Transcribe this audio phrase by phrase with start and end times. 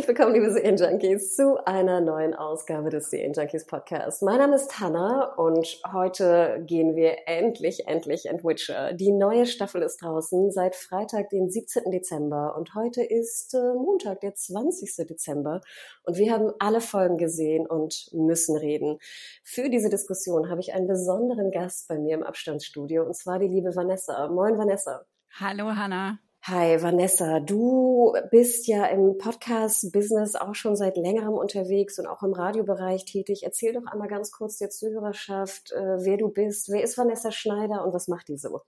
[0.00, 4.22] Herzlich willkommen, liebe Serienjunkies, zu einer neuen Ausgabe des Serienjunkies Podcasts.
[4.22, 8.94] Mein Name ist Hannah und heute gehen wir endlich, endlich in Witcher.
[8.94, 11.90] Die neue Staffel ist draußen seit Freitag, den 17.
[11.90, 15.06] Dezember und heute ist äh, Montag, der 20.
[15.06, 15.60] Dezember
[16.04, 18.96] und wir haben alle Folgen gesehen und müssen reden.
[19.44, 23.48] Für diese Diskussion habe ich einen besonderen Gast bei mir im Abstandsstudio und zwar die
[23.48, 24.28] liebe Vanessa.
[24.28, 25.04] Moin, Vanessa.
[25.38, 26.20] Hallo, Hannah.
[26.50, 32.32] Hi Vanessa, du bist ja im Podcast-Business auch schon seit längerem unterwegs und auch im
[32.32, 33.42] Radiobereich tätig.
[33.44, 36.68] Erzähl doch einmal ganz kurz der Zuhörerschaft, äh, wer du bist.
[36.68, 38.62] Wer ist Vanessa Schneider und was macht die so?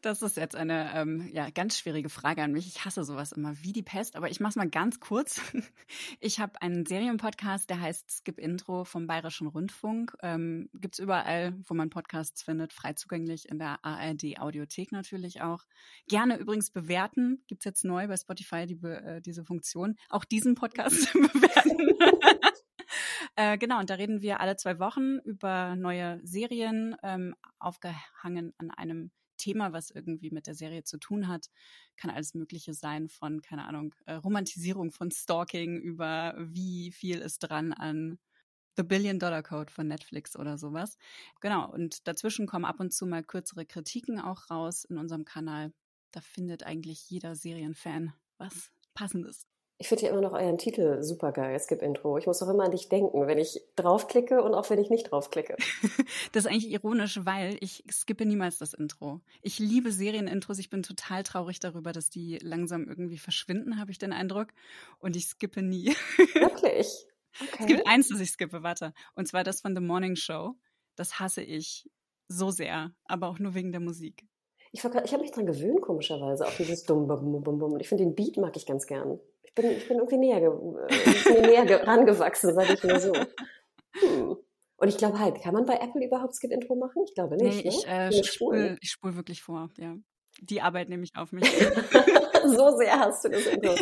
[0.00, 2.66] Das ist jetzt eine ähm, ja, ganz schwierige Frage an mich.
[2.66, 5.40] Ich hasse sowas immer wie die Pest, aber ich mache es mal ganz kurz.
[6.20, 10.16] Ich habe einen Serienpodcast, der heißt Skip Intro vom Bayerischen Rundfunk.
[10.22, 15.64] Ähm, Gibt überall, wo man Podcasts findet, frei zugänglich, in der ARD Audiothek natürlich auch.
[16.08, 17.42] Gerne übrigens bewerten.
[17.46, 19.96] Gibt es jetzt neu bei Spotify die, äh, diese Funktion.
[20.08, 21.88] Auch diesen Podcast bewerten.
[23.34, 28.70] Äh, genau, und da reden wir alle zwei Wochen über neue Serien, ähm, aufgehangen an
[28.70, 31.48] einem Thema, was irgendwie mit der Serie zu tun hat.
[31.96, 37.38] Kann alles Mögliche sein, von, keine Ahnung, äh, Romantisierung von Stalking über wie viel ist
[37.40, 38.18] dran an
[38.76, 40.96] The Billion Dollar Code von Netflix oder sowas.
[41.40, 45.72] Genau, und dazwischen kommen ab und zu mal kürzere Kritiken auch raus in unserem Kanal.
[46.10, 49.46] Da findet eigentlich jeder Serienfan was Passendes.
[49.82, 52.16] Ich finde ja immer noch euren Titel super geil, Skip Intro.
[52.16, 55.10] Ich muss auch immer an dich denken, wenn ich draufklicke und auch wenn ich nicht
[55.10, 55.56] draufklicke.
[56.32, 59.22] das ist eigentlich ironisch, weil ich skippe niemals das Intro.
[59.40, 60.60] Ich liebe Serienintros.
[60.60, 64.50] Ich bin total traurig darüber, dass die langsam irgendwie verschwinden, habe ich den Eindruck.
[65.00, 65.86] Und ich skippe nie.
[66.34, 67.04] Wirklich?
[67.40, 67.56] Okay.
[67.58, 68.94] Es gibt eins, das ich skippe, warte.
[69.16, 70.54] Und zwar das von The Morning Show.
[70.94, 71.90] Das hasse ich
[72.28, 74.28] so sehr, aber auch nur wegen der Musik.
[74.70, 77.80] Ich, ich habe mich dran gewöhnt, komischerweise, auf dieses Dumm, Bum, Bum, Bum.
[77.80, 79.18] Ich finde den Beat mag ich ganz gern.
[79.54, 83.12] Ich bin, ich bin irgendwie näher, ich bin näher rangewachsen, sage ich mal so.
[83.12, 84.36] Hm.
[84.76, 87.04] Und ich glaube halt, kann man bei Apple überhaupt Skip-Intro machen?
[87.06, 87.64] Ich glaube nicht.
[87.64, 88.08] Nee, ich, ne?
[88.08, 89.94] äh, spule spul wirklich vor, ja.
[90.40, 91.44] Die Arbeit nehme ich auf mich.
[92.46, 93.74] so sehr hast du das Intro.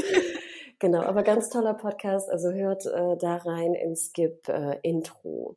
[0.80, 2.28] Genau, aber ganz toller Podcast.
[2.28, 5.56] Also hört äh, da rein in Skip äh, Intro.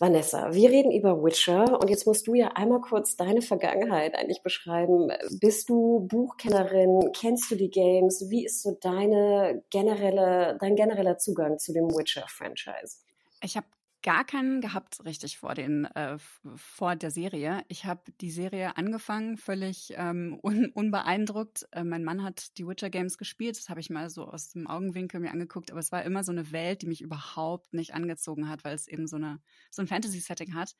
[0.00, 4.42] Vanessa, wir reden über Witcher und jetzt musst du ja einmal kurz deine Vergangenheit eigentlich
[4.42, 5.12] beschreiben.
[5.40, 7.12] Bist du Buchkennerin?
[7.12, 8.30] Kennst du die Games?
[8.30, 12.96] Wie ist so deine generelle, dein genereller Zugang zu dem Witcher-Franchise?
[13.42, 13.66] Ich habe
[14.02, 16.18] gar keinen gehabt, richtig vor den äh,
[16.54, 17.62] vor der Serie.
[17.68, 21.66] Ich habe die Serie angefangen, völlig ähm, un, unbeeindruckt.
[21.72, 24.66] Äh, mein Mann hat die Witcher Games gespielt, das habe ich mal so aus dem
[24.66, 28.48] Augenwinkel mir angeguckt, aber es war immer so eine Welt, die mich überhaupt nicht angezogen
[28.48, 29.40] hat, weil es eben so eine
[29.70, 30.76] so ein Fantasy-Setting hat.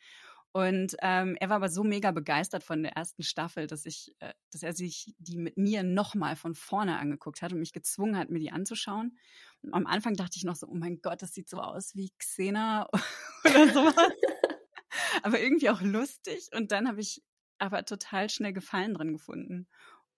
[0.53, 4.33] Und ähm, er war aber so mega begeistert von der ersten Staffel, dass ich, äh,
[4.51, 8.31] dass er sich die mit mir nochmal von vorne angeguckt hat und mich gezwungen hat,
[8.31, 9.17] mir die anzuschauen.
[9.63, 12.11] Und am Anfang dachte ich noch so, oh mein Gott, das sieht so aus wie
[12.19, 12.89] Xena
[13.45, 13.95] oder sowas.
[15.23, 16.49] aber irgendwie auch lustig.
[16.53, 17.23] Und dann habe ich
[17.59, 19.69] aber total schnell Gefallen drin gefunden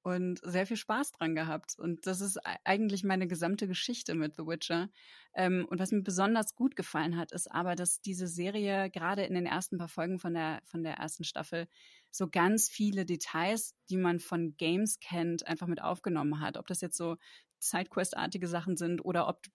[0.03, 1.79] und sehr viel Spaß dran gehabt.
[1.79, 4.91] Und das ist eigentlich meine gesamte Geschichte mit The Witcher.
[5.35, 9.35] Ähm, und was mir besonders gut gefallen hat, ist aber, dass diese Serie gerade in
[9.35, 11.69] den ersten paar Folgen von der, von der ersten Staffel
[12.11, 16.57] so ganz viele Details, die man von Games kennt, einfach mit aufgenommen hat.
[16.57, 17.17] Ob das jetzt so
[17.61, 19.47] Sidequest-artige Sachen sind oder ob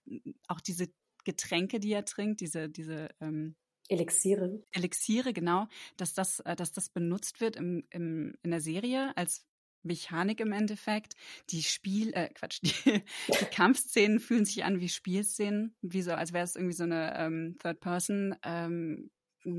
[0.48, 0.88] auch diese
[1.24, 3.54] Getränke, die er trinkt, diese, diese ähm,
[3.88, 4.62] Elixiere.
[4.72, 5.66] Elixiere, genau,
[5.96, 9.47] dass das, äh, dass das benutzt wird im, im, in der Serie als
[9.88, 11.14] Mechanik im Endeffekt.
[11.50, 16.32] Die Spiel, äh, Quatsch, die, die Kampfszenen fühlen sich an wie Spielszenen, wie so, als
[16.32, 18.36] wäre es irgendwie so eine ähm, Third-Person.
[18.44, 19.10] Ähm,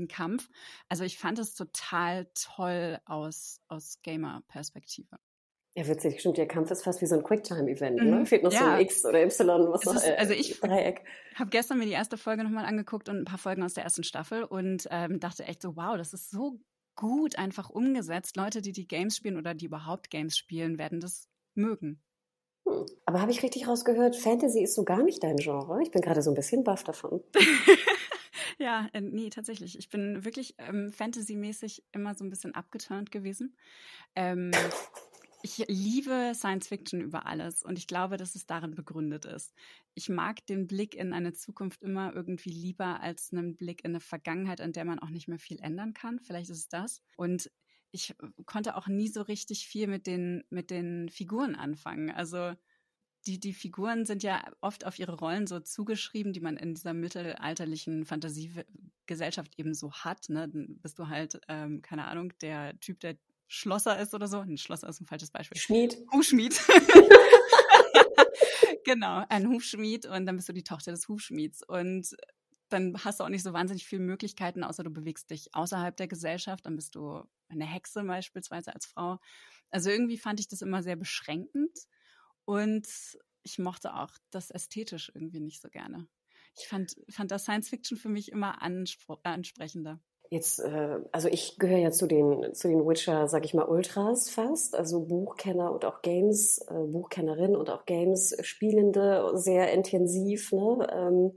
[0.08, 0.48] Kampf.
[0.88, 5.18] Also ich fand es total toll aus, aus Gamer-Perspektive.
[5.76, 6.36] Ja, witzig, stimmt.
[6.36, 7.96] Der Kampf ist fast wie so ein Quicktime-Event.
[7.96, 8.16] Ne?
[8.16, 8.26] Mhm.
[8.26, 8.58] Fehlt noch ja.
[8.58, 12.16] so ein X oder Y, was ist, äh, Also ich habe gestern mir die erste
[12.16, 15.62] Folge nochmal angeguckt und ein paar Folgen aus der ersten Staffel und ähm, dachte echt
[15.62, 16.60] so, wow, das ist so
[16.94, 18.36] gut einfach umgesetzt.
[18.36, 22.02] Leute, die die Games spielen oder die überhaupt Games spielen, werden das mögen.
[22.66, 22.86] Hm.
[23.06, 25.82] Aber habe ich richtig rausgehört, Fantasy ist so gar nicht dein Genre?
[25.82, 27.22] Ich bin gerade so ein bisschen baff davon.
[28.58, 29.78] ja, äh, nee, tatsächlich.
[29.78, 33.56] Ich bin wirklich ähm, Fantasy-mäßig immer so ein bisschen abgeturnt gewesen.
[34.14, 34.50] Ähm,
[35.42, 39.54] Ich liebe Science Fiction über alles und ich glaube, dass es darin begründet ist.
[39.94, 44.00] Ich mag den Blick in eine Zukunft immer irgendwie lieber als einen Blick in eine
[44.00, 46.20] Vergangenheit, an der man auch nicht mehr viel ändern kann.
[46.20, 47.02] Vielleicht ist es das.
[47.16, 47.50] Und
[47.90, 48.14] ich
[48.44, 52.10] konnte auch nie so richtig viel mit den, mit den Figuren anfangen.
[52.10, 52.52] Also
[53.26, 56.94] die, die Figuren sind ja oft auf ihre Rollen so zugeschrieben, die man in dieser
[56.94, 60.28] mittelalterlichen Fantasiegesellschaft eben so hat.
[60.28, 60.48] Ne?
[60.48, 63.16] Dann bist du halt, ähm, keine Ahnung, der Typ, der
[63.52, 64.38] Schlosser ist oder so.
[64.38, 65.60] Ein Schlosser ist ein falsches Beispiel.
[65.60, 65.98] Schmied.
[66.12, 66.54] Hufschmied.
[68.84, 71.64] genau, ein Hufschmied und dann bist du die Tochter des Hufschmieds.
[71.66, 72.16] Und
[72.68, 76.06] dann hast du auch nicht so wahnsinnig viele Möglichkeiten, außer du bewegst dich außerhalb der
[76.06, 76.64] Gesellschaft.
[76.64, 79.18] Dann bist du eine Hexe beispielsweise als Frau.
[79.70, 81.76] Also irgendwie fand ich das immer sehr beschränkend
[82.44, 82.86] und
[83.42, 86.06] ich mochte auch das ästhetisch irgendwie nicht so gerne.
[86.56, 90.00] Ich fand, fand das Science Fiction für mich immer ansprechender.
[90.32, 94.30] Jetzt, äh, also ich gehöre ja zu den, zu den Witcher, sag ich mal, Ultras
[94.30, 100.52] fast, also Buchkenner und auch Games, äh, Buchkennerin und auch Games-Spielende sehr intensiv.
[100.52, 100.86] Ne?
[100.92, 101.32] Ähm,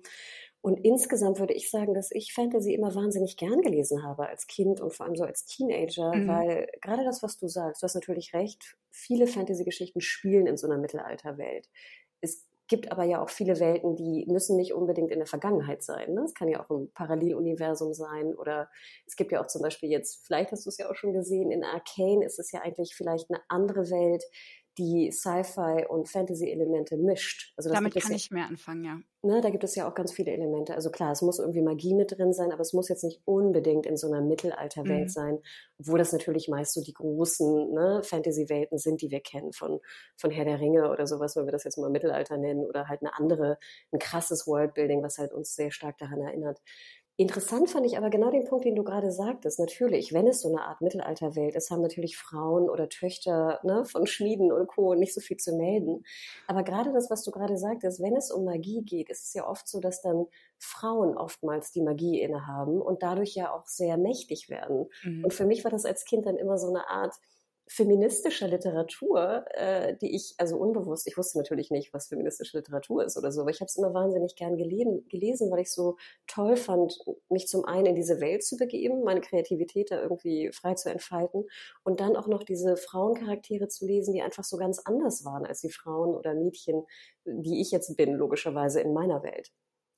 [0.62, 4.80] und insgesamt würde ich sagen, dass ich Fantasy immer wahnsinnig gern gelesen habe als Kind
[4.80, 6.28] und vor allem so als Teenager, mhm.
[6.28, 10.68] weil gerade das, was du sagst, du hast natürlich recht, viele Fantasy-Geschichten spielen in so
[10.68, 11.68] einer Mittelalterwelt.
[12.74, 16.16] Es gibt aber ja auch viele Welten, die müssen nicht unbedingt in der Vergangenheit sein.
[16.16, 16.24] Ne?
[16.24, 18.68] Es kann ja auch ein Paralleluniversum sein oder
[19.06, 21.52] es gibt ja auch zum Beispiel jetzt, vielleicht hast du es ja auch schon gesehen,
[21.52, 24.24] in Arcane ist es ja eigentlich vielleicht eine andere Welt,
[24.78, 27.54] die Sci-Fi und Fantasy-Elemente mischt.
[27.58, 29.00] Also Damit kann ja, ich mehr anfangen, ja.
[29.26, 30.76] Ne, da gibt es ja auch ganz viele Elemente.
[30.76, 33.86] Also klar, es muss irgendwie Magie mit drin sein, aber es muss jetzt nicht unbedingt
[33.86, 35.10] in so einer Mittelalterwelt mhm.
[35.10, 35.40] sein,
[35.80, 39.80] obwohl das natürlich meist so die großen ne, Fantasy-Welten sind, die wir kennen, von,
[40.18, 43.02] von Herr der Ringe oder sowas, wenn wir das jetzt mal Mittelalter nennen, oder halt
[43.02, 43.58] eine andere,
[43.94, 46.60] ein krasses Worldbuilding, was halt uns sehr stark daran erinnert.
[47.16, 49.60] Interessant fand ich aber genau den Punkt, den du gerade sagtest.
[49.60, 54.08] Natürlich, wenn es so eine Art Mittelalterwelt ist, haben natürlich Frauen oder Töchter ne, von
[54.08, 54.96] Schmieden und Co.
[54.96, 56.04] nicht so viel zu melden.
[56.48, 59.48] Aber gerade das, was du gerade sagtest, wenn es um Magie geht, ist es ja
[59.48, 60.26] oft so, dass dann
[60.58, 64.90] Frauen oftmals die Magie innehaben und dadurch ja auch sehr mächtig werden.
[65.04, 65.26] Mhm.
[65.26, 67.14] Und für mich war das als Kind dann immer so eine Art,
[67.68, 73.18] feministischer Literatur, äh, die ich, also unbewusst, ich wusste natürlich nicht, was feministische Literatur ist
[73.18, 76.58] oder so, aber ich habe es immer wahnsinnig gern gelesen, gelesen, weil ich so toll
[76.58, 76.98] fand,
[77.30, 81.46] mich zum einen in diese Welt zu begeben, meine Kreativität da irgendwie frei zu entfalten
[81.84, 85.62] und dann auch noch diese Frauencharaktere zu lesen, die einfach so ganz anders waren als
[85.62, 86.84] die Frauen oder Mädchen,
[87.26, 89.52] die ich jetzt bin, logischerweise in meiner Welt.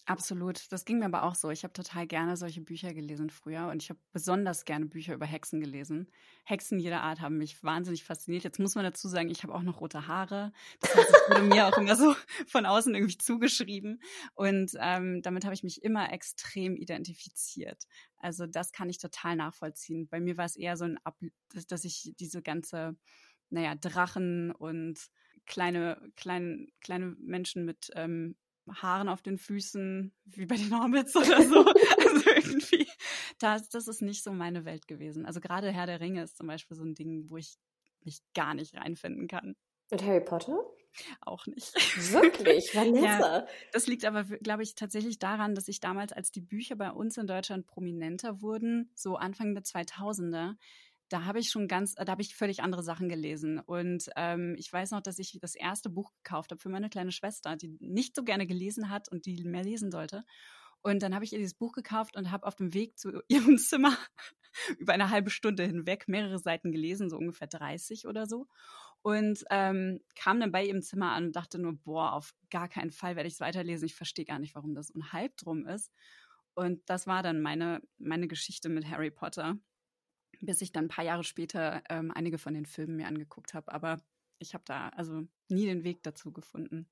[0.07, 0.71] Absolut.
[0.71, 1.49] Das ging mir aber auch so.
[1.49, 5.25] Ich habe total gerne solche Bücher gelesen früher und ich habe besonders gerne Bücher über
[5.25, 6.11] Hexen gelesen.
[6.43, 8.43] Hexen jeder Art haben mich wahnsinnig fasziniert.
[8.43, 10.51] Jetzt muss man dazu sagen, ich habe auch noch rote Haare.
[10.79, 12.15] Das heißt, wurde mir auch immer so
[12.47, 13.99] von außen irgendwie zugeschrieben.
[14.35, 17.85] Und ähm, damit habe ich mich immer extrem identifiziert.
[18.17, 20.07] Also das kann ich total nachvollziehen.
[20.07, 21.17] Bei mir war es eher so ein Ab
[21.69, 22.95] dass ich diese ganze,
[23.49, 24.99] naja, Drachen und
[25.47, 28.35] kleine, kleine, kleine Menschen mit ähm,
[28.73, 31.65] Haaren auf den Füßen, wie bei den Hobbits oder so.
[31.65, 32.87] also irgendwie,
[33.39, 35.25] das, das ist nicht so meine Welt gewesen.
[35.25, 37.55] Also gerade Herr der Ringe ist zum Beispiel so ein Ding, wo ich
[38.03, 39.55] mich gar nicht reinfinden kann.
[39.91, 40.63] Und Harry Potter?
[41.21, 41.73] Auch nicht.
[42.13, 42.73] Wirklich?
[42.75, 43.39] Vanessa?
[43.39, 46.91] Ja, das liegt aber, glaube ich, tatsächlich daran, dass ich damals, als die Bücher bei
[46.91, 50.55] uns in Deutschland prominenter wurden, so Anfang der 2000er,
[51.09, 53.59] da habe ich schon ganz, da habe ich völlig andere Sachen gelesen.
[53.59, 57.11] Und ähm, ich weiß noch, dass ich das erste Buch gekauft habe für meine kleine
[57.11, 60.23] Schwester, die nicht so gerne gelesen hat und die mehr lesen sollte.
[60.81, 63.57] Und dann habe ich ihr dieses Buch gekauft und habe auf dem Weg zu ihrem
[63.57, 63.97] Zimmer
[64.77, 68.47] über eine halbe Stunde hinweg mehrere Seiten gelesen, so ungefähr 30 oder so.
[69.01, 72.91] Und ähm, kam dann bei ihrem Zimmer an und dachte nur, boah, auf gar keinen
[72.91, 73.85] Fall werde ich es weiterlesen.
[73.85, 75.91] Ich verstehe gar nicht, warum das ein Hype drum ist.
[76.55, 79.59] Und das war dann meine, meine Geschichte mit Harry Potter
[80.41, 83.71] bis ich dann ein paar Jahre später ähm, einige von den Filmen mir angeguckt habe.
[83.71, 83.97] Aber
[84.39, 86.87] ich habe da also nie den Weg dazu gefunden.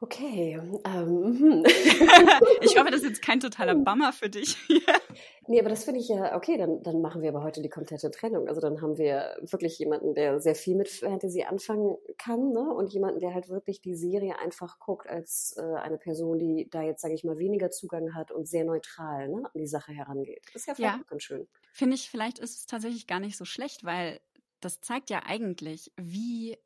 [0.00, 0.60] Okay.
[0.84, 1.64] Ähm.
[2.60, 4.56] ich hoffe, das ist jetzt kein totaler Bummer für dich.
[5.48, 8.08] nee, aber das finde ich ja, okay, dann, dann machen wir aber heute die komplette
[8.12, 8.46] Trennung.
[8.46, 12.72] Also dann haben wir wirklich jemanden, der sehr viel mit Fantasy anfangen kann, ne?
[12.72, 16.82] Und jemanden, der halt wirklich die Serie einfach guckt als äh, eine Person, die da
[16.82, 20.44] jetzt, sage ich mal, weniger Zugang hat und sehr neutral ne, an die Sache herangeht.
[20.52, 21.04] Das ist ja vielleicht ja.
[21.08, 21.48] ganz schön.
[21.78, 24.20] Finde ich, vielleicht ist es tatsächlich gar nicht so schlecht, weil
[24.58, 26.58] das zeigt ja eigentlich, wie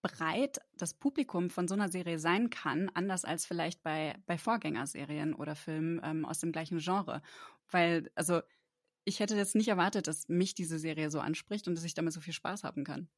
[0.00, 5.34] breit das Publikum von so einer Serie sein kann, anders als vielleicht bei, bei Vorgängerserien
[5.34, 7.20] oder Filmen ähm, aus dem gleichen Genre.
[7.70, 8.40] Weil, also,
[9.04, 12.14] ich hätte jetzt nicht erwartet, dass mich diese Serie so anspricht und dass ich damit
[12.14, 13.10] so viel Spaß haben kann.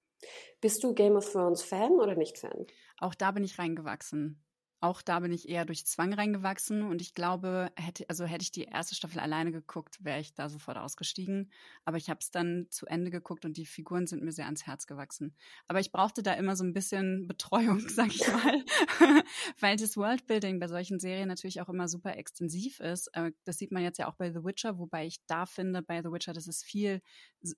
[0.61, 2.67] Bist du Game of Thrones Fan oder nicht Fan?
[2.99, 4.45] Auch da bin ich reingewachsen.
[4.87, 8.53] Auch da bin ich eher durch Zwang reingewachsen und ich glaube, hätte, also hätte ich
[8.53, 11.51] die erste Staffel alleine geguckt, wäre ich da sofort ausgestiegen.
[11.85, 14.67] Aber ich habe es dann zu Ende geguckt und die Figuren sind mir sehr ans
[14.67, 15.35] Herz gewachsen.
[15.67, 18.65] Aber ich brauchte da immer so ein bisschen Betreuung, sag ich mal,
[19.61, 23.09] weil das Worldbuilding bei solchen Serien natürlich auch immer super extensiv ist.
[23.15, 26.01] Äh, das sieht man jetzt ja auch bei The Witcher, wobei ich da finde, bei
[26.01, 27.03] The Witcher, das ist viel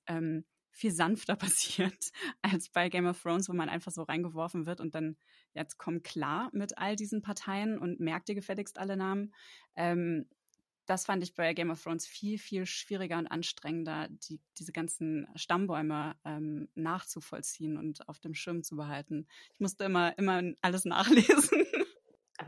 [0.06, 2.10] ähm, viel sanfter passiert
[2.42, 5.16] als bei Game of Thrones, wo man einfach so reingeworfen wird und dann
[5.54, 9.32] jetzt komm klar mit all diesen Parteien und merkt dir gefälligst alle Namen.
[9.76, 10.26] Ähm,
[10.88, 15.28] das fand ich bei Game of Thrones viel, viel schwieriger und anstrengender, die, diese ganzen
[15.34, 19.26] Stammbäume ähm, nachzuvollziehen und auf dem Schirm zu behalten.
[19.52, 21.66] Ich musste immer, immer alles nachlesen.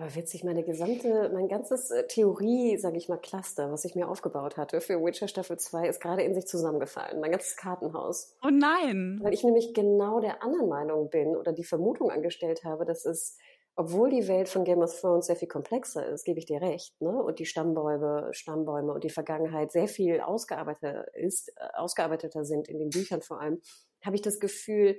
[0.00, 4.08] Aber witzig, meine gesamte, mein ganzes äh, Theorie, sage ich mal, Cluster, was ich mir
[4.08, 7.20] aufgebaut hatte für Witcher Staffel 2, ist gerade in sich zusammengefallen.
[7.20, 8.34] Mein ganzes Kartenhaus.
[8.42, 9.20] Oh nein!
[9.22, 13.36] Weil ich nämlich genau der anderen Meinung bin oder die Vermutung angestellt habe, dass es,
[13.76, 16.98] obwohl die Welt von Game of Thrones sehr viel komplexer ist, gebe ich dir recht,
[17.02, 17.22] ne?
[17.22, 22.78] Und die Stammbäume, Stammbäume und die Vergangenheit sehr viel ausgearbeiteter ist, äh, ausgearbeiteter sind in
[22.78, 23.60] den Büchern vor allem,
[24.02, 24.96] habe ich das Gefühl,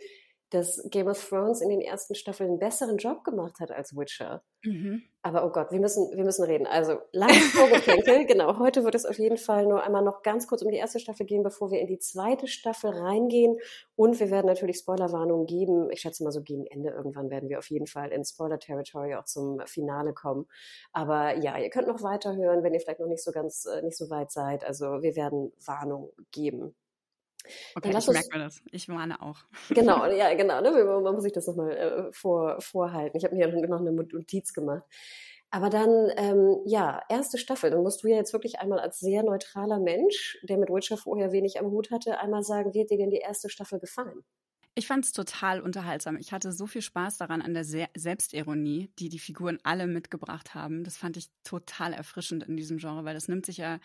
[0.51, 4.43] dass Game of Thrones in den ersten Staffeln einen besseren Job gemacht hat als Witcher.
[4.63, 5.01] Mhm.
[5.23, 6.67] Aber oh Gott, wir müssen, wir müssen reden.
[6.67, 8.59] Also, langes Vorgeplänkel, genau.
[8.59, 11.25] Heute wird es auf jeden Fall nur einmal noch ganz kurz um die erste Staffel
[11.25, 13.57] gehen, bevor wir in die zweite Staffel reingehen.
[13.95, 15.89] Und wir werden natürlich Spoilerwarnungen geben.
[15.89, 19.25] Ich schätze mal so gegen Ende irgendwann werden wir auf jeden Fall in Spoiler-Territory auch
[19.25, 20.47] zum Finale kommen.
[20.91, 23.97] Aber ja, ihr könnt noch weiterhören, wenn ihr vielleicht noch nicht so ganz, äh, nicht
[23.97, 24.65] so weit seid.
[24.65, 26.75] Also, wir werden Warnung geben.
[27.75, 28.61] Okay, ich merke mir das.
[28.71, 29.39] Ich warne auch.
[29.69, 30.61] Genau, ja, genau.
[30.61, 30.71] Ne?
[30.71, 33.17] Man muss sich das nochmal äh, vor, vorhalten.
[33.17, 34.83] Ich habe mir ja noch eine Notiz gemacht.
[35.53, 37.71] Aber dann, ähm, ja, erste Staffel.
[37.71, 41.33] Dann musst du ja jetzt wirklich einmal als sehr neutraler Mensch, der mit Witcher vorher
[41.33, 44.23] wenig am Hut hatte, einmal sagen, wie hat dir denn die erste Staffel gefallen?
[44.73, 46.15] Ich fand es total unterhaltsam.
[46.15, 50.55] Ich hatte so viel Spaß daran an der Se Selbstironie, die die Figuren alle mitgebracht
[50.55, 50.85] haben.
[50.85, 53.79] Das fand ich total erfrischend in diesem Genre, weil das nimmt sich ja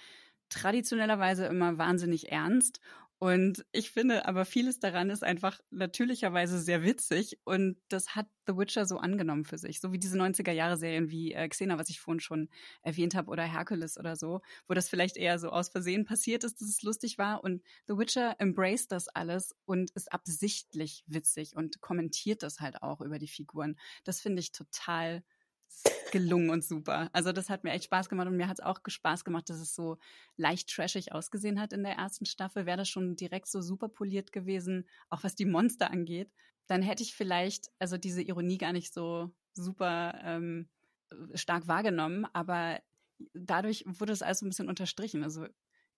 [0.49, 2.81] traditionellerweise immer wahnsinnig ernst
[3.19, 8.57] und ich finde aber vieles daran ist einfach natürlicherweise sehr witzig und das hat The
[8.57, 9.81] Witcher so angenommen für sich.
[9.81, 12.49] So wie diese 90er-Jahre-Serien wie äh, Xena, was ich vorhin schon
[12.83, 16.61] erwähnt habe, oder Hercules oder so, wo das vielleicht eher so aus Versehen passiert ist,
[16.61, 17.43] dass es lustig war.
[17.43, 23.01] Und The Witcher embraced das alles und ist absichtlich witzig und kommentiert das halt auch
[23.01, 23.77] über die Figuren.
[24.05, 25.25] Das finde ich total
[26.13, 27.11] gelungen und super.
[27.13, 29.59] Also das hat mir echt Spaß gemacht und mir hat es auch Spaß gemacht, dass
[29.59, 29.99] es so
[30.37, 32.67] leicht trashig ausgesehen hat in der ersten Staffel.
[32.67, 36.31] Wäre das schon direkt so super poliert gewesen, auch was die Monster angeht,
[36.67, 40.69] dann hätte ich vielleicht also diese Ironie gar nicht so super ähm,
[41.35, 42.81] stark wahrgenommen, aber
[43.35, 45.23] dadurch wurde es alles so ein bisschen unterstrichen.
[45.23, 45.47] Also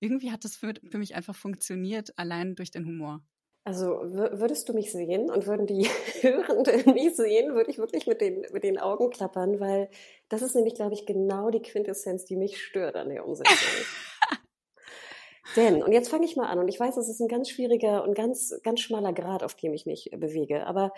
[0.01, 3.25] irgendwie hat das für, für mich einfach funktioniert, allein durch den Humor.
[3.65, 5.85] Also würdest du mich sehen und würden die
[6.23, 9.91] Hörenden mich sehen, würde ich wirklich mit den, mit den Augen klappern, weil
[10.29, 13.57] das ist nämlich, glaube ich, genau die Quintessenz, die mich stört an der Umsetzung.
[15.57, 18.05] Denn, und jetzt fange ich mal an, und ich weiß, es ist ein ganz schwieriger
[18.05, 20.93] und ganz, ganz schmaler Grad, auf dem ich mich bewege, aber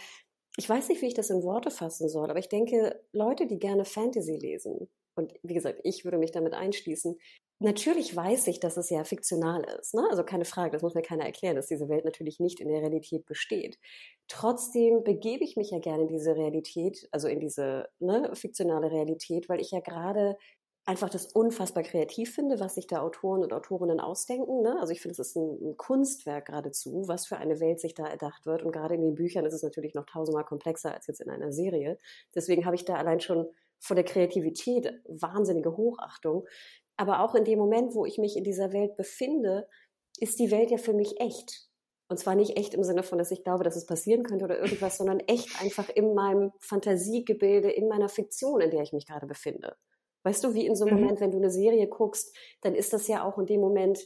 [0.57, 3.59] ich weiß nicht, wie ich das in Worte fassen soll, aber ich denke, Leute, die
[3.59, 7.17] gerne Fantasy lesen, und wie gesagt, ich würde mich damit einschließen,
[7.63, 9.93] Natürlich weiß ich, dass es ja fiktional ist.
[9.93, 10.03] Ne?
[10.09, 12.81] Also keine Frage, das muss mir keiner erklären, dass diese Welt natürlich nicht in der
[12.81, 13.79] Realität besteht.
[14.29, 19.51] Trotzdem begebe ich mich ja gerne in diese Realität, also in diese ne, fiktionale Realität,
[19.51, 20.39] weil ich ja gerade
[20.87, 24.63] einfach das unfassbar kreativ finde, was sich da Autoren und Autorinnen ausdenken.
[24.63, 24.79] Ne?
[24.81, 28.07] Also ich finde, es ist ein, ein, Kunstwerk geradezu, was für eine Welt sich da
[28.07, 28.63] erdacht wird.
[28.63, 31.53] Und gerade in den Büchern ist es natürlich noch tausendmal komplexer als jetzt in einer
[31.53, 31.99] Serie.
[32.35, 33.47] Deswegen habe ich da allein schon
[33.79, 36.47] vor der Kreativität wahnsinnige Hochachtung.
[37.01, 39.67] Aber auch in dem Moment, wo ich mich in dieser Welt befinde,
[40.19, 41.67] ist die Welt ja für mich echt.
[42.09, 44.59] Und zwar nicht echt im Sinne von, dass ich glaube, dass es passieren könnte oder
[44.59, 49.27] irgendwas, sondern echt einfach in meinem Fantasiegebilde, in meiner Fiktion, in der ich mich gerade
[49.27, 49.77] befinde.
[50.25, 51.01] Weißt du, wie in so einem mhm.
[51.01, 53.99] Moment, wenn du eine Serie guckst, dann ist das ja auch in dem Moment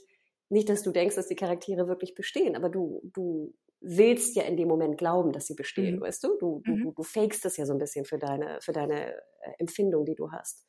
[0.48, 4.56] nicht, dass du denkst, dass die Charaktere wirklich bestehen, aber du, du willst ja in
[4.56, 6.02] dem Moment glauben, dass sie bestehen, mhm.
[6.02, 6.38] weißt du?
[6.38, 6.94] Du, du, mhm.
[6.94, 10.30] du fakest das ja so ein bisschen für deine, für deine äh, Empfindung, die du
[10.30, 10.64] hast.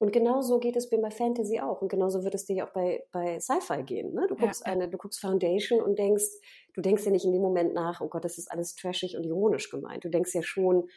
[0.00, 1.82] Und genauso geht es mir bei Fantasy auch.
[1.82, 4.14] Und genauso wird es dir auch bei, bei Sci-Fi gehen.
[4.14, 4.26] Ne?
[4.28, 4.72] Du guckst ja.
[4.72, 6.24] eine, du guckst Foundation und denkst,
[6.72, 9.24] du denkst ja nicht in dem Moment nach, oh Gott, das ist alles trashig und
[9.24, 10.02] ironisch gemeint.
[10.02, 10.88] Du denkst ja schon,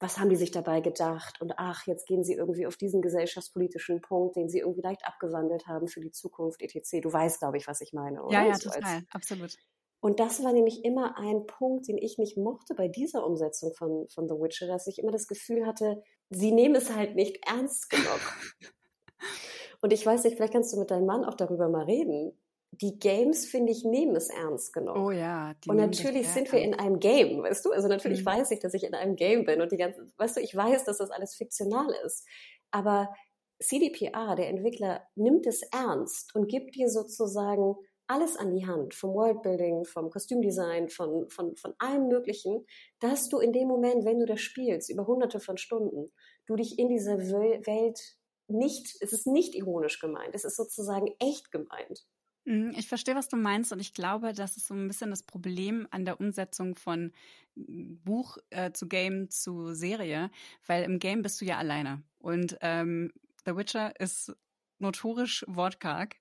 [0.00, 1.40] was haben die sich dabei gedacht?
[1.40, 5.68] Und ach, jetzt gehen sie irgendwie auf diesen gesellschaftspolitischen Punkt, den sie irgendwie leicht abgewandelt
[5.68, 7.02] haben für die Zukunft, etc.
[7.02, 8.32] Du weißt, glaube ich, was ich meine, oder?
[8.32, 9.56] Ja, ja, so total, absolut.
[10.00, 14.08] Und das war nämlich immer ein Punkt, den ich nicht mochte bei dieser Umsetzung von,
[14.08, 17.90] von The Witcher, dass ich immer das Gefühl hatte, sie nehmen es halt nicht ernst
[17.90, 18.20] genug.
[19.82, 22.32] Und ich weiß nicht, vielleicht kannst du mit deinem Mann auch darüber mal reden.
[22.72, 24.96] die Games, finde ich, nehmen es ernst genug.
[24.96, 25.54] Oh ja.
[25.66, 27.72] und natürlich sind wir in einem Game, weißt du?
[27.72, 28.26] Also natürlich mhm.
[28.26, 30.84] weiß ich, dass ich in einem Game bin und die ganze, weißt du, ich weiß,
[30.84, 32.26] dass das alles fiktional ist.
[32.70, 33.12] Aber
[33.58, 37.74] CDPR, der Entwickler, nimmt es ernst und gibt dir sozusagen
[38.10, 42.66] alles an die Hand, vom Worldbuilding, vom Kostümdesign, von, von, von allem Möglichen,
[42.98, 46.12] dass du in dem Moment, wenn du das spielst, über hunderte von Stunden,
[46.46, 48.00] du dich in dieser Welt
[48.48, 52.04] nicht, es ist nicht ironisch gemeint, es ist sozusagen echt gemeint.
[52.46, 55.22] Mhm, ich verstehe, was du meinst und ich glaube, das ist so ein bisschen das
[55.22, 57.12] Problem an der Umsetzung von
[57.54, 60.32] Buch äh, zu Game zu Serie,
[60.66, 63.12] weil im Game bist du ja alleine und ähm,
[63.44, 64.34] The Witcher ist
[64.80, 66.16] notorisch wortkarg.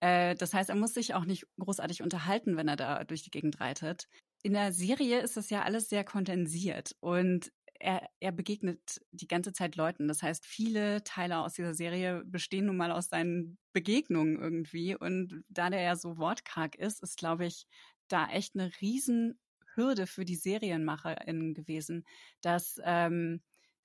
[0.00, 3.30] Äh, das heißt, er muss sich auch nicht großartig unterhalten, wenn er da durch die
[3.30, 4.08] Gegend reitet.
[4.42, 9.52] In der Serie ist das ja alles sehr kondensiert und er, er begegnet die ganze
[9.52, 10.06] Zeit Leuten.
[10.06, 14.94] Das heißt, viele Teile aus dieser Serie bestehen nun mal aus seinen Begegnungen irgendwie.
[14.94, 17.66] Und da der ja so wortkarg ist, ist, glaube ich,
[18.08, 22.04] da echt eine Riesenhürde für die SerienmacherInnen gewesen,
[22.42, 23.40] dass ähm,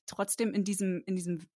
[0.08, 1.48] trotzdem in diesem, in diesem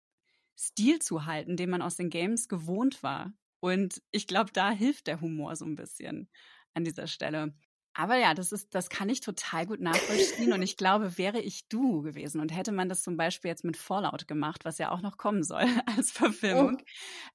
[0.57, 3.33] Stil zu halten, den man aus den Games gewohnt war.
[3.59, 6.29] Und ich glaube, da hilft der Humor so ein bisschen
[6.73, 7.53] an dieser Stelle.
[7.93, 10.53] Aber ja, das ist, das kann ich total gut nachvollziehen.
[10.53, 13.77] und ich glaube, wäre ich du gewesen und hätte man das zum Beispiel jetzt mit
[13.77, 15.65] Fallout gemacht, was ja auch noch kommen soll
[15.97, 16.85] als Verfilmung, oh.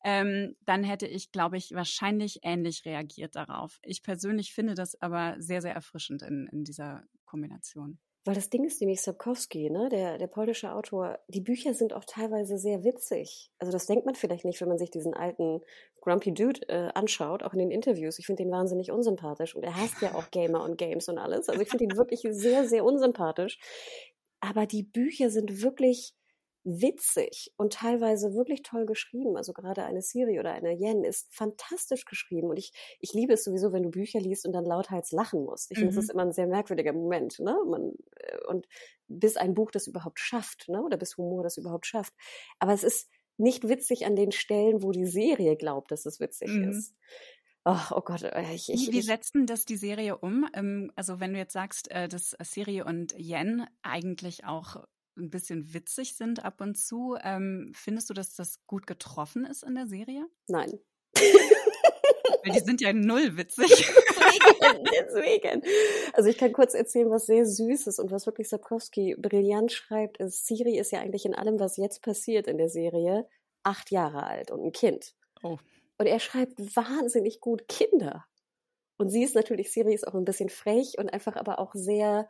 [0.05, 3.79] ähm, dann hätte ich, glaube ich, wahrscheinlich ähnlich reagiert darauf.
[3.83, 7.99] Ich persönlich finde das aber sehr, sehr erfrischend in, in dieser Kombination.
[8.25, 12.05] Weil das Ding ist nämlich Sapkowski, ne, der, der polnische Autor, die Bücher sind auch
[12.07, 13.51] teilweise sehr witzig.
[13.59, 15.61] Also das denkt man vielleicht nicht, wenn man sich diesen alten
[16.01, 18.19] Grumpy Dude äh, anschaut, auch in den Interviews.
[18.19, 21.51] Ich finde ihn wahnsinnig unsympathisch und er hasst ja auch Gamer und Games und alles.
[21.51, 23.59] Also ich finde ihn wirklich sehr, sehr unsympathisch.
[24.41, 26.15] Aber die Bücher sind wirklich
[26.65, 29.37] witzig und teilweise wirklich toll geschrieben.
[29.37, 33.45] Also gerade eine Siri oder eine Yen ist fantastisch geschrieben und ich, ich liebe es
[33.45, 35.71] sowieso, wenn du Bücher liest und dann lauthals lachen musst.
[35.71, 35.83] Ich mhm.
[35.83, 37.57] finde, das ist immer ein sehr merkwürdiger Moment, ne?
[37.67, 38.67] Man, äh, und
[39.09, 40.83] bis ein Buch das überhaupt schafft, ne?
[40.83, 42.15] Oder bis Humor das überhaupt schafft.
[42.59, 46.51] Aber es ist nicht witzig an den Stellen, wo die Serie glaubt, dass es witzig
[46.51, 46.71] mhm.
[46.71, 46.95] ist.
[47.65, 50.47] Ach, oh Gott, äh, ich, ich, Wie setzen das die Serie um?
[50.53, 54.85] Ähm, also wenn du jetzt sagst, äh, dass Siri und Yen eigentlich auch
[55.17, 57.17] ein bisschen witzig sind ab und zu.
[57.23, 60.27] Ähm, findest du, dass das gut getroffen ist in der Serie?
[60.49, 60.79] Nein.
[62.45, 63.71] Weil die sind ja null witzig.
[64.35, 65.63] deswegen, deswegen.
[66.13, 70.19] Also ich kann kurz erzählen, was sehr süß ist und was wirklich Sapkowski brillant schreibt,
[70.19, 73.27] ist, Siri ist ja eigentlich in allem, was jetzt passiert in der Serie,
[73.63, 75.15] acht Jahre alt und ein Kind.
[75.43, 75.59] Oh.
[75.99, 78.27] Und er schreibt wahnsinnig gut Kinder.
[78.97, 82.29] Und sie ist natürlich, Siri ist auch ein bisschen frech und einfach aber auch sehr,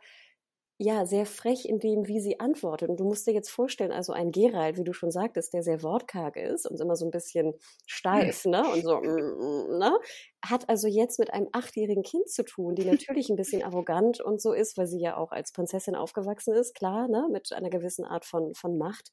[0.77, 2.89] ja, sehr frech in dem, wie sie antwortet.
[2.89, 5.81] Und du musst dir jetzt vorstellen, also ein Gerald, wie du schon sagtest, der sehr
[5.83, 7.53] wortkarg ist und immer so ein bisschen
[7.87, 9.97] steif, ne, und so, mm, mm, ne,
[10.43, 14.41] hat also jetzt mit einem achtjährigen Kind zu tun, die natürlich ein bisschen arrogant und
[14.41, 18.03] so ist, weil sie ja auch als Prinzessin aufgewachsen ist, klar, ne, mit einer gewissen
[18.03, 19.11] Art von, von Macht,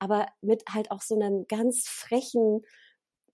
[0.00, 2.62] aber mit halt auch so einem ganz frechen,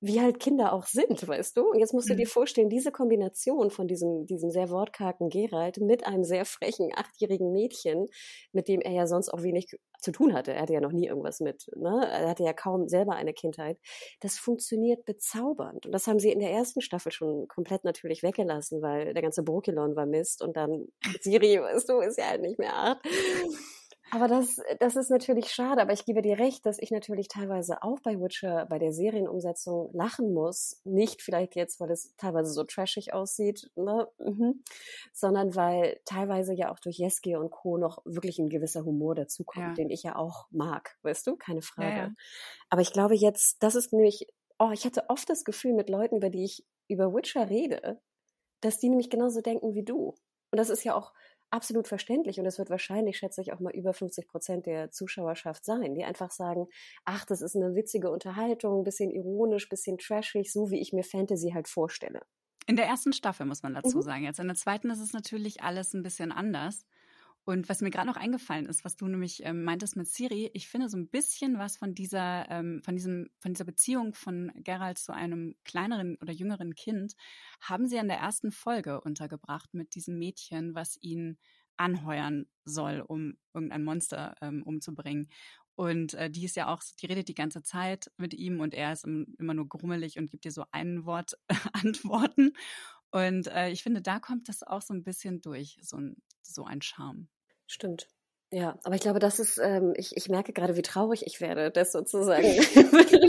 [0.00, 1.70] wie halt Kinder auch sind, weißt du?
[1.70, 2.30] Und jetzt musst du dir mhm.
[2.30, 8.06] vorstellen, diese Kombination von diesem, diesem sehr wortkargen Gerald mit einem sehr frechen achtjährigen Mädchen,
[8.52, 10.54] mit dem er ja sonst auch wenig zu tun hatte.
[10.54, 12.08] Er hatte ja noch nie irgendwas mit, ne?
[12.10, 13.78] Er hatte ja kaum selber eine Kindheit.
[14.20, 15.84] Das funktioniert bezaubernd.
[15.84, 19.42] Und das haben sie in der ersten Staffel schon komplett natürlich weggelassen, weil der ganze
[19.42, 20.86] Brokilon war Mist und dann
[21.20, 23.06] Siri, weißt du, ist ja halt nicht mehr acht.
[24.12, 27.83] Aber das, das ist natürlich schade, aber ich gebe dir recht, dass ich natürlich teilweise
[27.83, 30.81] auch bei Witcher, bei der Serienumsetzung lachen muss.
[30.85, 34.09] Nicht vielleicht jetzt, weil es teilweise so trashig aussieht, ne?
[34.18, 34.62] Mhm.
[35.12, 37.79] sondern weil teilweise ja auch durch Jeske und Co.
[37.79, 39.75] noch wirklich ein gewisser Humor dazukommt, ja.
[39.75, 41.88] den ich ja auch mag, weißt du, keine Frage.
[41.88, 42.12] Ja, ja.
[42.68, 44.27] Aber ich glaube jetzt, das ist nämlich,
[44.59, 48.01] oh, ich hatte oft das Gefühl mit Leuten, über die ich über Witcher rede,
[48.61, 50.14] dass die nämlich genauso denken wie du.
[50.51, 51.12] Und das ist ja auch
[51.50, 55.64] absolut verständlich und es wird wahrscheinlich, schätze ich, auch mal über 50 Prozent der Zuschauerschaft
[55.64, 56.66] sein, die einfach sagen,
[57.04, 61.50] ach, das ist eine witzige Unterhaltung, bisschen ironisch, bisschen trashig, so wie ich mir Fantasy
[61.54, 62.20] halt vorstelle.
[62.66, 64.02] In der ersten Staffel muss man dazu mhm.
[64.02, 64.24] sagen.
[64.24, 66.86] Jetzt in der zweiten ist es natürlich alles ein bisschen anders.
[67.44, 70.68] Und was mir gerade noch eingefallen ist, was du nämlich ähm, meintest mit Siri, ich
[70.68, 74.98] finde so ein bisschen was von dieser, ähm, von diesem, von dieser Beziehung von Geralt
[74.98, 77.14] zu einem kleineren oder jüngeren Kind,
[77.61, 81.38] haben sie an der ersten Folge untergebracht mit diesem Mädchen, was ihn
[81.76, 85.29] anheuern soll, um irgendein Monster ähm, umzubringen.
[85.76, 88.92] Und äh, die ist ja auch, die redet die ganze Zeit mit ihm und er
[88.92, 91.38] ist immer nur grummelig und gibt ihr so ein Wort
[91.72, 92.53] Antworten.
[93.12, 96.64] Und äh, ich finde, da kommt das auch so ein bisschen durch, so ein, so
[96.64, 97.29] ein Charme.
[97.66, 98.09] Stimmt.
[98.53, 101.70] Ja, aber ich glaube, das ist, ähm, ich, ich merke gerade, wie traurig ich werde,
[101.70, 102.42] dass sozusagen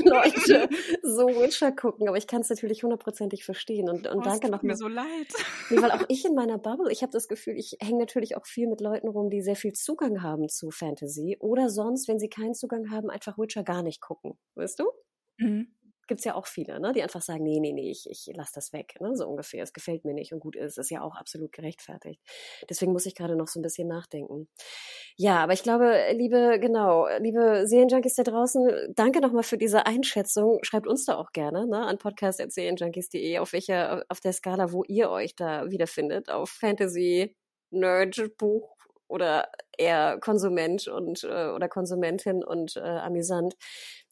[0.03, 0.67] Leute
[1.03, 4.63] so Witcher gucken, aber ich kann es natürlich hundertprozentig verstehen und, und oh, danke noch
[4.63, 5.27] mir so leid.
[5.69, 8.47] Nee, weil auch ich in meiner Bubble, ich habe das Gefühl, ich hänge natürlich auch
[8.47, 12.29] viel mit Leuten rum, die sehr viel Zugang haben zu Fantasy oder sonst, wenn sie
[12.29, 14.85] keinen Zugang haben, einfach Witcher gar nicht gucken, weißt du?
[15.37, 15.67] Mhm
[16.11, 18.73] gibt's ja auch viele, ne, die einfach sagen, nee, nee, nee, ich, ich lasse das
[18.73, 19.63] weg, ne, so ungefähr.
[19.63, 22.21] Es gefällt mir nicht und gut ist, ist ja auch absolut gerechtfertigt.
[22.69, 24.49] Deswegen muss ich gerade noch so ein bisschen nachdenken.
[25.15, 30.59] Ja, aber ich glaube, liebe, genau, liebe Serienjunkies da draußen, danke nochmal für diese Einschätzung.
[30.63, 35.09] Schreibt uns da auch gerne, ne, an podcast.serienjunkies.de, auf welcher, auf der Skala, wo ihr
[35.11, 37.37] euch da wiederfindet, auf Fantasy,
[37.69, 38.75] Nerd, Buch,
[39.11, 43.55] oder eher Konsument und äh, oder Konsumentin und äh, amüsant.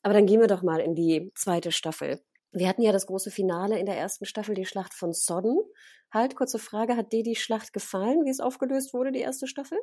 [0.02, 2.22] Aber dann gehen wir doch mal in die zweite Staffel.
[2.52, 5.60] Wir hatten ja das große Finale in der ersten Staffel, die Schlacht von Sodden.
[6.12, 9.78] Halt, kurze Frage, hat dir die Schlacht gefallen, wie es aufgelöst wurde, die erste Staffel?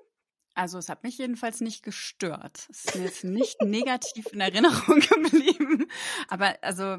[0.55, 2.67] Also es hat mich jedenfalls nicht gestört.
[2.71, 5.87] Es ist mir jetzt nicht negativ in Erinnerung geblieben.
[6.29, 6.97] Aber also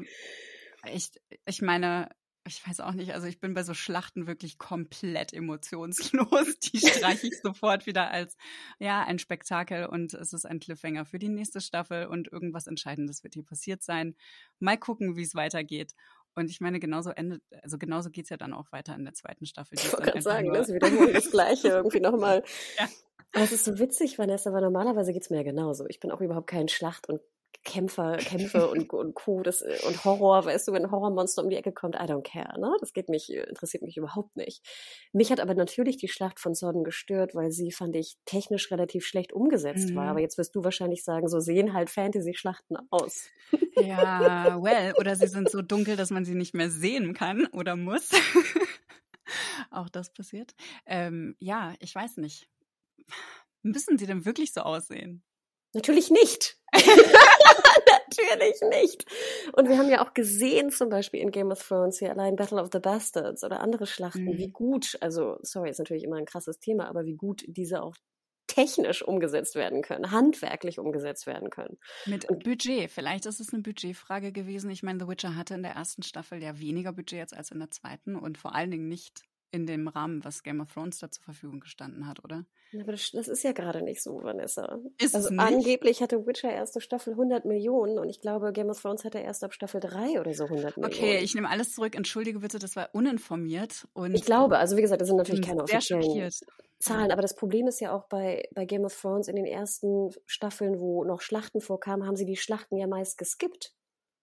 [0.92, 1.10] ich,
[1.44, 2.08] ich meine,
[2.48, 6.58] ich weiß auch nicht, also ich bin bei so Schlachten wirklich komplett emotionslos.
[6.72, 8.36] Die streiche ich sofort wieder als,
[8.78, 13.22] ja, ein Spektakel und es ist ein Cliffhanger für die nächste Staffel und irgendwas Entscheidendes
[13.22, 14.16] wird hier passiert sein.
[14.58, 15.94] Mal gucken, wie es weitergeht.
[16.34, 19.14] Und ich meine, genauso endet, also genauso geht es ja dann auch weiter in der
[19.14, 19.78] zweiten Staffel.
[19.78, 22.44] Ich wollte gerade sagen, das wiederholt das Gleiche irgendwie nochmal.
[22.78, 22.88] Ja.
[23.32, 25.86] Aber es ist so witzig, Vanessa, weil normalerweise geht es mir ja genauso.
[25.88, 27.20] Ich bin auch überhaupt kein Schlacht- und
[27.68, 29.42] Kämpfer, Kämpfe und, und Co.
[29.42, 32.22] Das, äh, und Horror, weißt du, wenn ein Horrormonster um die Ecke kommt, I don't
[32.22, 32.74] care, ne?
[32.80, 34.66] Das geht mich, interessiert mich überhaupt nicht.
[35.12, 39.06] Mich hat aber natürlich die Schlacht von Sodden gestört, weil sie, fand ich, technisch relativ
[39.06, 39.96] schlecht umgesetzt mhm.
[39.96, 40.08] war.
[40.08, 43.28] Aber jetzt wirst du wahrscheinlich sagen, so sehen halt Fantasy-Schlachten aus.
[43.76, 47.76] Ja, well, oder sie sind so dunkel, dass man sie nicht mehr sehen kann oder
[47.76, 48.10] muss.
[49.70, 50.54] Auch das passiert.
[50.86, 52.48] Ähm, ja, ich weiß nicht.
[53.62, 55.22] Müssen sie denn wirklich so aussehen?
[55.74, 56.56] Natürlich nicht.
[58.08, 59.04] Natürlich nicht.
[59.52, 62.60] Und wir haben ja auch gesehen, zum Beispiel in Game of Thrones, hier allein Battle
[62.60, 64.38] of the Bastards oder andere Schlachten, mhm.
[64.38, 67.94] wie gut, also, sorry, ist natürlich immer ein krasses Thema, aber wie gut diese auch
[68.48, 71.78] technisch umgesetzt werden können, handwerklich umgesetzt werden können.
[72.06, 72.90] Mit und Budget.
[72.90, 74.70] Vielleicht ist es eine Budgetfrage gewesen.
[74.70, 77.60] Ich meine, The Witcher hatte in der ersten Staffel ja weniger Budget jetzt als in
[77.60, 81.10] der zweiten und vor allen Dingen nicht in dem Rahmen, was Game of Thrones da
[81.10, 82.44] zur Verfügung gestanden hat, oder?
[82.74, 84.78] Aber das, das ist ja gerade nicht so, Vanessa.
[85.00, 88.80] Ist also es angeblich hatte Witcher erste Staffel 100 Millionen und ich glaube, Game of
[88.80, 90.94] Thrones hatte erst ab Staffel 3 oder so 100 Millionen.
[90.94, 91.94] Okay, ich nehme alles zurück.
[91.94, 93.88] Entschuldige bitte, das war uninformiert.
[93.94, 96.30] Und ich glaube, also wie gesagt, das sind natürlich keine offiziellen
[96.80, 100.10] Zahlen, aber das Problem ist ja auch bei, bei Game of Thrones in den ersten
[100.26, 103.74] Staffeln, wo noch Schlachten vorkamen, haben sie die Schlachten ja meist geskippt.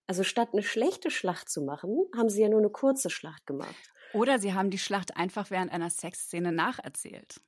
[0.08, 3.76] Also statt eine schlechte Schlacht zu machen, haben sie ja nur eine kurze Schlacht gemacht.
[4.14, 7.42] Oder sie haben die Schlacht einfach während einer Sexszene nacherzählt.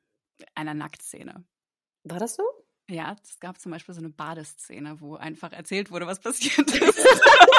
[0.56, 1.46] Einer Nacktszene.
[2.04, 2.44] War das so?
[2.90, 7.08] Ja, es gab zum Beispiel so eine Badeszene, wo einfach erzählt wurde, was passiert ist.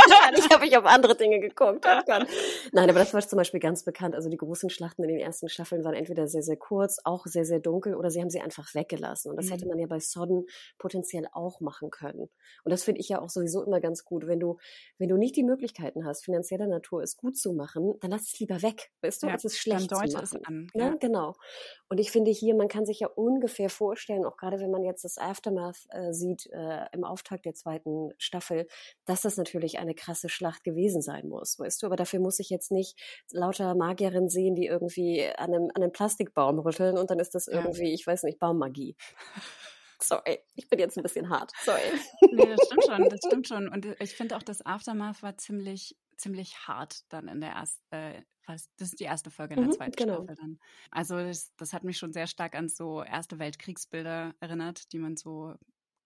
[0.37, 1.87] ich habe mich auf andere Dinge geguckt.
[1.87, 2.25] Oh
[2.73, 4.15] Nein, aber das war zum Beispiel ganz bekannt.
[4.15, 7.45] Also die großen Schlachten in den ersten Staffeln waren entweder sehr, sehr kurz, auch sehr,
[7.45, 9.31] sehr dunkel, oder sie haben sie einfach weggelassen.
[9.31, 9.51] Und das mhm.
[9.51, 10.47] hätte man ja bei Sodden
[10.79, 12.29] potenziell auch machen können.
[12.65, 14.27] Und das finde ich ja auch sowieso immer ganz gut.
[14.27, 14.59] Wenn du,
[14.99, 18.39] wenn du nicht die Möglichkeiten hast, finanzieller Natur es gut zu machen, dann lass es
[18.39, 20.25] lieber weg, weißt du, ja, als es schlecht dann zu machen.
[20.25, 20.67] Es an.
[20.75, 20.87] Ja.
[20.87, 21.35] ja, genau.
[21.89, 25.05] Und ich finde hier, man kann sich ja ungefähr vorstellen, auch gerade wenn man jetzt
[25.05, 28.67] das Aftermath äh, sieht äh, im Auftakt der zweiten Staffel,
[29.07, 31.87] dass das natürlich eine krasse Schlacht gewesen sein muss, weißt du?
[31.87, 32.99] Aber dafür muss ich jetzt nicht
[33.33, 37.49] lauter Magierinnen sehen, die irgendwie an einem, an einem Plastikbaum rütteln und dann ist das
[37.49, 37.95] irgendwie, ja.
[37.95, 38.97] ich weiß nicht, Baummagie.
[40.01, 41.53] Sorry, ich bin jetzt ein bisschen hart.
[41.65, 41.81] Sorry.
[42.31, 43.69] Nee, das stimmt schon, das stimmt schon.
[43.69, 48.23] Und ich finde auch, das Aftermath war ziemlich, ziemlich hart dann in der ersten, äh,
[48.49, 50.25] das ist die erste Folge in der mhm, zweiten genau.
[50.25, 50.59] Staffel dann.
[50.91, 55.17] Also das, das hat mich schon sehr stark an so Erste Weltkriegsbilder erinnert, die man
[55.17, 55.55] so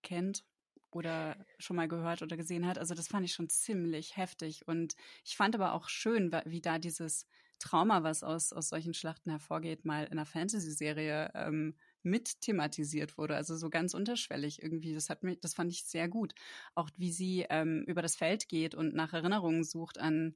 [0.02, 0.44] kennt
[0.90, 2.78] oder schon mal gehört oder gesehen hat.
[2.78, 4.66] Also das fand ich schon ziemlich heftig.
[4.68, 7.26] Und ich fand aber auch schön, wie da dieses
[7.59, 13.37] Trauma, was aus, aus solchen Schlachten hervorgeht, mal in einer Fantasy-Serie ähm, mit thematisiert wurde.
[13.37, 14.92] Also so ganz unterschwellig irgendwie.
[14.94, 16.35] Das hat mich, das fand ich sehr gut.
[16.74, 20.35] Auch wie sie ähm, über das Feld geht und nach Erinnerungen sucht an,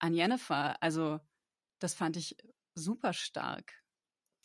[0.00, 0.82] an Jennifer.
[0.82, 1.20] Also
[1.78, 2.36] das fand ich
[2.74, 3.72] super stark.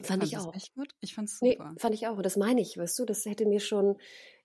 [0.01, 0.53] Fand ich auch.
[0.53, 0.95] Echt gut?
[1.01, 1.71] Ich fand's super.
[1.71, 2.17] Nee, fand ich auch.
[2.17, 3.97] Und das meine ich, weißt du, das hätte mir schon,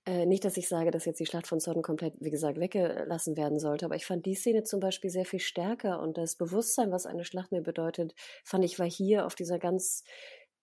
[0.05, 3.37] äh, nicht, dass ich sage, dass jetzt die Schlacht von Sodden komplett, wie gesagt, weggelassen
[3.37, 6.91] werden sollte, aber ich fand die Szene zum Beispiel sehr viel stärker und das Bewusstsein,
[6.91, 10.03] was eine Schlacht mir bedeutet, fand ich war hier auf dieser ganz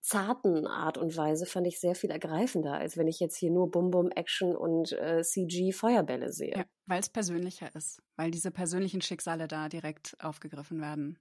[0.02, 3.70] zarten Art und Weise, fand ich sehr viel ergreifender, als wenn ich jetzt hier nur
[3.70, 6.54] Bum-Bum-Action und äh, CG-Feuerbälle sehe.
[6.58, 11.20] Ja, weil es persönlicher ist, weil diese persönlichen Schicksale da direkt aufgegriffen werden.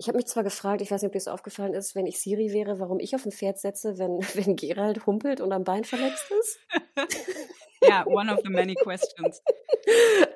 [0.00, 2.22] Ich habe mich zwar gefragt, ich weiß nicht, ob dir das aufgefallen ist, wenn ich
[2.22, 5.84] Siri wäre, warum ich auf ein Pferd setze, wenn, wenn Gerald humpelt und am Bein
[5.84, 6.58] verletzt ist.
[7.82, 9.42] Ja, one of the many questions.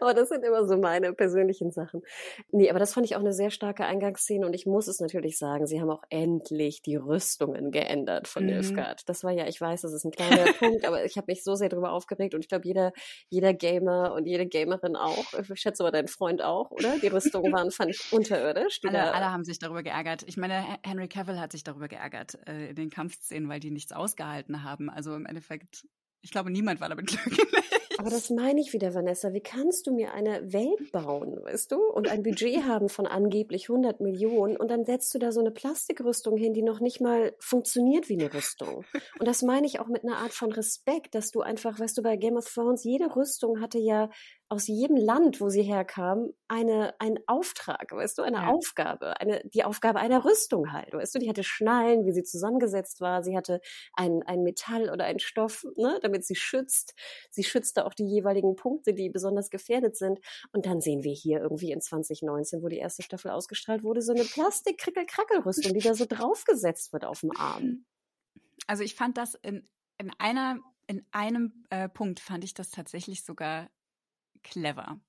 [0.01, 2.03] aber das sind immer so meine persönlichen Sachen.
[2.51, 5.39] Nee, aber das fand ich auch eine sehr starke Eingangsszene und ich muss es natürlich
[5.39, 8.55] sagen, sie haben auch endlich die Rüstungen geändert von mhm.
[9.07, 11.55] Das war ja, ich weiß, das ist ein kleiner Punkt, aber ich habe mich so
[11.55, 12.93] sehr darüber aufgeregt und ich glaube, jeder,
[13.29, 16.99] jeder Gamer und jede Gamerin auch, ich schätze aber dein Freund auch, oder?
[16.99, 18.81] Die Rüstungen waren, fand ich, unterirdisch.
[18.87, 20.23] Alle, alle, haben sich darüber geärgert.
[20.27, 23.93] Ich meine, Henry Cavill hat sich darüber geärgert äh, in den Kampfszenen, weil die nichts
[23.93, 24.91] ausgehalten haben.
[24.91, 25.87] Also im Endeffekt
[26.25, 27.39] ich glaube, niemand war damit glücklich.
[27.99, 29.33] Aber das meine ich wieder, Vanessa.
[29.33, 31.77] Wie kannst du mir eine Welt bauen, weißt du?
[31.77, 35.51] Und ein Budget haben von angeblich 100 Millionen und dann setzt du da so eine
[35.53, 38.85] Plastikrüstung hin, die noch nicht mal funktioniert wie eine Rüstung.
[39.19, 42.03] Und das meine ich auch mit einer Art von Respekt, dass du einfach, weißt du,
[42.03, 44.11] bei Game of Thrones, jede Rüstung hatte ja
[44.49, 48.47] aus jedem Land, wo sie herkam, eine, ein Auftrag, weißt du, eine ja.
[48.49, 53.01] Aufgabe, eine, die Aufgabe einer Rüstung halt, weißt du, die hatte Schnallen, wie sie zusammengesetzt
[53.01, 53.61] war, sie hatte
[53.95, 56.95] ein, ein Metall oder ein Stoff, ne, damit sie schützt.
[57.31, 60.21] Sie schützte auch die jeweiligen Punkte, die besonders gefährdet sind.
[60.53, 64.13] Und dann sehen wir hier irgendwie in 2019, wo die erste Staffel ausgestrahlt wurde, so
[64.13, 67.87] eine Plastik-Krickel-Krackel-Rüstung, die da so draufgesetzt wird auf dem Arm.
[68.67, 73.25] Also ich fand das in, in einer in einem äh, Punkt fand ich das tatsächlich
[73.25, 73.71] sogar
[74.45, 75.01] clever,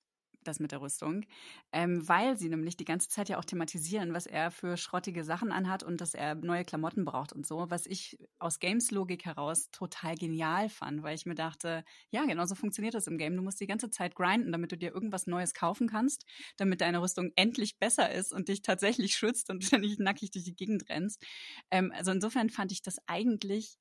[0.43, 1.25] das mit der Rüstung,
[1.71, 5.51] ähm, weil sie nämlich die ganze Zeit ja auch thematisieren, was er für schrottige Sachen
[5.51, 10.15] anhat und dass er neue Klamotten braucht und so, was ich aus Games-Logik heraus total
[10.15, 13.35] genial fand, weil ich mir dachte, ja, genau so funktioniert das im Game.
[13.35, 16.25] Du musst die ganze Zeit grinden, damit du dir irgendwas Neues kaufen kannst,
[16.57, 20.45] damit deine Rüstung endlich besser ist und dich tatsächlich schützt und du nicht nackig durch
[20.45, 21.23] die Gegend rennst.
[21.71, 23.77] Ähm, also insofern fand ich das eigentlich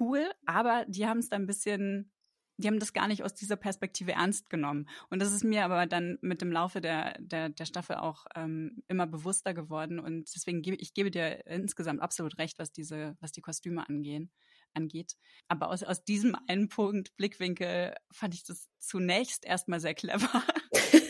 [0.00, 2.12] cool, aber die haben es da ein bisschen
[2.58, 4.88] die haben das gar nicht aus dieser Perspektive ernst genommen.
[5.10, 8.82] Und das ist mir aber dann mit dem Laufe der, der, der Staffel auch ähm,
[8.88, 9.98] immer bewusster geworden.
[9.98, 14.30] Und deswegen gebe ich gebe dir insgesamt absolut recht, was diese, was die Kostüme angehen,
[14.72, 15.16] angeht.
[15.48, 20.42] Aber aus, aus diesem einen Punkt, Blickwinkel, fand ich das zunächst erstmal sehr clever.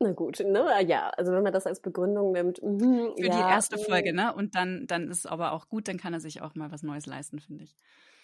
[0.00, 0.66] Na gut, ne?
[0.86, 2.60] Ja, also wenn man das als Begründung nimmt.
[2.62, 4.34] Mh, Für ja, die erste Folge, ne?
[4.34, 6.82] Und dann, dann ist es aber auch gut, dann kann er sich auch mal was
[6.82, 7.76] Neues leisten, finde ich.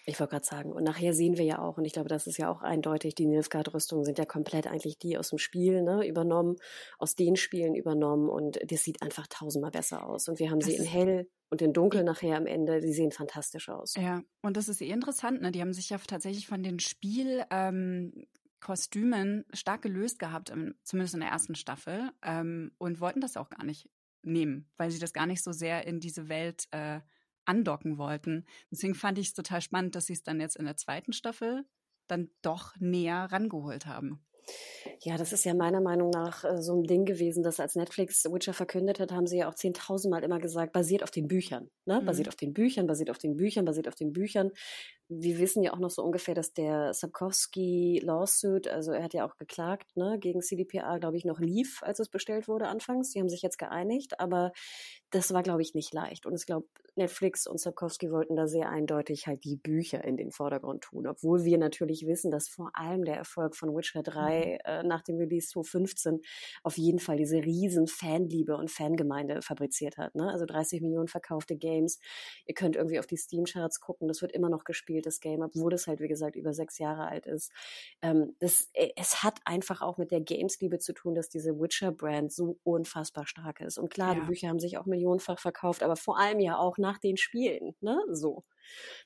[0.09, 2.37] Ich wollte gerade sagen, und nachher sehen wir ja auch, und ich glaube, das ist
[2.37, 6.55] ja auch eindeutig, die Nilfgaard-Rüstungen sind ja komplett eigentlich die aus dem Spiel ne, übernommen,
[6.97, 10.27] aus den Spielen übernommen und das sieht einfach tausendmal besser aus.
[10.27, 13.11] Und wir haben das sie in hell und in dunkel nachher am Ende, die sehen
[13.11, 13.93] fantastisch aus.
[13.95, 15.51] Ja, und das ist eh interessant, ne?
[15.51, 17.43] Die haben sich ja tatsächlich von den Spiel.
[17.51, 18.25] Ähm,
[18.61, 20.51] Kostümen stark gelöst gehabt,
[20.83, 23.89] zumindest in der ersten Staffel, ähm, und wollten das auch gar nicht
[24.21, 26.99] nehmen, weil sie das gar nicht so sehr in diese Welt äh,
[27.49, 28.45] andocken wollten.
[28.71, 31.65] Deswegen fand ich es total spannend, dass sie es dann jetzt in der zweiten Staffel
[32.07, 34.23] dann doch näher rangeholt haben.
[35.01, 38.25] Ja, das ist ja meiner Meinung nach äh, so ein Ding gewesen, dass als Netflix
[38.25, 41.69] Witcher verkündet hat, haben sie ja auch zehntausendmal immer gesagt, basiert auf den Büchern.
[41.85, 42.01] Ne?
[42.01, 42.05] Mhm.
[42.05, 44.51] Basiert auf den Büchern, basiert auf den Büchern, basiert auf den Büchern
[45.09, 49.25] wir wissen ja auch noch so ungefähr, dass der Sapkowski Lawsuit, also er hat ja
[49.25, 53.11] auch geklagt, ne, gegen CDPA, glaube ich, noch lief, als es bestellt wurde anfangs.
[53.11, 54.51] Die haben sich jetzt geeinigt, aber
[55.09, 56.27] das war, glaube ich, nicht leicht.
[56.27, 60.31] Und ich glaube, Netflix und Sapkowski wollten da sehr eindeutig halt die Bücher in den
[60.31, 64.57] Vordergrund tun, obwohl wir natürlich wissen, dass vor allem der Erfolg von Witcher 3 mhm.
[64.65, 66.21] äh, nach dem Release 2015
[66.63, 70.13] auf jeden Fall diese riesen Fanliebe und Fangemeinde fabriziert hat.
[70.13, 70.29] Ne?
[70.29, 71.99] Also 30 Millionen verkaufte Games.
[72.45, 75.41] Ihr könnt irgendwie auf die Steam-Charts gucken, das wird immer noch gespielt gespielt, das Game,
[75.41, 77.51] obwohl es halt, wie gesagt, über sechs Jahre alt ist.
[78.01, 82.31] Ähm, das, äh, es hat einfach auch mit der Games-Liebe zu tun, dass diese Witcher-Brand
[82.31, 83.77] so unfassbar stark ist.
[83.77, 84.21] Und klar, ja.
[84.21, 87.75] die Bücher haben sich auch millionenfach verkauft, aber vor allem ja auch nach den Spielen,
[87.81, 88.43] ne, so.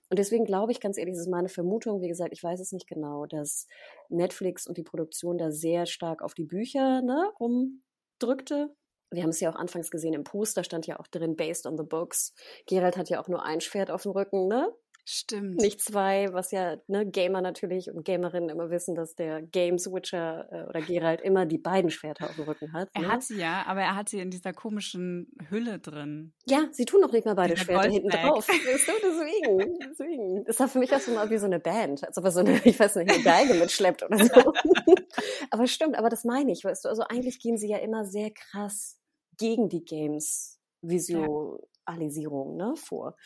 [0.10, 2.74] Und deswegen glaube ich ganz ehrlich, das ist meine Vermutung, wie gesagt, ich weiß es
[2.74, 3.68] nicht genau, dass
[4.10, 8.76] Netflix und die Produktion da sehr stark auf die Bücher ne, rumdrückte,
[9.14, 11.78] wir haben es ja auch anfangs gesehen im Poster, stand ja auch drin, based on
[11.78, 12.34] the books.
[12.66, 14.74] Gerald hat ja auch nur ein Schwert auf dem Rücken, ne?
[15.06, 15.60] Stimmt.
[15.60, 20.48] Nicht zwei, was ja ne, Gamer natürlich und Gamerinnen immer wissen, dass der Game Switcher
[20.50, 22.90] äh, oder Geralt immer die beiden Schwerter auf dem Rücken hat.
[22.94, 23.08] Er ne?
[23.10, 26.34] hat sie ja, aber er hat sie in dieser komischen Hülle drin.
[26.46, 28.48] Ja, sie tun noch nicht mal beide Schwerter hinten drauf.
[28.48, 30.46] Weißt du, deswegen, deswegen.
[30.46, 32.40] Das war für mich auch so mal wie so eine Band, als ob er so
[32.40, 34.54] eine, ich weiß nicht, eine Geige mitschleppt oder so.
[35.50, 38.32] aber stimmt, aber das meine ich, weißt du, also eigentlich gehen sie ja immer sehr
[38.32, 38.98] krass
[39.38, 43.18] gegen die Games Visualisierung ne, vor.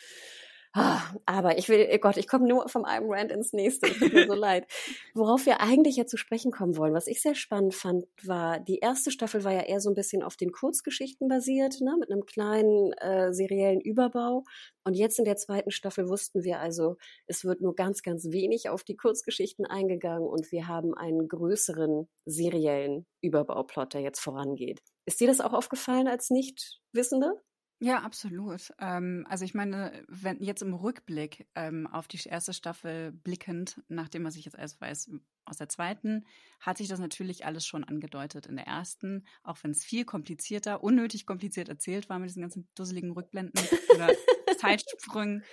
[0.80, 3.88] Ah, aber ich will, oh Gott, ich komme nur vom einem Rant ins nächste.
[3.88, 4.64] Tut mir so leid.
[5.12, 8.78] Worauf wir eigentlich ja zu sprechen kommen wollen, was ich sehr spannend fand, war, die
[8.78, 12.26] erste Staffel war ja eher so ein bisschen auf den Kurzgeschichten basiert, ne, mit einem
[12.26, 14.44] kleinen äh, seriellen Überbau.
[14.84, 18.68] Und jetzt in der zweiten Staffel wussten wir also, es wird nur ganz, ganz wenig
[18.68, 24.80] auf die Kurzgeschichten eingegangen und wir haben einen größeren seriellen Überbauplot, der jetzt vorangeht.
[25.06, 27.32] Ist dir das auch aufgefallen als Nichtwissende?
[27.80, 28.72] Ja, absolut.
[28.80, 34.24] Ähm, also ich meine, wenn jetzt im Rückblick ähm, auf die erste Staffel blickend, nachdem
[34.24, 35.10] was ich jetzt erst weiß
[35.44, 36.26] aus der zweiten,
[36.60, 40.82] hat sich das natürlich alles schon angedeutet in der ersten, auch wenn es viel komplizierter,
[40.82, 43.64] unnötig kompliziert erzählt war mit diesen ganzen dusseligen Rückblenden
[43.94, 44.08] oder
[44.58, 45.44] Zeitsprüngen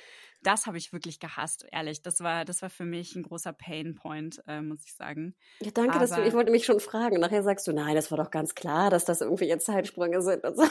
[0.45, 2.01] das habe ich wirklich gehasst, ehrlich.
[2.01, 5.35] Das war, das war für mich ein großer Painpoint, äh, muss ich sagen.
[5.59, 7.19] Ja, danke, Aber, dass du, ich wollte mich schon fragen.
[7.19, 10.43] Nachher sagst du, nein, das war doch ganz klar, dass das irgendwie jetzt Zeitsprünge sind
[10.43, 10.63] und so.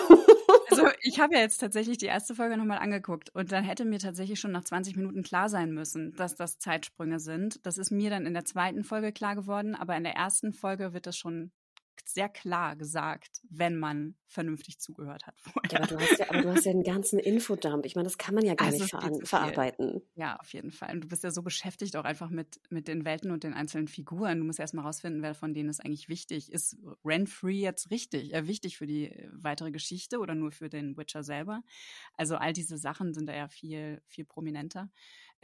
[0.74, 4.00] Also ich habe ja jetzt tatsächlich die erste Folge nochmal angeguckt und dann hätte mir
[4.00, 7.64] tatsächlich schon nach 20 Minuten klar sein müssen, dass das Zeitsprünge sind.
[7.64, 10.92] Das ist mir dann in der zweiten Folge klar geworden, aber in der ersten Folge
[10.92, 11.52] wird das schon
[12.04, 15.34] sehr klar gesagt, wenn man vernünftig zugehört hat.
[15.72, 17.86] Ja, aber, du hast ja, aber du hast ja einen ganzen Infodump.
[17.86, 20.02] Ich meine, das kann man ja gar also nicht ver verarbeiten.
[20.14, 20.94] Ja, auf jeden Fall.
[20.94, 23.88] Und du bist ja so beschäftigt auch einfach mit, mit den Welten und den einzelnen
[23.88, 24.38] Figuren.
[24.38, 26.52] Du musst erst mal rausfinden, wer von denen ist eigentlich wichtig.
[26.52, 30.96] Ist Renfrey jetzt richtig, äh, wichtig für die äh, weitere Geschichte oder nur für den
[30.96, 31.62] Witcher selber?
[32.16, 34.90] Also all diese Sachen sind da ja viel, viel prominenter.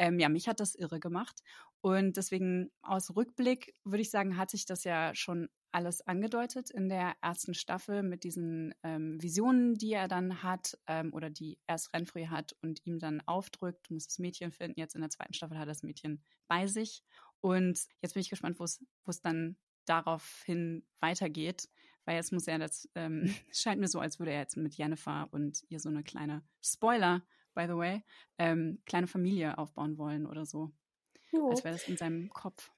[0.00, 1.42] Ähm, ja, mich hat das irre gemacht.
[1.82, 6.88] Und deswegen aus Rückblick würde ich sagen, hat sich das ja schon alles angedeutet in
[6.88, 11.92] der ersten Staffel mit diesen ähm, Visionen, die er dann hat ähm, oder die erst
[11.92, 14.80] Renfrey hat und ihm dann aufdrückt, du musst das Mädchen finden.
[14.80, 17.04] Jetzt in der zweiten Staffel hat er das Mädchen bei sich.
[17.42, 21.68] Und jetzt bin ich gespannt, wo es dann daraufhin weitergeht,
[22.06, 25.28] weil jetzt muss er das, ähm, scheint mir so, als würde er jetzt mit Jennifer
[25.30, 27.22] und ihr so eine kleine Spoiler,
[27.61, 28.03] by the way,
[28.38, 30.70] ähm, kleine Familie aufbauen wollen oder so.
[31.31, 31.51] Jo.
[31.51, 32.70] Als wäre das in seinem Kopf.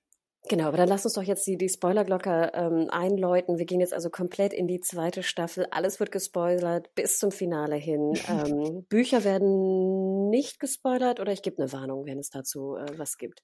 [0.49, 3.59] Genau, aber dann lass uns doch jetzt die, die Spoilerglocke ähm, einläuten.
[3.59, 5.67] Wir gehen jetzt also komplett in die zweite Staffel.
[5.71, 8.15] Alles wird gespoilert bis zum Finale hin.
[8.29, 13.19] ähm, Bücher werden nicht gespoilert oder ich gebe eine Warnung, wenn es dazu äh, was
[13.19, 13.41] gibt.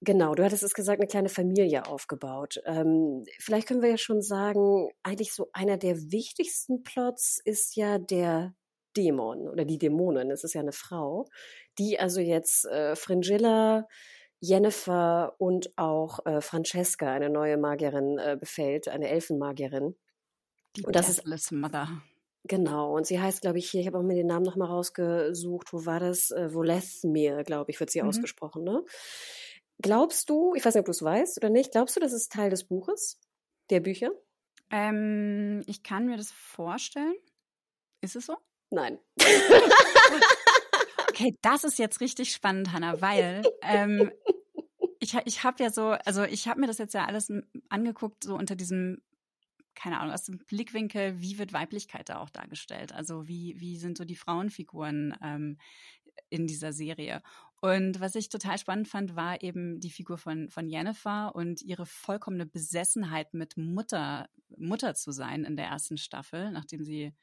[0.00, 2.60] Genau, du hattest es gesagt, eine kleine Familie aufgebaut.
[2.66, 7.98] Ähm, vielleicht können wir ja schon sagen, eigentlich so einer der wichtigsten Plots ist ja
[7.98, 8.54] der
[8.96, 10.30] Dämon oder die Dämonin.
[10.30, 11.26] Es ist ja eine Frau,
[11.78, 13.86] die also jetzt äh, Fringilla
[14.40, 19.96] Jennifer und auch äh, Francesca, eine neue Magierin, äh, befällt, eine Elfenmagierin.
[20.76, 22.02] Die und das ist Mother.
[22.44, 25.72] Genau, und sie heißt, glaube ich, hier, ich habe auch mir den Namen nochmal rausgesucht,
[25.72, 26.30] wo war das?
[26.30, 28.08] Äh, Volethmir, glaube ich, wird sie mhm.
[28.08, 28.84] ausgesprochen, ne?
[29.82, 32.32] Glaubst du, ich weiß nicht, ob du es weißt oder nicht, glaubst du, das ist
[32.32, 33.20] Teil des Buches,
[33.68, 34.10] der Bücher?
[34.70, 37.16] Ähm, ich kann mir das vorstellen.
[38.00, 38.36] Ist es so?
[38.70, 38.98] Nein.
[41.16, 44.12] Okay, das ist jetzt richtig spannend, Hanna, weil ähm,
[45.00, 47.32] ich, ich habe ja so, also ich habe mir das jetzt ja alles
[47.70, 49.00] angeguckt, so unter diesem,
[49.74, 52.92] keine Ahnung, aus dem Blickwinkel, wie wird Weiblichkeit da auch dargestellt?
[52.92, 55.56] Also wie, wie sind so die Frauenfiguren ähm,
[56.28, 57.22] in dieser Serie?
[57.62, 61.86] Und was ich total spannend fand, war eben die Figur von, von Jennifer und ihre
[61.86, 67.14] vollkommene Besessenheit mit Mutter, Mutter zu sein in der ersten Staffel, nachdem sie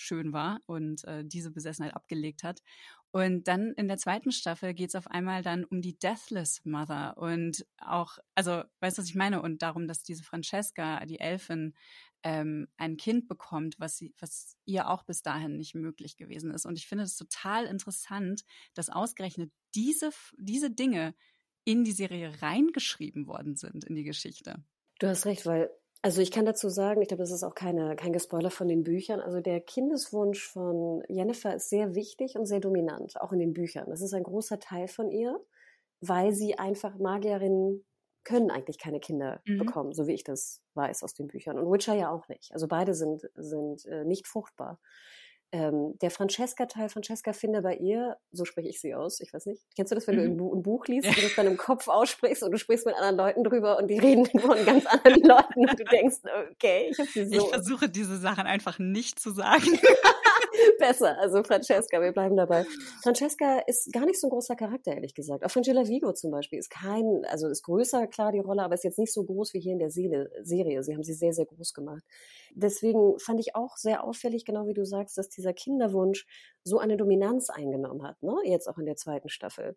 [0.00, 2.62] schön war und äh, diese Besessenheit abgelegt hat.
[3.12, 7.16] Und dann in der zweiten Staffel geht es auf einmal dann um die Deathless Mother
[7.18, 9.42] und auch, also weißt du, was ich meine?
[9.42, 11.74] Und darum, dass diese Francesca, die Elfin,
[12.22, 16.66] ähm, ein Kind bekommt, was, sie, was ihr auch bis dahin nicht möglich gewesen ist.
[16.66, 21.14] Und ich finde es total interessant, dass ausgerechnet diese, diese Dinge
[21.64, 24.62] in die Serie reingeschrieben worden sind, in die Geschichte.
[24.98, 25.70] Du hast recht, weil
[26.02, 28.84] also ich kann dazu sagen, ich glaube, das ist auch keine, kein Gespoiler von den
[28.84, 29.20] Büchern.
[29.20, 33.90] Also der Kindeswunsch von Jennifer ist sehr wichtig und sehr dominant, auch in den Büchern.
[33.90, 35.38] Das ist ein großer Teil von ihr,
[36.00, 37.84] weil sie einfach Magierinnen
[38.24, 39.58] können eigentlich keine Kinder mhm.
[39.58, 41.58] bekommen, so wie ich das weiß aus den Büchern.
[41.58, 42.52] Und Witcher ja auch nicht.
[42.52, 44.78] Also beide sind, sind äh, nicht fruchtbar
[45.52, 49.64] ähm, der Francesca-Teil, Francesca finde bei ihr, so spreche ich sie aus, ich weiß nicht.
[49.74, 50.38] Kennst du das, wenn mhm.
[50.38, 52.86] du ein, ein, Buch liest und du das dann im Kopf aussprichst und du sprichst
[52.86, 56.18] mit anderen Leuten drüber und die reden von ganz anderen Leuten und du denkst,
[56.52, 57.36] okay, ich habe sie so.
[57.36, 59.66] Ich versuche diese Sachen einfach nicht zu sagen.
[60.80, 62.64] Besser, also Francesca, wir bleiben dabei.
[63.02, 65.44] Francesca ist gar nicht so ein großer Charakter, ehrlich gesagt.
[65.44, 68.84] Auch Frangela Vigo zum Beispiel ist kein, also ist größer, klar, die Rolle, aber ist
[68.84, 70.82] jetzt nicht so groß wie hier in der Serie.
[70.82, 72.02] Sie haben sie sehr, sehr groß gemacht.
[72.54, 76.26] Deswegen fand ich auch sehr auffällig, genau wie du sagst, dass dieser Kinderwunsch
[76.64, 78.34] so eine Dominanz eingenommen hat, ne?
[78.44, 79.76] jetzt auch in der zweiten Staffel.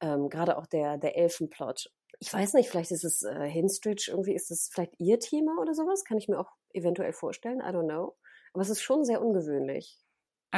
[0.00, 1.90] Ähm, Gerade auch der, der Elfenplot.
[2.20, 5.74] Ich weiß nicht, vielleicht ist es äh, Hinstridge, irgendwie ist es vielleicht ihr Thema oder
[5.74, 8.16] sowas, kann ich mir auch eventuell vorstellen, I don't know.
[8.52, 9.98] Aber es ist schon sehr ungewöhnlich.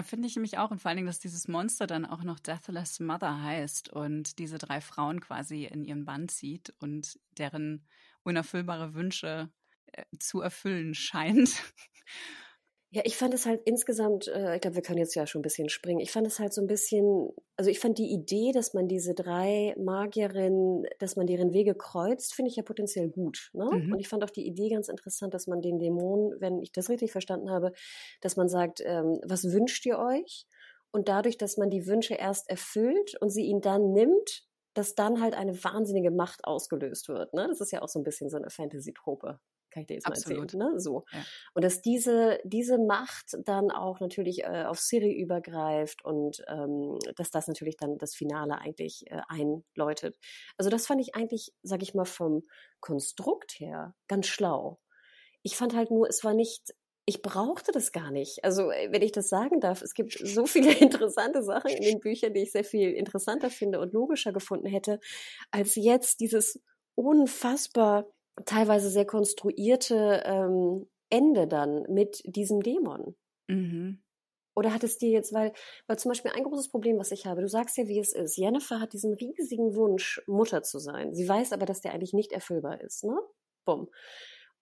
[0.02, 0.70] Finde ich nämlich auch.
[0.70, 4.58] Und vor allen Dingen, dass dieses Monster dann auch noch Deathless Mother heißt und diese
[4.58, 7.86] drei Frauen quasi in ihren Bann zieht und deren
[8.22, 9.50] unerfüllbare Wünsche
[9.92, 11.62] äh, zu erfüllen scheint.
[12.96, 15.42] Ja, ich fand es halt insgesamt, äh, ich glaube, wir können jetzt ja schon ein
[15.42, 16.00] bisschen springen.
[16.00, 19.12] Ich fand es halt so ein bisschen, also ich fand die Idee, dass man diese
[19.12, 23.50] drei Magierinnen, dass man deren Wege kreuzt, finde ich ja potenziell gut.
[23.52, 23.66] Ne?
[23.70, 23.92] Mhm.
[23.92, 26.88] Und ich fand auch die Idee ganz interessant, dass man den Dämonen, wenn ich das
[26.88, 27.72] richtig verstanden habe,
[28.22, 30.46] dass man sagt, ähm, was wünscht ihr euch?
[30.90, 35.20] Und dadurch, dass man die Wünsche erst erfüllt und sie ihn dann nimmt, dass dann
[35.20, 37.34] halt eine wahnsinnige Macht ausgelöst wird.
[37.34, 37.46] Ne?
[37.46, 39.38] Das ist ja auch so ein bisschen so eine Fantasy-Trope
[39.76, 40.38] kann ich dir jetzt Absolut.
[40.38, 40.72] mal erzählen.
[40.72, 40.80] Ne?
[40.80, 41.04] So.
[41.12, 41.24] Ja.
[41.52, 47.30] Und dass diese, diese Macht dann auch natürlich äh, auf Siri übergreift und ähm, dass
[47.30, 50.18] das natürlich dann das Finale eigentlich äh, einläutet.
[50.56, 52.42] Also das fand ich eigentlich, sag ich mal, vom
[52.80, 54.80] Konstrukt her ganz schlau.
[55.42, 56.74] Ich fand halt nur, es war nicht
[57.08, 58.42] ich brauchte das gar nicht.
[58.42, 62.00] Also, äh, wenn ich das sagen darf, es gibt so viele interessante Sachen in den
[62.00, 64.98] Büchern, die ich sehr viel interessanter finde und logischer gefunden hätte,
[65.52, 66.60] als jetzt dieses
[66.96, 68.06] unfassbar
[68.44, 73.16] teilweise sehr konstruierte ähm, Ende dann mit diesem Dämon.
[73.48, 74.02] Mhm.
[74.54, 75.52] Oder hat es dir jetzt, weil,
[75.86, 78.36] weil zum Beispiel ein großes Problem, was ich habe, du sagst ja, wie es ist.
[78.36, 81.14] Jennifer hat diesen riesigen Wunsch, Mutter zu sein.
[81.14, 83.18] Sie weiß aber, dass der eigentlich nicht erfüllbar ist, ne?
[83.66, 83.90] Bumm.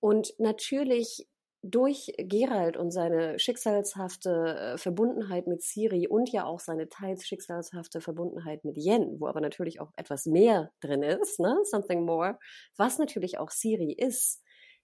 [0.01, 1.29] Und natürlich
[1.65, 8.01] durch Gerald und seine schicksalshafte äh, Verbundenheit mit Siri und ja auch seine teils schicksalshafte
[8.03, 11.57] Verbundenheit mit Yen, wo aber natürlich auch etwas mehr drin ist, ne?
[11.65, 12.39] Something more,
[12.77, 14.43] was natürlich auch Siri ist,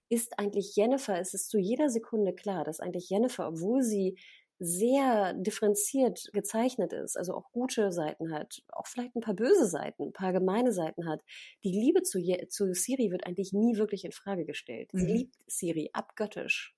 [0.09, 4.17] ist eigentlich Jennifer, es ist zu jeder Sekunde klar, dass eigentlich Jennifer, obwohl sie
[4.63, 10.03] sehr differenziert gezeichnet ist, also auch gute Seiten hat, auch vielleicht ein paar böse Seiten,
[10.03, 11.23] ein paar gemeine Seiten hat.
[11.63, 14.91] Die Liebe zu, zu Siri wird eigentlich nie wirklich in Frage gestellt.
[14.93, 15.13] Sie mhm.
[15.13, 16.75] liebt Siri abgöttisch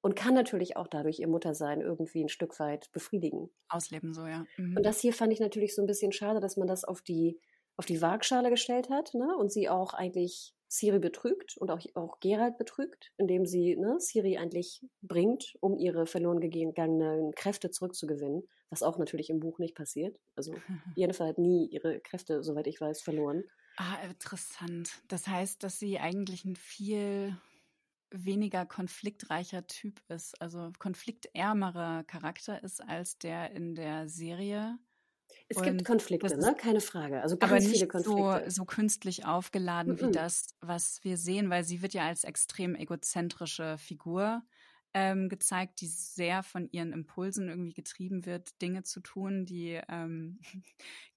[0.00, 3.50] und kann natürlich auch dadurch ihr Muttersein irgendwie ein Stück weit befriedigen.
[3.68, 4.46] Ausleben so, ja.
[4.56, 4.78] Mhm.
[4.78, 7.38] Und das hier fand ich natürlich so ein bisschen schade, dass man das auf die
[7.76, 9.36] auf die Waagschale gestellt hat, ne?
[9.36, 14.36] Und sie auch eigentlich Siri betrügt und auch, auch Gerald betrügt, indem sie ne, Siri
[14.36, 20.20] eigentlich bringt, um ihre verloren gegangenen Kräfte zurückzugewinnen, was auch natürlich im Buch nicht passiert.
[20.36, 20.54] Also
[20.96, 23.44] Jennifer hat nie ihre Kräfte, soweit ich weiß, verloren.
[23.78, 24.90] Ah, interessant.
[25.08, 27.36] Das heißt, dass sie eigentlich ein viel
[28.10, 34.78] weniger konfliktreicher Typ ist, also konfliktärmerer Charakter ist als der in der Serie.
[35.48, 36.54] Es und gibt Konflikte, ne?
[36.58, 37.22] keine Frage.
[37.22, 38.42] Also ganz aber nicht viele Konflikte.
[38.46, 40.00] So, so künstlich aufgeladen mhm.
[40.00, 44.42] wie das, was wir sehen, weil sie wird ja als extrem egozentrische Figur
[44.94, 50.40] ähm, gezeigt, die sehr von ihren Impulsen irgendwie getrieben wird, Dinge zu tun, die ähm,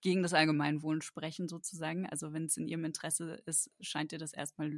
[0.01, 2.05] gegen das Allgemeinwohl sprechen, sozusagen.
[2.05, 4.71] Also wenn es in ihrem Interesse ist, scheint ihr das erstmal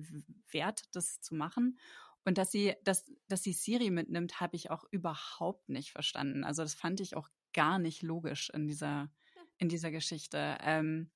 [0.52, 1.78] wert, das zu machen.
[2.26, 6.44] Und dass sie, dass, dass sie Siri mitnimmt, habe ich auch überhaupt nicht verstanden.
[6.44, 9.12] Also das fand ich auch gar nicht logisch in dieser
[9.58, 10.58] in dieser Geschichte.
[10.62, 11.10] Ähm,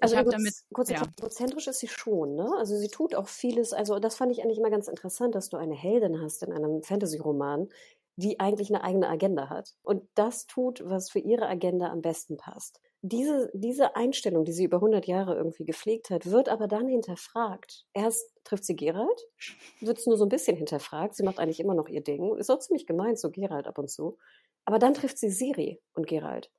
[0.00, 1.02] also ich damit, kurz ja.
[1.18, 2.50] egozentrisch ist sie schon, ne?
[2.58, 5.58] Also sie tut auch vieles, also das fand ich eigentlich immer ganz interessant, dass du
[5.58, 7.68] eine Heldin hast in einem Fantasy-Roman,
[8.16, 12.38] die eigentlich eine eigene Agenda hat und das tut, was für ihre Agenda am besten
[12.38, 12.80] passt.
[13.02, 17.86] Diese, diese Einstellung, die sie über 100 Jahre irgendwie gepflegt hat, wird aber dann hinterfragt.
[17.94, 19.26] Erst trifft sie Gerald,
[19.80, 21.14] wird es nur so ein bisschen hinterfragt.
[21.14, 22.36] Sie macht eigentlich immer noch ihr Ding.
[22.36, 24.18] Ist auch ziemlich gemeint, so Gerald ab und zu.
[24.66, 26.50] Aber dann trifft sie Siri und Gerald.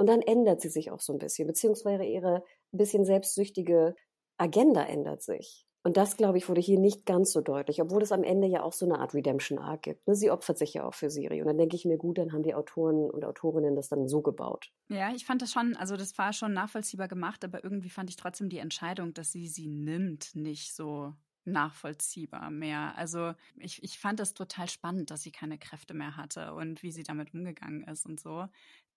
[0.00, 2.42] Und dann ändert sie sich auch so ein bisschen, beziehungsweise ihre
[2.72, 3.94] bisschen selbstsüchtige
[4.38, 5.66] Agenda ändert sich.
[5.82, 8.62] Und das, glaube ich, wurde hier nicht ganz so deutlich, obwohl es am Ende ja
[8.62, 10.08] auch so eine Art Redemption Arc gibt.
[10.08, 10.14] Ne?
[10.14, 11.42] Sie opfert sich ja auch für Siri.
[11.42, 14.22] Und dann denke ich mir, gut, dann haben die Autoren und Autorinnen das dann so
[14.22, 14.70] gebaut.
[14.88, 18.16] Ja, ich fand das schon, also das war schon nachvollziehbar gemacht, aber irgendwie fand ich
[18.16, 21.12] trotzdem die Entscheidung, dass sie sie nimmt, nicht so
[21.44, 22.96] nachvollziehbar mehr.
[22.96, 26.92] Also ich, ich fand das total spannend, dass sie keine Kräfte mehr hatte und wie
[26.92, 28.46] sie damit umgegangen ist und so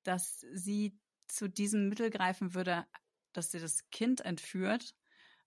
[0.03, 0.97] dass sie
[1.27, 2.85] zu diesem Mittel greifen würde,
[3.33, 4.95] dass sie das Kind entführt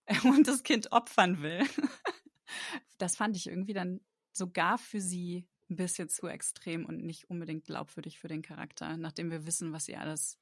[0.25, 1.63] und das Kind opfern will.
[2.99, 4.01] Das fand ich irgendwie dann
[4.33, 9.31] sogar für sie ein bisschen zu extrem und nicht unbedingt glaubwürdig für den Charakter, nachdem
[9.31, 10.39] wir wissen, was sie alles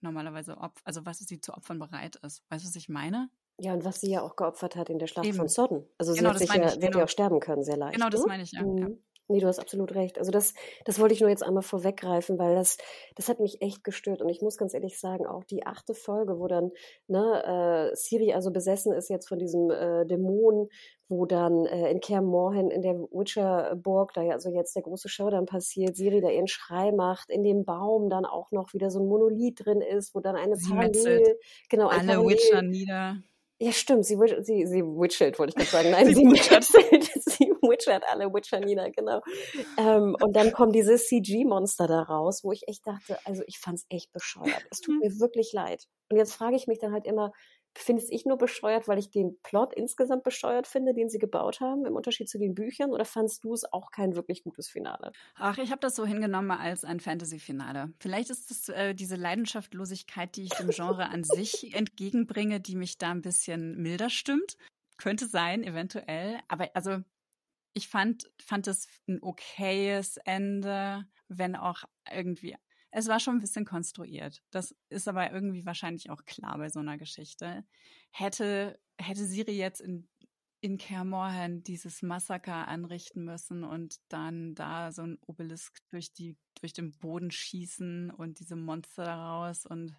[0.00, 2.42] normalerweise opfert, also was sie zu opfern bereit ist.
[2.48, 3.30] Weißt du, was ich meine?
[3.58, 5.36] Ja, und was sie ja auch geopfert hat in der Schlacht Eben.
[5.36, 5.86] von Sodden.
[5.98, 6.98] Also sie genau, hat sich ja, ich, genau.
[6.98, 7.94] ja auch sterben können, sehr leicht.
[7.94, 8.26] Genau, das ne?
[8.26, 8.62] meine ich, ja.
[8.62, 8.78] Mhm.
[8.78, 8.88] ja.
[9.28, 10.18] Nee, du hast absolut recht.
[10.18, 10.52] Also das,
[10.84, 12.76] das wollte ich nur jetzt einmal vorweggreifen, weil das,
[13.14, 14.20] das hat mich echt gestört.
[14.20, 16.72] Und ich muss ganz ehrlich sagen, auch die achte Folge, wo dann
[17.06, 20.68] ne, äh, Siri also besessen ist jetzt von diesem äh, Dämon,
[21.08, 25.08] wo dann äh, in Kaer Morhen in der Witcher-Burg, da ja also jetzt der große
[25.08, 29.00] Showdown passiert, Siri da ihren Schrei macht, in dem Baum dann auch noch wieder so
[29.00, 31.38] ein Monolith drin ist, wo dann eine Parallel,
[31.70, 33.22] genau, ein alle Parallel, Witcher nieder.
[33.64, 35.90] Ja, stimmt, sie, sie, sie witchelt, wollte ich gerade sagen.
[35.90, 36.64] Nein, sie, sie witchert.
[37.24, 39.22] sie witchert alle Witcher nieder, genau.
[39.78, 43.86] Ähm, und dann kommen diese CG-Monster da raus, wo ich echt dachte, also ich fand's
[43.88, 44.66] echt bescheuert.
[44.70, 45.86] Es tut mir wirklich leid.
[46.10, 47.32] Und jetzt frage ich mich dann halt immer,
[47.74, 51.84] finde ich nur bescheuert, weil ich den Plot insgesamt bescheuert finde, den sie gebaut haben,
[51.84, 52.90] im Unterschied zu den Büchern?
[52.92, 55.12] Oder fandst du es auch kein wirklich gutes Finale?
[55.34, 57.92] Ach, ich habe das so hingenommen als ein Fantasy-Finale.
[57.98, 62.98] Vielleicht ist es äh, diese Leidenschaftlosigkeit, die ich dem Genre an sich entgegenbringe, die mich
[62.98, 64.56] da ein bisschen milder stimmt.
[64.96, 66.38] Könnte sein, eventuell.
[66.48, 66.98] Aber also,
[67.72, 72.56] ich fand, fand es ein okayes Ende, wenn auch irgendwie
[72.96, 74.40] es war schon ein bisschen konstruiert.
[74.52, 77.64] Das ist aber irgendwie wahrscheinlich auch klar bei so einer Geschichte.
[78.12, 80.08] Hätte, hätte Siri jetzt in,
[80.60, 86.72] in Kermorhen dieses Massaker anrichten müssen und dann da so ein Obelisk durch, die, durch
[86.72, 89.96] den Boden schießen und diese Monster daraus und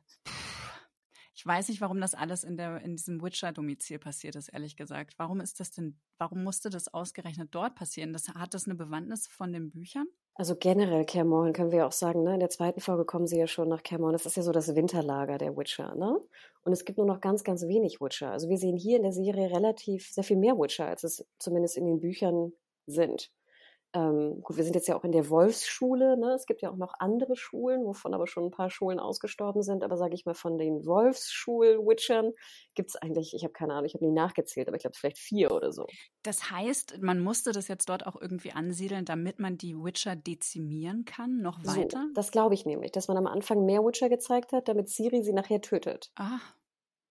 [1.37, 5.15] ich weiß nicht, warum das alles in, der, in diesem Witcher-Domizil passiert ist, ehrlich gesagt.
[5.17, 8.13] Warum ist das denn, warum musste das ausgerechnet dort passieren?
[8.13, 10.07] Das, hat das eine Bewandtnis von den Büchern?
[10.37, 12.33] Also generell Kermorn können wir auch sagen, ne?
[12.33, 14.11] In der zweiten Folge kommen sie ja schon nach Kermorn.
[14.11, 16.19] Das ist ja so das Winterlager der Witcher, ne?
[16.63, 18.31] Und es gibt nur noch ganz, ganz wenig Witcher.
[18.31, 21.77] Also wir sehen hier in der Serie relativ sehr viel mehr Witcher, als es zumindest
[21.77, 22.51] in den Büchern
[22.85, 23.31] sind.
[23.95, 26.17] Ähm, gut, wir sind jetzt ja auch in der Wolfsschule.
[26.17, 26.33] Ne?
[26.33, 29.85] Es gibt ja auch noch andere Schulen, wovon aber schon ein paar Schulen ausgestorben sind.
[29.85, 32.33] Aber sage ich mal, von den Wolfsschul-Witchern
[32.73, 35.17] gibt es eigentlich, ich habe keine Ahnung, ich habe nie nachgezählt, aber ich glaube vielleicht
[35.17, 35.87] vier oder so.
[36.23, 41.05] Das heißt, man musste das jetzt dort auch irgendwie ansiedeln, damit man die Witcher dezimieren
[41.05, 42.03] kann, noch weiter?
[42.07, 45.23] So, das glaube ich nämlich, dass man am Anfang mehr Witcher gezeigt hat, damit Siri
[45.23, 46.11] sie nachher tötet.
[46.17, 46.39] Ah.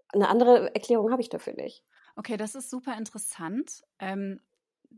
[0.09, 1.83] Eine andere Erklärung habe ich dafür nicht.
[2.15, 3.83] Okay, das ist super interessant.
[3.99, 4.41] Ähm,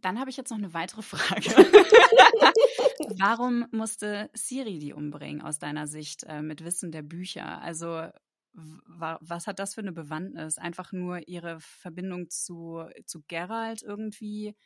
[0.03, 1.51] dann habe ich jetzt noch eine weitere Frage.
[3.19, 7.61] Warum musste Siri die umbringen aus deiner Sicht äh, mit Wissen der Bücher?
[7.63, 8.09] Also
[8.89, 10.59] was hat das für eine Bewandtnis?
[10.59, 14.57] Einfach nur ihre Verbindung zu, zu Geralt irgendwie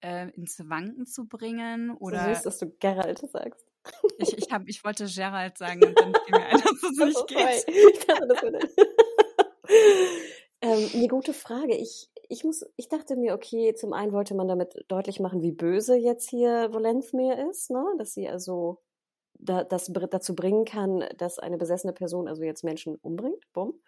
[0.00, 1.90] äh, ins Wanken zu bringen?
[1.90, 3.66] Oder so süß, dass du Geralt sagst.
[4.18, 7.16] Ich, ich, hab, ich wollte Gerald sagen und dann fiel mir ein, dass es nicht
[7.16, 7.64] oh, geht.
[7.68, 8.58] Ich dachte, das würde.
[10.62, 11.76] ähm, eine gute Frage.
[11.76, 15.52] Ich, ich muss, ich dachte mir, okay, zum einen wollte man damit deutlich machen, wie
[15.52, 17.84] böse jetzt hier Volensmeer ist, ne?
[17.98, 18.78] Dass sie also
[19.38, 23.42] da, das dazu bringen kann, dass eine besessene Person also jetzt Menschen umbringt.
[23.52, 23.80] Bumm.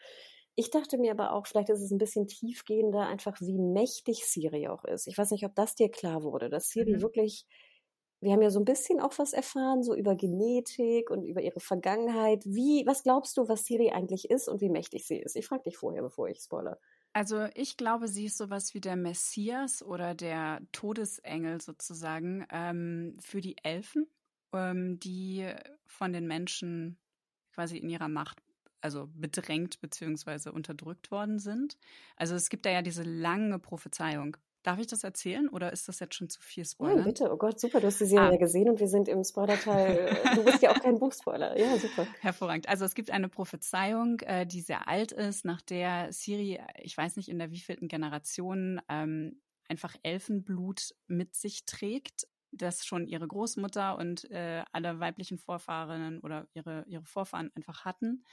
[0.55, 4.67] Ich dachte mir aber auch, vielleicht ist es ein bisschen tiefgehender, einfach wie mächtig Siri
[4.69, 5.07] auch ist.
[5.07, 7.03] Ich weiß nicht, ob das dir klar wurde, dass Siri mhm.
[7.03, 7.47] wirklich,
[8.21, 11.61] wir haben ja so ein bisschen auch was erfahren, so über Genetik und über ihre
[11.61, 12.45] Vergangenheit.
[12.45, 15.37] Wie, was glaubst du, was Siri eigentlich ist und wie mächtig sie ist?
[15.37, 16.79] Ich frage dich vorher, bevor ich spoilere.
[17.19, 23.41] Also ich glaube, sie ist sowas wie der Messias oder der Todesengel sozusagen ähm, für
[23.41, 24.07] die Elfen,
[24.53, 25.45] ähm, die
[25.85, 26.97] von den Menschen
[27.51, 28.41] quasi in ihrer Macht
[28.81, 30.51] also bedrängt bzw.
[30.51, 31.77] unterdrückt worden sind.
[32.15, 34.37] Also es gibt da ja diese lange Prophezeiung.
[34.69, 36.97] Darf ich das erzählen oder ist das jetzt schon zu viel Spoiler?
[36.97, 37.33] Nein, bitte.
[37.33, 37.81] Oh Gott, super.
[37.81, 38.37] Du hast die Serie ah.
[38.37, 40.15] gesehen und wir sind im Spoiler-Teil.
[40.35, 41.59] du bist ja auch kein Buchspoiler.
[41.59, 42.07] Ja, super.
[42.21, 42.69] Hervorragend.
[42.69, 47.17] Also es gibt eine Prophezeiung, äh, die sehr alt ist, nach der Siri, ich weiß
[47.17, 49.41] nicht in der wievielten Generation, ähm,
[49.71, 56.47] einfach Elfenblut mit sich trägt das schon ihre Großmutter und äh, alle weiblichen Vorfahrinnen oder
[56.53, 58.25] ihre, ihre Vorfahren einfach hatten.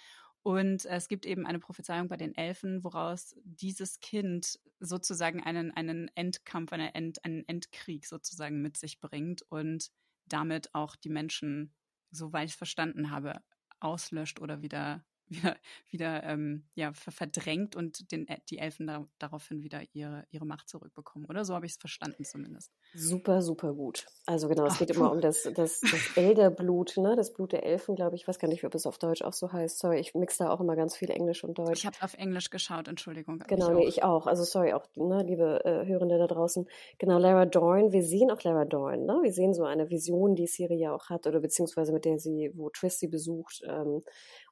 [0.45, 6.11] Und es gibt eben eine Prophezeiung bei den Elfen, woraus dieses Kind sozusagen einen, einen
[6.13, 9.89] Endkampf, eine End, einen Endkrieg sozusagen mit sich bringt und
[10.27, 11.73] damit auch die Menschen,
[12.11, 13.41] soweit ich verstanden habe,
[13.79, 15.55] auslöscht oder wieder wieder,
[15.89, 21.25] wieder ähm, ja, verdrängt und den, die Elfen da, daraufhin wieder ihre, ihre Macht zurückbekommen.
[21.27, 22.71] Oder so habe ich es verstanden zumindest.
[22.93, 24.05] Super, super gut.
[24.25, 24.95] Also genau, es geht puh.
[24.95, 25.83] immer um das, das, das
[26.15, 27.15] Elderblut, ne?
[27.15, 28.23] das Blut der Elfen, glaube ich.
[28.23, 29.79] Ich weiß gar nicht, ob es auf Deutsch auch so heißt.
[29.79, 31.79] Sorry, ich mixe da auch immer ganz viel Englisch und Deutsch.
[31.79, 33.39] Ich habe auf Englisch geschaut, Entschuldigung.
[33.47, 34.27] Genau, ich nee, ich auch.
[34.27, 36.67] Also sorry, auch ne, liebe äh, Hörende da draußen.
[36.97, 39.05] Genau, Lara Dorn, wir sehen auch Lara Dorn.
[39.05, 39.19] Ne?
[39.23, 42.51] Wir sehen so eine Vision, die Siri ja auch hat oder beziehungsweise mit der sie,
[42.55, 43.61] wo Triss sie besucht.
[43.67, 44.03] Ähm,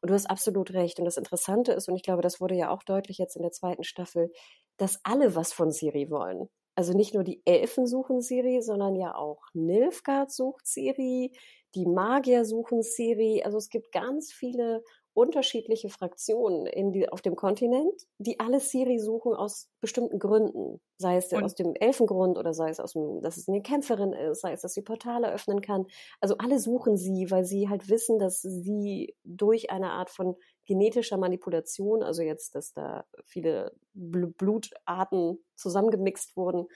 [0.03, 0.99] und du hast absolut recht.
[0.99, 3.51] Und das Interessante ist, und ich glaube, das wurde ja auch deutlich jetzt in der
[3.53, 4.31] zweiten Staffel,
[4.75, 6.49] dass alle was von Siri wollen.
[6.75, 11.31] Also nicht nur die Elfen suchen Siri, sondern ja auch Nilfgaard sucht Siri,
[11.73, 13.43] die Magier suchen Siri.
[13.45, 14.83] Also es gibt ganz viele
[15.13, 20.81] unterschiedliche Fraktionen in die, auf dem Kontinent, die alle Siri suchen aus bestimmten Gründen.
[20.97, 24.13] Sei es und aus dem Elfengrund oder sei es aus dem, dass es eine Kämpferin
[24.13, 25.85] ist, sei es, dass sie Portale öffnen kann.
[26.19, 30.35] Also alle suchen sie, weil sie halt wissen, dass sie durch eine Art von
[30.65, 36.67] genetischer Manipulation, also jetzt, dass da viele Blutarten zusammengemixt wurden,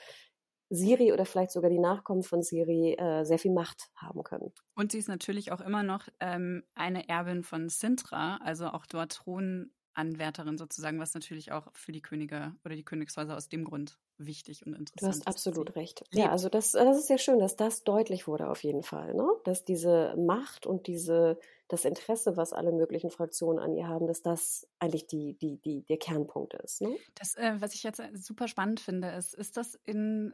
[0.69, 4.53] Siri oder vielleicht sogar die Nachkommen von Siri äh, sehr viel Macht haben können.
[4.75, 9.13] Und sie ist natürlich auch immer noch ähm, eine Erbin von Sintra, also auch dort
[9.13, 14.65] Thronanwärterin sozusagen, was natürlich auch für die Könige oder die Königshäuser aus dem Grund wichtig
[14.65, 15.21] und interessant ist.
[15.21, 16.03] Du hast absolut recht.
[16.11, 19.27] Ja, also das, das ist sehr schön, dass das deutlich wurde auf jeden Fall, ne?
[19.45, 24.21] dass diese Macht und diese das Interesse, was alle möglichen Fraktionen an ihr haben, dass
[24.21, 26.81] das eigentlich die, die, die, der Kernpunkt ist.
[26.81, 26.97] Ne?
[27.15, 30.33] Das, äh, was ich jetzt äh, super spannend finde, ist, ist das in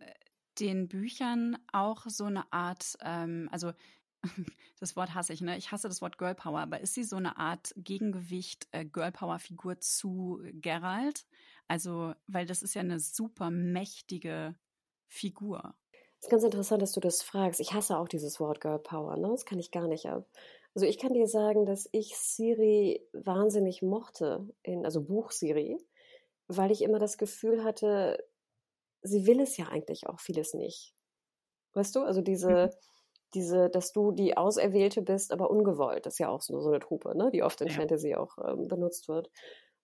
[0.60, 3.74] den Büchern auch so eine Art, ähm, also
[4.80, 5.58] das Wort hasse ich, ne?
[5.58, 9.12] Ich hasse das Wort Girl Power, aber ist sie so eine Art Gegengewicht äh, Girl
[9.12, 11.26] Power Figur zu Geralt?
[11.68, 14.56] Also, weil das ist ja eine super mächtige
[15.08, 15.76] Figur.
[16.20, 17.60] Es ist ganz interessant, dass du das fragst.
[17.60, 19.30] Ich hasse auch dieses Wort Girl Power, ne?
[19.30, 20.26] Das kann ich gar nicht ab.
[20.76, 25.78] Also ich kann dir sagen, dass ich Siri wahnsinnig mochte, in, also Buch Siri,
[26.48, 28.24] weil ich immer das Gefühl hatte,
[29.02, 30.96] sie will es ja eigentlich auch vieles nicht.
[31.74, 32.70] Weißt du, also diese, mhm.
[33.36, 36.80] diese, dass du die Auserwählte bist, aber ungewollt, das ist ja auch so, so eine
[36.80, 37.74] Truppe, ne, die oft in ja.
[37.74, 39.30] Fantasy auch ähm, benutzt wird.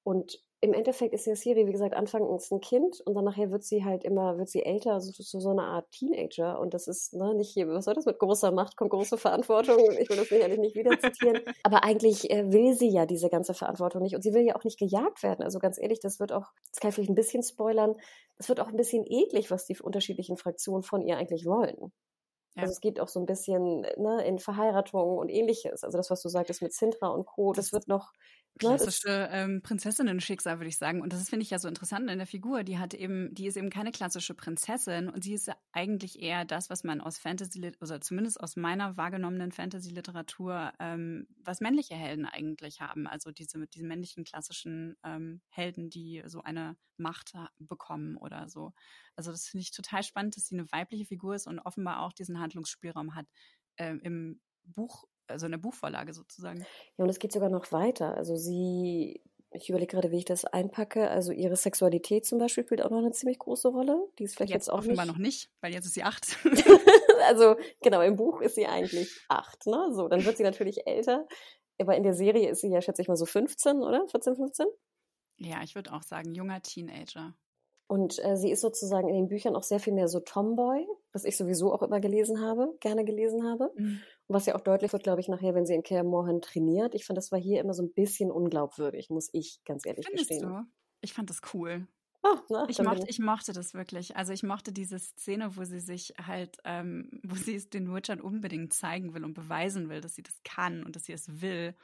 [0.04, 3.64] Und im Endeffekt ist ja Siri, wie gesagt, anfangs ein Kind und dann nachher wird
[3.64, 6.60] sie halt immer, wird sie älter, so, so, so eine Art Teenager.
[6.60, 9.78] Und das ist ne, nicht hier, was soll das mit großer Macht kommt große Verantwortung.
[9.98, 11.40] Ich will das sicherlich nicht wieder zitieren.
[11.64, 14.66] Aber eigentlich äh, will sie ja diese ganze Verantwortung nicht und sie will ja auch
[14.66, 15.44] nicht gejagt werden.
[15.44, 17.96] Also ganz ehrlich, das wird auch, das kann ich vielleicht ein bisschen spoilern,
[18.38, 21.94] es wird auch ein bisschen eklig, was die unterschiedlichen Fraktionen von ihr eigentlich wollen.
[22.56, 22.64] Ja.
[22.64, 25.84] Also es geht auch so ein bisschen ne, in Verheiratung und ähnliches.
[25.84, 28.12] Also das, was du sagtest mit Sintra und Co., das, das wird noch
[28.60, 31.02] klassische ähm, Prinzessinnen-Schicksal, würde ich sagen.
[31.02, 32.64] Und das finde ich ja so interessant in der Figur.
[32.64, 36.70] Die hat eben, die ist eben keine klassische Prinzessin und sie ist eigentlich eher das,
[36.70, 42.82] was man aus Fantasy, oder zumindest aus meiner wahrgenommenen Fantasy-Literatur, ähm, was männliche Helden eigentlich
[42.82, 43.08] haben.
[43.08, 48.74] Also diese, diese männlichen klassischen ähm, Helden, die so eine Macht bekommen oder so.
[49.16, 52.14] Also das finde ich total spannend, dass sie eine weibliche Figur ist und offenbar auch
[52.14, 53.26] diesen Handlungsspielraum hat.
[53.78, 56.60] Äh, Im Buch also eine Buchvorlage sozusagen.
[56.98, 58.16] Ja, und es geht sogar noch weiter.
[58.16, 59.22] Also sie,
[59.52, 61.10] ich überlege gerade, wie ich das einpacke.
[61.10, 64.08] Also ihre Sexualität zum Beispiel spielt auch noch eine ziemlich große Rolle.
[64.18, 65.14] Die ist vielleicht jetzt, jetzt auch offenbar nicht.
[65.14, 66.38] noch nicht, weil jetzt ist sie acht.
[67.28, 69.66] also genau, im Buch ist sie eigentlich acht.
[69.66, 69.90] Ne?
[69.92, 71.28] So, dann wird sie natürlich älter.
[71.80, 74.06] Aber in der Serie ist sie ja, schätze ich mal, so 15, oder?
[74.10, 74.68] 14, 15?
[75.38, 77.34] Ja, ich würde auch sagen, junger Teenager.
[77.88, 81.24] Und äh, sie ist sozusagen in den Büchern auch sehr viel mehr so Tomboy, was
[81.24, 83.72] ich sowieso auch immer gelesen habe, gerne gelesen habe.
[83.76, 84.02] Mhm.
[84.30, 86.94] Was ja auch deutlich wird, glaube ich, nachher, wenn sie in Care Morhan trainiert.
[86.94, 90.30] Ich fand, das war hier immer so ein bisschen unglaubwürdig, muss ich ganz ehrlich Findest
[90.30, 90.50] gestehen.
[90.50, 90.64] Du?
[91.02, 91.88] Ich fand das cool.
[92.22, 94.18] Oh, na, ich, mochte, ich mochte das wirklich.
[94.18, 98.22] Also ich mochte diese Szene, wo sie sich halt, ähm, wo sie es den Witchern
[98.22, 101.76] unbedingt zeigen will und beweisen will, dass sie das kann und dass sie es will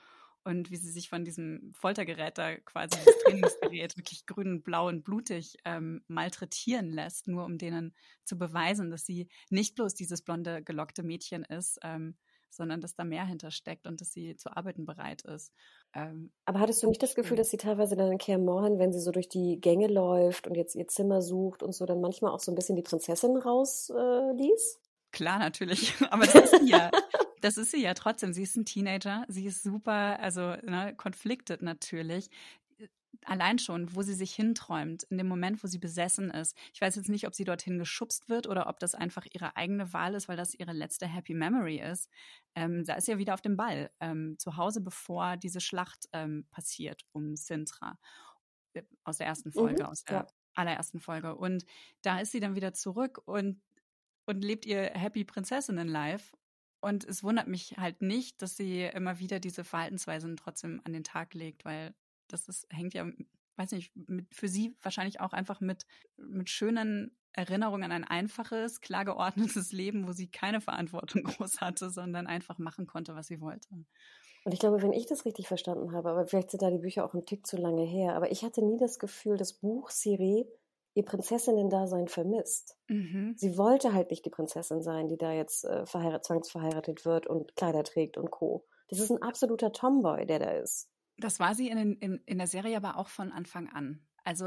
[0.44, 5.04] und wie sie sich von diesem Foltergerät da quasi das Trainingsgerät wirklich grün, blau und
[5.04, 10.62] blutig ähm, malträtieren lässt, nur um denen zu beweisen, dass sie nicht bloß dieses blonde,
[10.62, 12.16] gelockte Mädchen ist, ähm,
[12.56, 15.52] sondern dass da mehr hintersteckt und dass sie zu arbeiten bereit ist.
[15.94, 18.94] Ähm, Aber hattest du nicht das Gefühl, dass sie teilweise dann in Care Morhan, wenn
[18.94, 22.32] sie so durch die Gänge läuft und jetzt ihr Zimmer sucht und so, dann manchmal
[22.32, 24.80] auch so ein bisschen die Prinzessin rausließ?
[24.82, 25.94] Äh, Klar, natürlich.
[26.12, 26.92] Aber das ist sie ja.
[27.42, 28.34] Das ist sie ja trotzdem.
[28.34, 29.24] Sie ist ein Teenager.
[29.28, 32.30] Sie ist super, also ne, conflicted natürlich
[33.24, 36.56] allein schon, wo sie sich hinträumt, in dem Moment, wo sie besessen ist.
[36.74, 39.94] Ich weiß jetzt nicht, ob sie dorthin geschubst wird oder ob das einfach ihre eigene
[39.94, 42.10] Wahl ist, weil das ihre letzte Happy Memory ist.
[42.56, 46.08] Ähm, da ist sie ja wieder auf dem Ball, ähm, zu Hause, bevor diese Schlacht
[46.14, 47.98] ähm, passiert um Sintra.
[48.74, 50.28] Äh, aus der ersten Folge, mhm, aus der ja.
[50.54, 51.36] allerersten Folge.
[51.36, 51.66] Und
[52.02, 53.62] da ist sie dann wieder zurück und
[54.28, 56.36] und lebt ihr Happy Prinzessinnen-Life.
[56.82, 61.04] Und es wundert mich halt nicht, dass sie immer wieder diese Verhaltensweisen trotzdem an den
[61.04, 61.94] Tag legt, weil
[62.28, 63.06] das ist, hängt ja,
[63.58, 65.86] weiß nicht, mit, für sie wahrscheinlich auch einfach mit,
[66.18, 71.90] mit schönen Erinnerungen an ein einfaches, klar geordnetes Leben, wo sie keine Verantwortung groß hatte,
[71.90, 73.68] sondern einfach machen konnte, was sie wollte.
[74.46, 77.04] Und ich glaube, wenn ich das richtig verstanden habe, aber vielleicht sind da die Bücher
[77.04, 80.48] auch ein Tick zu lange her, aber ich hatte nie das Gefühl, das Buch Siri
[80.94, 82.78] ihr Prinzessinnen-Dasein vermisst.
[82.88, 83.34] Mhm.
[83.38, 87.84] Sie wollte halt nicht die Prinzessin sein, die da jetzt äh, zwangsverheiratet wird und Kleider
[87.84, 88.66] trägt und Co.
[88.88, 90.90] Das ist ein absoluter Tomboy, der da ist.
[91.18, 94.06] Das war sie in, in, in der Serie aber auch von Anfang an.
[94.24, 94.46] Also,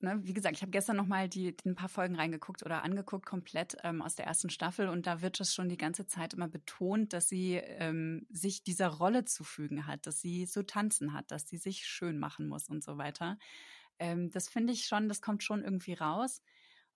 [0.00, 3.26] ne, wie gesagt, ich habe gestern nochmal die, die ein paar Folgen reingeguckt oder angeguckt,
[3.26, 4.88] komplett ähm, aus der ersten Staffel.
[4.88, 8.88] Und da wird es schon die ganze Zeit immer betont, dass sie ähm, sich dieser
[8.88, 12.68] Rolle zu fügen hat, dass sie so tanzen hat, dass sie sich schön machen muss
[12.68, 13.38] und so weiter.
[13.98, 16.42] Ähm, das finde ich schon, das kommt schon irgendwie raus.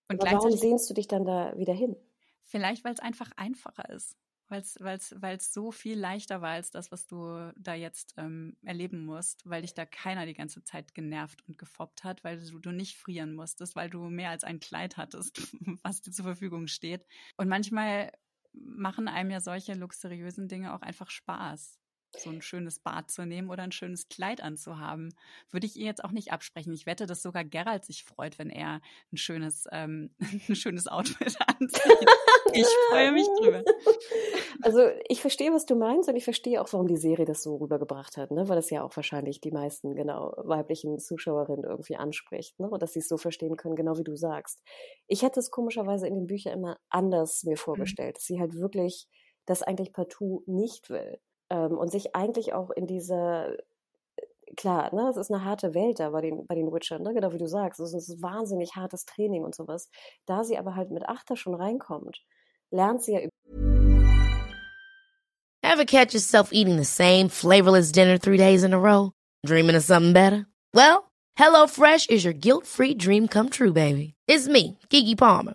[0.08, 1.96] Und warum sehnst du dich dann da wieder hin?
[2.44, 4.16] Vielleicht, weil es einfach einfacher ist.
[4.50, 9.48] Weil es so viel leichter war als das, was du da jetzt ähm, erleben musst,
[9.48, 12.96] weil dich da keiner die ganze Zeit genervt und gefoppt hat, weil du, du nicht
[12.96, 15.40] frieren musstest, weil du mehr als ein Kleid hattest,
[15.82, 17.06] was dir zur Verfügung steht.
[17.36, 18.12] Und manchmal
[18.52, 21.79] machen einem ja solche luxuriösen Dinge auch einfach Spaß.
[22.18, 25.14] So ein schönes Bad zu nehmen oder ein schönes Kleid anzuhaben.
[25.50, 26.72] Würde ich ihr jetzt auch nicht absprechen.
[26.72, 28.80] Ich wette, dass sogar Gerald sich freut, wenn er
[29.12, 30.10] ein schönes, ähm,
[30.48, 32.08] ein schönes Outfit anzieht.
[32.52, 33.62] Ich freue mich drüber.
[34.62, 37.56] Also ich verstehe, was du meinst und ich verstehe auch, warum die Serie das so
[37.56, 38.46] rübergebracht hat, ne?
[38.48, 42.68] weil das ja auch wahrscheinlich die meisten genau weiblichen Zuschauerinnen irgendwie anspricht ne?
[42.68, 44.62] und dass sie es so verstehen können, genau wie du sagst.
[45.06, 47.56] Ich hätte es komischerweise in den Büchern immer anders mir mhm.
[47.56, 49.08] vorgestellt, dass sie halt wirklich
[49.46, 51.18] das eigentlich partout nicht will
[51.50, 53.56] ähm, und sich eigentlich auch in dieser
[54.56, 57.32] klar, ne, es ist eine harte Welt da bei den, bei den Witchern, ne, genau
[57.32, 57.80] wie du sagst.
[57.80, 59.88] Es ist ein wahnsinnig hartes Training und sowas.
[60.26, 62.20] Da sie aber halt mit Achter schon reinkommt,
[62.70, 63.20] lernt sie ja
[65.62, 69.12] Ever catch yourself eating the same flavorless dinner three days in a row?
[69.46, 70.46] Dreaming of something better?
[70.74, 74.14] Well, HelloFresh is your guilt-free dream come true, baby.
[74.26, 75.54] It's me, Kiki Palmer.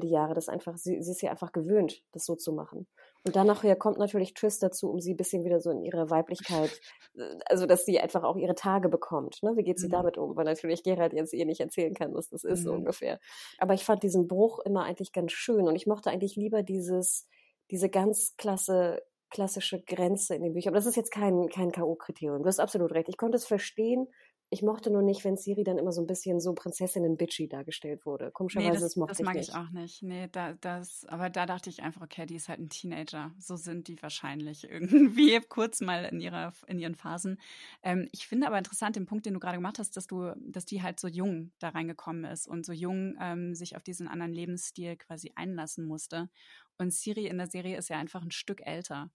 [0.00, 2.86] Die Jahre das einfach, sie, sie ist ja einfach gewöhnt, das so zu machen.
[3.24, 6.10] Und dann nachher kommt natürlich Triss dazu, um sie ein bisschen wieder so in ihre
[6.10, 6.70] Weiblichkeit,
[7.16, 9.42] äh, also dass sie einfach auch ihre Tage bekommt.
[9.42, 9.52] Ne?
[9.56, 9.92] Wie geht sie mhm.
[9.92, 10.36] damit um?
[10.36, 12.64] Weil natürlich Gerald jetzt ihr nicht erzählen kann, was das ist, mhm.
[12.64, 13.18] so ungefähr.
[13.58, 17.26] Aber ich fand diesen Bruch immer eigentlich ganz schön und ich mochte eigentlich lieber dieses,
[17.70, 20.70] diese ganz klasse, klassische Grenze in den Büchern.
[20.72, 22.38] Aber das ist jetzt kein, kein K.O.-Kriterium.
[22.38, 23.08] Du hast absolut recht.
[23.08, 24.06] Ich konnte es verstehen,
[24.50, 28.30] ich mochte nur nicht, wenn Siri dann immer so ein bisschen so Prinzessinnen-bitchy dargestellt wurde.
[28.30, 30.02] Komischerweise, nee, das, das mochte das mag ich, ich auch nicht.
[30.02, 33.30] Nee, da, das, aber da dachte ich einfach, okay, die ist halt ein Teenager.
[33.38, 37.38] So sind die wahrscheinlich irgendwie kurz mal in ihrer, in ihren Phasen.
[37.82, 40.64] Ähm, ich finde aber interessant den Punkt, den du gerade gemacht hast, dass du, dass
[40.64, 44.32] die halt so jung da reingekommen ist und so jung ähm, sich auf diesen anderen
[44.32, 46.30] Lebensstil quasi einlassen musste.
[46.78, 49.10] Und Siri in der Serie ist ja einfach ein Stück älter.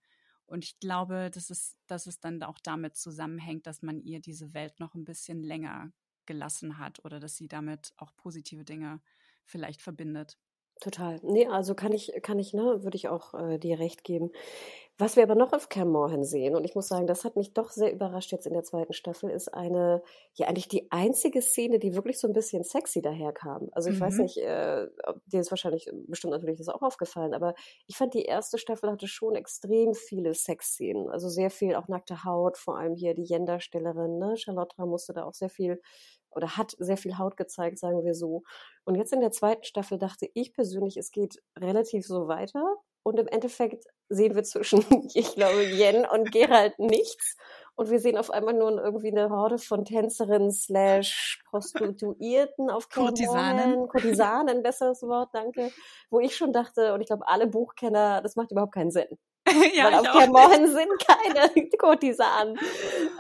[0.46, 4.54] Und ich glaube, dass es, dass es dann auch damit zusammenhängt, dass man ihr diese
[4.54, 5.92] Welt noch ein bisschen länger
[6.26, 9.02] gelassen hat oder dass sie damit auch positive Dinge
[9.46, 10.38] vielleicht verbindet.
[10.82, 11.20] Total.
[11.24, 14.32] Nee, also kann ich, kann ich, ne, würde ich auch äh, dir recht geben.
[15.00, 17.54] Was wir aber noch auf Cam Morhan sehen, und ich muss sagen, das hat mich
[17.54, 20.04] doch sehr überrascht jetzt in der zweiten Staffel, ist eine,
[20.36, 23.70] ja eigentlich die einzige Szene, die wirklich so ein bisschen sexy daherkam.
[23.72, 24.02] Also ich mhm.
[24.02, 24.86] weiß nicht, äh,
[25.26, 27.56] dir ist wahrscheinlich bestimmt natürlich das auch aufgefallen, aber
[27.88, 31.10] ich fand die erste Staffel hatte schon extrem viele Sexszenen.
[31.10, 34.38] Also sehr viel auch nackte Haut, vor allem hier die Yen-Darstellerin, ne?
[34.38, 35.82] Charlotte musste da auch sehr viel
[36.36, 38.44] oder hat sehr viel Haut gezeigt, sagen wir so.
[38.86, 42.64] Und jetzt in der zweiten Staffel dachte ich persönlich, es geht relativ so weiter.
[43.04, 47.38] Und im Endeffekt sehen wir zwischen, ich glaube, Jen und Gerald nichts.
[47.76, 53.88] Und wir sehen auf einmal nur irgendwie eine Horde von Tänzerinnen slash Prostituierten auf Kurtisanen.
[53.88, 55.72] Kurtisanen, besseres Wort, danke.
[56.10, 59.18] Wo ich schon dachte, und ich glaube, alle Buchkenner, das macht überhaupt keinen Sinn.
[59.76, 62.58] ja, Weil auf Kermorhen sind keine Kurtisanen.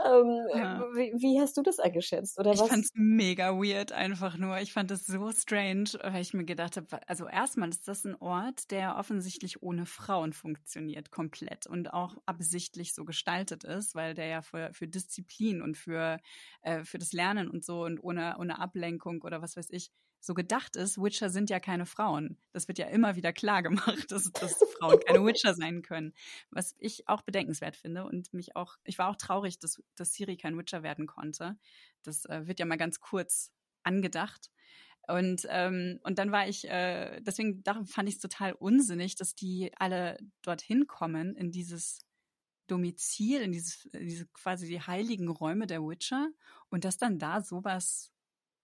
[0.05, 0.79] Ähm, ja.
[0.93, 2.39] wie, wie, hast du das eingeschätzt?
[2.39, 2.69] Oder ich was?
[2.69, 4.57] fand es mega weird einfach nur.
[4.59, 8.15] Ich fand es so strange, weil ich mir gedacht habe, also erstmal ist das ein
[8.15, 14.27] Ort, der offensichtlich ohne Frauen funktioniert, komplett und auch absichtlich so gestaltet ist, weil der
[14.27, 16.19] ja für, für Disziplin und für,
[16.61, 19.91] äh, für das Lernen und so und ohne, ohne Ablenkung oder was weiß ich
[20.23, 22.37] so gedacht ist, Witcher sind ja keine Frauen.
[22.53, 26.13] Das wird ja immer wieder klar gemacht, dass, dass Frauen keine Witcher sein können.
[26.49, 30.37] Was ich auch bedenkenswert finde und mich auch, ich war auch traurig, dass, dass Siri
[30.37, 31.57] kein Witcher werden konnte.
[32.03, 33.51] Das äh, wird ja mal ganz kurz
[33.83, 34.49] angedacht.
[35.09, 39.35] Und, ähm, und dann war ich, äh, deswegen darum fand ich es total unsinnig, dass
[39.35, 41.99] die alle dorthin kommen, in dieses
[42.67, 46.29] Domizil, in, dieses, diese quasi die heiligen Räume der Witcher
[46.69, 48.12] und dass dann da sowas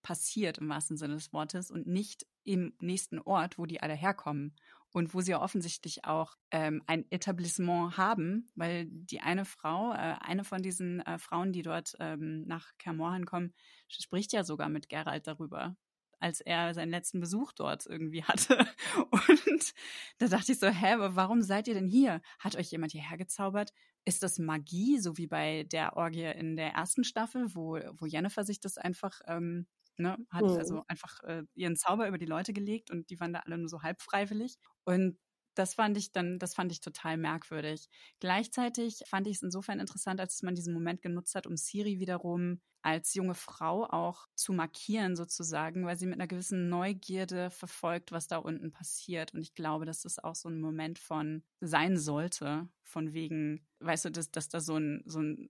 [0.01, 4.55] passiert im wahrsten Sinne des Wortes und nicht im nächsten Ort, wo die alle herkommen
[4.91, 10.15] und wo sie ja offensichtlich auch ähm, ein Etablissement haben, weil die eine Frau, äh,
[10.19, 13.53] eine von diesen äh, Frauen, die dort ähm, nach Kermorhan kommen,
[13.87, 15.75] spricht ja sogar mit Gerald darüber,
[16.19, 18.57] als er seinen letzten Besuch dort irgendwie hatte.
[19.11, 19.73] Und
[20.17, 22.21] da dachte ich so, hä, warum seid ihr denn hier?
[22.39, 23.71] Hat euch jemand hierher gezaubert?
[24.05, 28.43] Ist das Magie, so wie bei der Orgie in der ersten Staffel, wo, wo Jennifer
[28.43, 29.67] sich das einfach ähm,
[29.99, 30.57] ne, hat mhm.
[30.57, 33.69] also einfach äh, ihren Zauber über die Leute gelegt und die waren da alle nur
[33.69, 34.55] so halb freiwillig.
[34.85, 35.17] Und
[35.55, 37.89] das fand ich dann, das fand ich total merkwürdig.
[38.19, 42.61] Gleichzeitig fand ich es insofern interessant, als man diesen Moment genutzt hat, um Siri wiederum
[42.81, 48.27] als junge Frau auch zu markieren sozusagen, weil sie mit einer gewissen Neugierde verfolgt, was
[48.27, 49.33] da unten passiert.
[49.33, 54.05] Und ich glaube, dass das auch so ein Moment von sein sollte, von wegen, weißt
[54.05, 55.49] du, dass, dass da so ein, so ein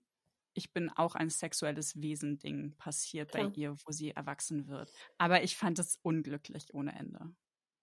[0.60, 3.48] ich bin auch ein sexuelles Wesen-Ding passiert Klar.
[3.48, 4.90] bei ihr, wo sie erwachsen wird.
[5.18, 7.34] Aber ich fand es unglücklich ohne Ende.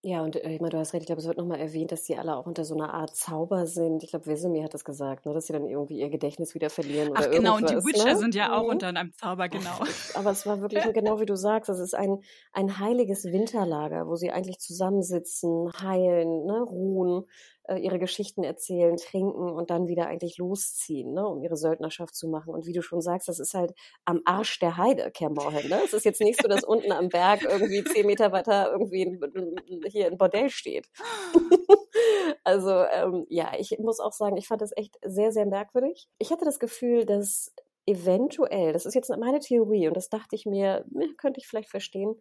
[0.04, 2.04] Ja, und äh, ich meine, du hast recht, ich glaube, es wird nochmal erwähnt, dass
[2.04, 4.04] die alle auch unter so einer Art Zauber sind.
[4.04, 7.14] Ich glaube, Wesemir hat das gesagt, ne, dass sie dann irgendwie ihr Gedächtnis wieder verlieren.
[7.16, 8.18] Ach oder genau, und die Witcher ne?
[8.18, 8.70] sind ja auch Mhm.
[8.70, 9.80] unter einem Zauber, genau.
[10.14, 12.20] Aber es war wirklich genau wie du sagst, es ist ein,
[12.54, 17.26] ein heiliges Winterlager, wo sie eigentlich zusammensitzen, heilen, ne, ruhen,
[17.68, 22.28] äh, ihre Geschichten erzählen, trinken und dann wieder eigentlich losziehen, ne, um ihre Söldnerschaft zu
[22.28, 22.54] machen.
[22.54, 23.74] Und wie du schon sagst, das ist halt
[24.06, 25.70] am Arsch der Heide, Kermorhen.
[25.70, 25.82] Ne?
[25.84, 29.82] Es ist jetzt nicht so, dass unten am Berg irgendwie zehn Meter weiter irgendwie ein,
[29.88, 30.88] hier ein Bordell steht.
[32.44, 36.08] also ähm, ja, ich muss auch sagen, ich fand das echt sehr, sehr merkwürdig.
[36.20, 37.54] Ich hatte das Gefühl, dass
[37.86, 41.70] eventuell, das ist jetzt meine Theorie und das dachte ich mir, ne, könnte ich vielleicht
[41.70, 42.16] verstehen,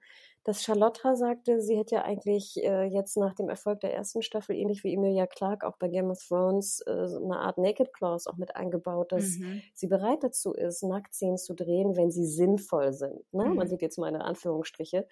[0.47, 4.57] dass Charlotta sagte, sie hätte ja eigentlich äh, jetzt nach dem Erfolg der ersten Staffel,
[4.57, 8.31] ähnlich wie Emilia Clarke auch bei Game of Thrones, äh, so eine Art Naked Clause
[8.31, 9.63] auch mit eingebaut, dass Mhm.
[9.75, 13.21] sie bereit dazu ist, Nacktszenen zu drehen, wenn sie sinnvoll sind.
[13.33, 13.53] Ne?
[13.57, 13.69] Man Mhm.
[13.69, 15.07] sieht jetzt meine Anführungsstriche.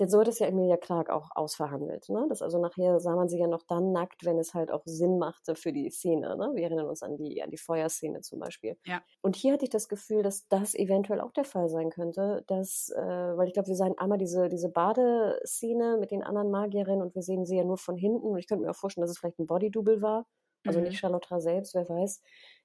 [0.00, 2.08] Denn so hat es ja Emilia Clarke auch ausverhandelt.
[2.08, 2.26] Ne?
[2.30, 5.18] Das also nachher sah man sie ja noch dann nackt, wenn es halt auch Sinn
[5.18, 6.36] machte für die Szene.
[6.36, 6.52] Ne?
[6.54, 8.78] Wir erinnern uns an die, an die Feuerszene zum Beispiel.
[8.86, 9.02] Ja.
[9.20, 12.88] Und hier hatte ich das Gefühl, dass das eventuell auch der Fall sein könnte, dass,
[12.96, 13.00] äh,
[13.36, 17.22] weil ich glaube, wir sehen einmal diese, diese Badeszene mit den anderen Magierinnen und wir
[17.22, 18.28] sehen sie ja nur von hinten.
[18.28, 20.26] Und ich könnte mir auch vorstellen, dass es vielleicht ein Bodydouble war.
[20.66, 20.86] Also Mhm.
[20.86, 22.22] nicht Charlotte selbst, wer weiß.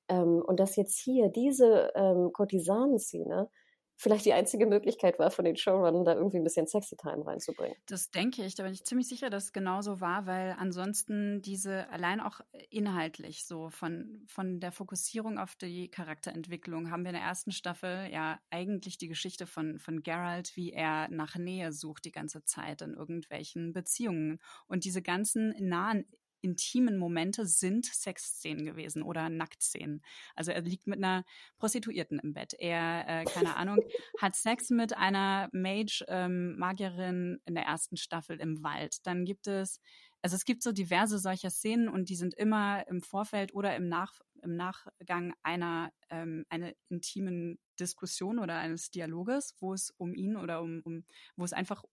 [0.07, 3.49] Ähm, und dass jetzt hier diese ähm, Kurtisanenszene
[3.95, 7.75] vielleicht die einzige Möglichkeit war, von den Showrunnern da irgendwie ein bisschen Sexy Time reinzubringen.
[7.87, 11.89] Das denke ich, da bin ich ziemlich sicher, dass es genauso war, weil ansonsten diese
[11.89, 17.23] allein auch inhaltlich so von, von der Fokussierung auf die Charakterentwicklung haben wir in der
[17.23, 22.11] ersten Staffel ja eigentlich die Geschichte von, von Geralt, wie er nach Nähe sucht die
[22.11, 24.39] ganze Zeit in irgendwelchen Beziehungen.
[24.67, 26.05] Und diese ganzen nahen
[26.45, 30.03] intimen Momente sind Sexszenen gewesen oder Nacktszenen.
[30.35, 31.25] Also er liegt mit einer
[31.57, 32.53] Prostituierten im Bett.
[32.53, 33.79] Er, äh, keine Ahnung,
[34.21, 38.97] hat Sex mit einer Mage-Magierin in der ersten Staffel im Wald.
[39.07, 39.81] Dann gibt es,
[40.21, 43.89] also es gibt so diverse solcher Szenen und die sind immer im Vorfeld oder im,
[43.89, 50.37] Nach, im Nachgang einer, ähm, einer intimen Diskussion oder eines Dialoges, wo es um ihn
[50.37, 51.83] oder um, um wo es einfach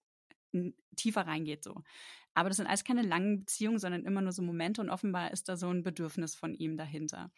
[0.96, 1.82] tiefer reingeht so.
[2.34, 5.48] Aber das sind alles keine langen Beziehungen, sondern immer nur so Momente und offenbar ist
[5.48, 7.30] da so ein Bedürfnis von ihm dahinter.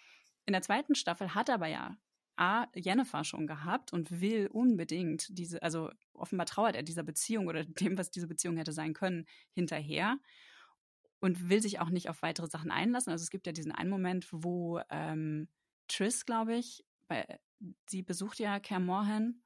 [0.47, 1.97] In der zweiten Staffel hat aber ja
[2.37, 7.65] A, Jennifer schon gehabt und will unbedingt diese, also offenbar trauert er dieser Beziehung oder
[7.65, 10.19] dem, was diese Beziehung hätte sein können, hinterher
[11.21, 13.13] und will sich auch nicht auf weitere Sachen einlassen.
[13.13, 15.49] Also es gibt ja diesen einen Moment, wo ähm,
[15.89, 17.39] Triss, glaube ich, bei,
[17.87, 19.44] sie besucht ja Kaer Morhen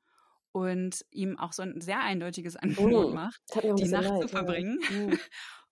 [0.59, 4.28] und ihm auch so ein sehr eindeutiges Angebot Mm, macht, die Nacht leid, zu ja.
[4.28, 4.78] verbringen.
[4.90, 5.12] Mm.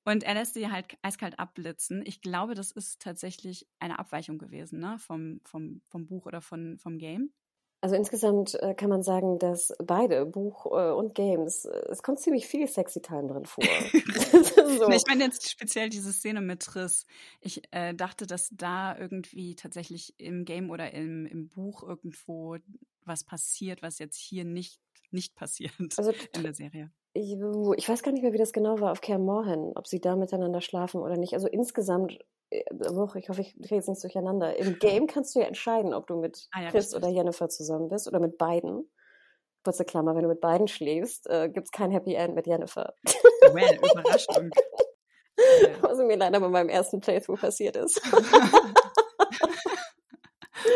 [0.08, 2.00] Und er lässt sie halt eiskalt abblitzen.
[2.06, 4.98] Ich glaube, das ist tatsächlich eine Abweichung gewesen, ne?
[5.00, 7.32] Vom, vom, vom Buch oder von, vom Game.
[7.80, 12.20] Also insgesamt äh, kann man sagen, dass beide, Buch äh, und Games, äh, es kommt
[12.20, 13.64] ziemlich viel Sexy Time drin vor.
[14.78, 14.88] so.
[14.90, 17.06] Ich meine jetzt speziell diese Szene mit Triss.
[17.40, 22.56] Ich dachte, dass da irgendwie tatsächlich im Game oder im, im Buch irgendwo
[23.06, 24.80] was passiert, was jetzt hier nicht,
[25.10, 26.90] nicht passiert Also in der Serie.
[27.12, 27.32] ich,
[27.76, 30.16] ich weiß gar nicht mehr, wie das genau war auf Kaer Morhen, ob sie da
[30.16, 31.34] miteinander schlafen oder nicht.
[31.34, 32.18] Also insgesamt,
[32.50, 32.62] äh,
[33.16, 34.56] ich hoffe, ich kriege jetzt nichts durcheinander.
[34.58, 37.02] Im Game kannst du ja entscheiden, ob du mit Ah ja, Chris richtig.
[37.02, 38.90] oder Jennifer zusammen bist oder mit beiden.
[39.64, 42.94] Kurze Klammer, wenn du mit beiden schläfst, äh, gibt es kein Happy End mit Jennifer.
[43.52, 44.50] Well, Überraschung.
[45.80, 48.00] Was mir leider bei meinem ersten Playthrough passiert ist.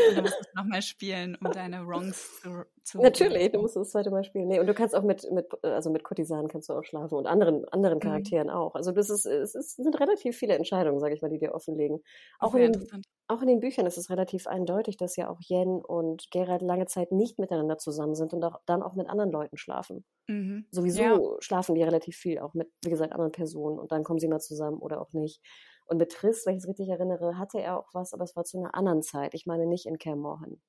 [0.06, 4.10] Du musst es nochmal spielen, um deine Wrongs zu, zu Natürlich, du musst das zweite
[4.10, 4.48] Mal spielen.
[4.48, 7.26] Nee, und du kannst auch mit, mit also mit Kurtisanen kannst du auch schlafen und
[7.26, 8.30] anderen, anderen Mhm.
[8.30, 8.74] Charakteren auch.
[8.74, 12.02] Also das ist, es ist, sind relativ viele Entscheidungen, sage ich mal, die dir offenlegen.
[12.38, 12.88] Auch Sehr in, den,
[13.28, 16.86] auch in den Büchern ist es relativ eindeutig, dass ja auch Jen und Geralt lange
[16.86, 20.04] Zeit nicht miteinander zusammen sind und auch, dann auch mit anderen Leuten schlafen.
[20.28, 20.64] Mhm.
[20.72, 21.40] Sowieso Ja.
[21.40, 24.38] schlafen die relativ viel, auch mit, wie gesagt, anderen Personen und dann kommen sie mal
[24.40, 25.42] zusammen oder auch nicht.
[25.90, 28.44] Und mit Triss, wenn ich es richtig erinnere, hatte er auch was, aber es war
[28.44, 29.34] zu einer anderen Zeit.
[29.34, 30.62] Ich meine nicht in Kaer Morhen.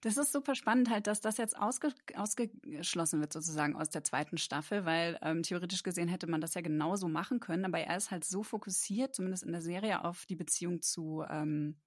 [0.00, 4.38] Das ist super spannend halt, dass das jetzt ausge ausgeschlossen wird sozusagen aus der zweiten
[4.38, 8.10] Staffel, weil ähm, theoretisch gesehen hätte man das ja genauso machen können, aber er ist
[8.10, 11.80] halt so fokussiert, zumindest in der Serie, auf die Beziehung zu, ähm,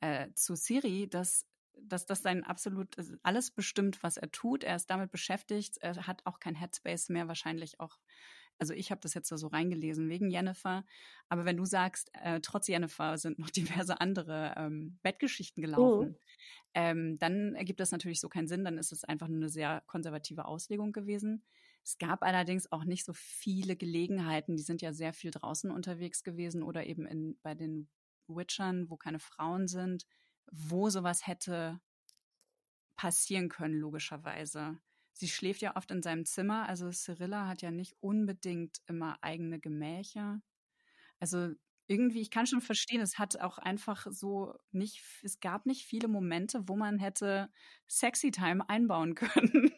[0.00, 1.46] äh, zu Siri, dass
[1.82, 4.64] dass das sein absolut also alles bestimmt, was er tut.
[4.64, 5.78] Er ist damit beschäftigt.
[5.78, 7.98] Er hat auch kein Headspace mehr, wahrscheinlich auch.
[8.60, 10.84] Also ich habe das jetzt so reingelesen wegen Jennifer.
[11.28, 13.50] Aber wenn du sagst, äh, trotz Jennifer sind noch
[13.90, 16.16] diverse andere ähm, Bettgeschichten gelaufen, Mhm.
[16.74, 18.64] ähm, dann ergibt das natürlich so keinen Sinn.
[18.64, 21.44] Dann ist es einfach nur eine sehr konservative Auslegung gewesen.
[21.84, 24.56] Es gab allerdings auch nicht so viele Gelegenheiten.
[24.56, 27.88] Die sind ja sehr viel draußen unterwegs gewesen oder eben in, bei den
[28.28, 30.06] Witchern, wo keine Frauen sind,
[30.52, 31.80] wo sowas hätte
[32.96, 34.78] passieren können, logischerweise.
[35.12, 36.68] Sie schläft ja oft in seinem Zimmer.
[36.68, 40.40] Also Cyrilla hat ja nicht unbedingt immer eigene Gemächer.
[41.18, 41.50] Also
[41.86, 46.06] irgendwie, ich kann schon verstehen, es hat auch einfach so nicht, es gab nicht viele
[46.06, 47.50] Momente, wo man hätte
[47.88, 49.72] Sexy Time einbauen können.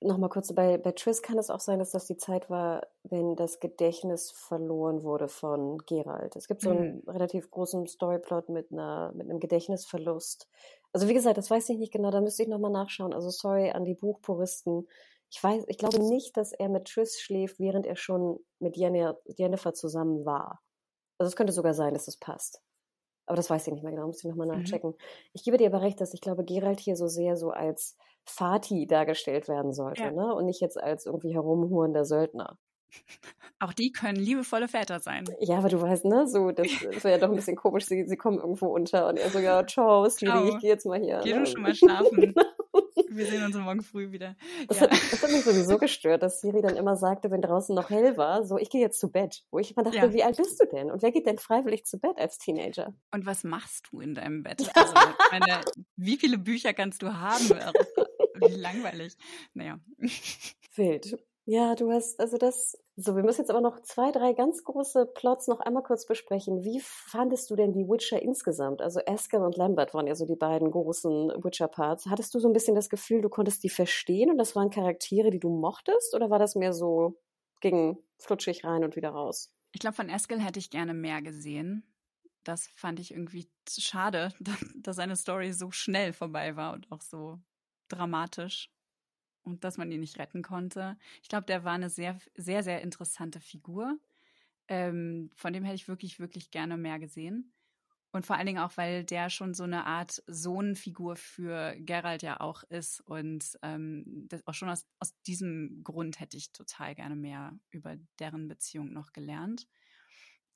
[0.00, 3.36] Nochmal kurz, bei, bei Triss kann es auch sein, dass das die Zeit war, wenn
[3.36, 6.36] das Gedächtnis verloren wurde von Gerald.
[6.36, 7.08] Es gibt so einen mhm.
[7.08, 10.46] relativ großen Storyplot mit, einer, mit einem Gedächtnisverlust.
[10.94, 13.12] Also wie gesagt, das weiß ich nicht genau, da müsste ich nochmal nachschauen.
[13.12, 14.88] Also sorry an die Buchpuristen.
[15.28, 19.74] Ich weiß, ich glaube nicht, dass er mit Triss schläft, während er schon mit Jennifer
[19.74, 20.60] zusammen war.
[21.18, 22.62] Also es könnte sogar sein, dass das passt.
[23.26, 24.62] Aber das weiß ich nicht mehr genau, muss ich nochmal mhm.
[24.62, 24.90] nachchecken.
[24.90, 24.96] Mhm.
[25.32, 28.86] Ich gebe dir aber recht, dass ich glaube, Gerald hier so sehr so als Fati
[28.86, 30.10] dargestellt werden sollte, ja.
[30.12, 30.32] ne?
[30.32, 32.56] Und nicht jetzt als irgendwie herumhurender Söldner.
[33.60, 35.24] Auch die können liebevolle Väter sein.
[35.40, 38.16] Ja, aber du weißt, ne, so, das wäre ja doch ein bisschen komisch, sie, sie
[38.16, 41.20] kommen irgendwo unter und er so, ja, ciao, Sweetie, ich gehe jetzt mal hier.
[41.24, 41.40] Geh ne?
[41.40, 42.34] du schon mal schlafen.
[43.08, 44.34] Wir sehen uns morgen früh wieder.
[44.66, 44.84] Das, ja.
[44.84, 48.16] hat, das, hat, mich sowieso gestört, dass Siri dann immer sagte, wenn draußen noch hell
[48.16, 49.44] war, so, ich gehe jetzt zu Bett.
[49.52, 50.12] Wo ich immer dachte, ja.
[50.12, 50.90] wie alt bist du denn?
[50.90, 52.92] Und wer geht denn freiwillig zu Bett als Teenager?
[53.12, 54.68] Und was machst du in deinem Bett?
[54.74, 54.92] Also,
[55.30, 55.60] meine,
[55.96, 57.48] wie viele Bücher kannst du haben?
[58.34, 59.16] Wie langweilig.
[59.54, 59.78] Naja.
[60.74, 61.16] Wild.
[61.46, 65.04] Ja, du hast, also das, so, wir müssen jetzt aber noch zwei, drei ganz große
[65.14, 66.64] Plots noch einmal kurz besprechen.
[66.64, 68.80] Wie fandest du denn die Witcher insgesamt?
[68.80, 72.06] Also Eskel und Lambert waren ja so die beiden großen Witcher-Parts.
[72.06, 75.28] Hattest du so ein bisschen das Gefühl, du konntest die verstehen und das waren Charaktere,
[75.30, 76.14] die du mochtest?
[76.14, 77.20] Oder war das mehr so,
[77.60, 79.52] ging flutschig rein und wieder raus?
[79.72, 81.84] Ich glaube, von Eskel hätte ich gerne mehr gesehen.
[82.44, 84.32] Das fand ich irgendwie schade,
[84.80, 87.38] dass seine Story so schnell vorbei war und auch so
[87.88, 88.73] dramatisch
[89.44, 90.96] und dass man ihn nicht retten konnte.
[91.22, 93.98] Ich glaube, der war eine sehr, sehr, sehr interessante Figur.
[94.68, 97.52] Ähm, von dem hätte ich wirklich, wirklich gerne mehr gesehen.
[98.14, 102.40] Und vor allen Dingen auch, weil der schon so eine Art Sohnfigur für Gerald ja
[102.40, 103.00] auch ist.
[103.00, 108.46] Und ähm, auch schon aus, aus diesem Grund hätte ich total gerne mehr über deren
[108.46, 109.66] Beziehung noch gelernt.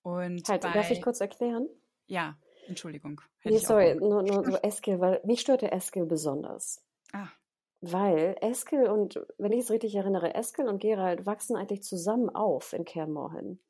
[0.02, 1.66] Und halt, bei, darf ich kurz erklären?
[2.06, 3.20] Ja, Entschuldigung.
[3.42, 6.84] Nee, sorry, nur, nur so Eskil, weil mich störte Eskil besonders.
[7.12, 7.28] Ah.
[7.80, 12.72] Weil Eskel und, wenn ich es richtig erinnere, Eskel und Gerald wachsen eigentlich zusammen auf
[12.72, 13.60] in Kermorhen.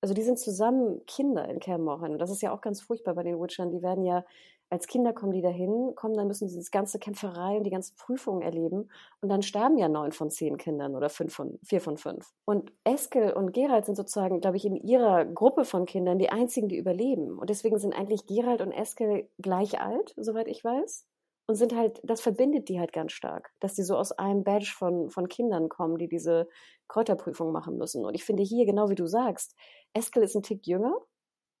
[0.00, 2.12] Also die sind zusammen Kinder in Kermorhen.
[2.12, 3.70] Und das ist ja auch ganz furchtbar bei den Witchern.
[3.70, 4.24] Die werden ja,
[4.70, 7.96] als Kinder kommen die dahin, kommen, dann müssen sie das ganze Kämpferei und die ganzen
[7.96, 8.90] Prüfungen erleben.
[9.22, 12.34] Und dann sterben ja neun von zehn Kindern oder fünf von, vier von fünf.
[12.44, 16.68] Und Eskel und Gerald sind sozusagen, glaube ich, in ihrer Gruppe von Kindern die einzigen,
[16.68, 17.38] die überleben.
[17.38, 21.06] Und deswegen sind eigentlich Gerald und Eskel gleich alt, soweit ich weiß
[21.46, 24.72] und sind halt, das verbindet die halt ganz stark, dass die so aus einem Badge
[24.76, 26.48] von, von Kindern kommen, die diese
[26.88, 28.04] Kräuterprüfung machen müssen.
[28.04, 29.54] Und ich finde hier, genau wie du sagst,
[29.92, 30.94] Eskel ist ein Tick jünger.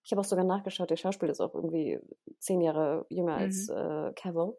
[0.04, 1.98] Ich habe auch sogar nachgeschaut, der Schauspieler ist auch irgendwie
[2.38, 3.42] zehn Jahre jünger mhm.
[3.42, 4.56] als äh, Cavill.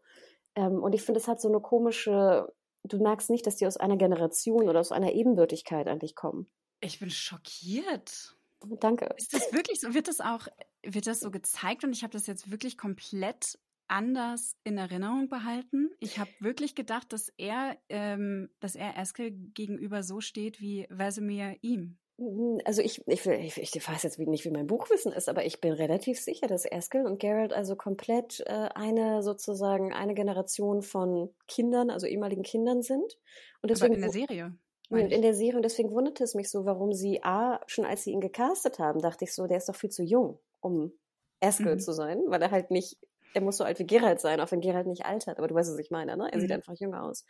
[0.56, 2.52] Ähm, und ich finde, es hat so eine komische,
[2.84, 6.50] du merkst nicht, dass die aus einer Generation oder aus einer Ebenbürtigkeit eigentlich kommen.
[6.82, 8.36] Ich bin schockiert.
[8.80, 9.10] Danke.
[9.18, 9.94] Ist das wirklich so?
[9.94, 10.48] Wird das auch,
[10.84, 11.84] wird das so gezeigt?
[11.84, 15.90] Und ich habe das jetzt wirklich komplett anders in Erinnerung behalten.
[16.00, 21.56] Ich habe wirklich gedacht, dass er, ähm, dass er Eskel gegenüber so steht wie Vesemir
[21.62, 21.98] ihm.
[22.18, 25.60] Hm, also ich, ich, ich, ich weiß jetzt nicht, wie mein Buchwissen ist, aber ich
[25.60, 31.34] bin relativ sicher, dass Eskel und Geralt also komplett äh, eine sozusagen eine Generation von
[31.48, 33.18] Kindern, also ehemaligen Kindern sind.
[33.62, 34.58] Und deswegen aber in der Serie.
[34.92, 38.12] In der Serie und deswegen wunderte es mich so, warum sie A, schon als sie
[38.12, 40.94] ihn gecastet haben, dachte ich so, der ist doch viel zu jung, um
[41.40, 41.80] Eskel mhm.
[41.80, 43.00] zu sein, weil er halt nicht
[43.36, 45.38] er muss so alt wie Gerald sein, auch wenn Gerald nicht altert.
[45.38, 46.30] Aber du weißt, was ich meine, ne?
[46.32, 46.42] Er mhm.
[46.42, 47.26] sieht einfach jünger aus.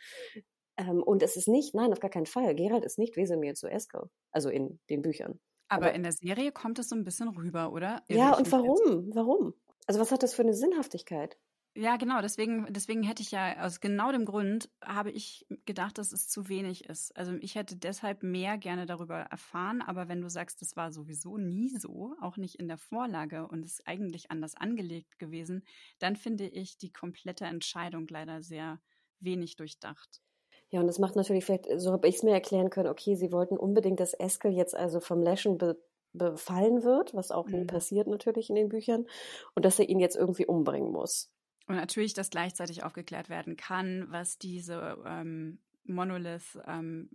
[0.76, 2.54] Ähm, und es ist nicht, nein, auf gar keinen Fall.
[2.54, 4.08] Gerald ist nicht Wesemir zu Eskel.
[4.30, 5.40] Also in den Büchern.
[5.68, 8.02] Aber, Aber, in der Serie kommt es so ein bisschen rüber, oder?
[8.06, 9.06] Irre ja, und warum?
[9.06, 9.16] Jetzt?
[9.16, 9.54] Warum?
[9.86, 11.36] Also was hat das für eine Sinnhaftigkeit?
[11.76, 12.22] Ja, genau.
[12.22, 16.48] Deswegen, deswegen hätte ich ja, aus genau dem Grund habe ich gedacht, dass es zu
[16.48, 17.14] wenig ist.
[17.14, 19.82] Also ich hätte deshalb mehr gerne darüber erfahren.
[19.82, 23.62] Aber wenn du sagst, das war sowieso nie so, auch nicht in der Vorlage und
[23.62, 25.64] ist eigentlich anders angelegt gewesen,
[25.98, 28.80] dann finde ich die komplette Entscheidung leider sehr
[29.20, 30.22] wenig durchdacht.
[30.70, 33.32] Ja, und das macht natürlich vielleicht, so habe ich es mir erklären können, okay, sie
[33.32, 35.78] wollten unbedingt, dass Eskel jetzt also vom Läschen be
[36.12, 37.66] befallen wird, was auch mhm.
[37.66, 39.06] passiert natürlich in den Büchern,
[39.54, 41.30] und dass er ihn jetzt irgendwie umbringen muss.
[41.66, 47.10] Und natürlich, dass gleichzeitig aufgeklärt werden kann, was diese ähm, Monolith, ähm,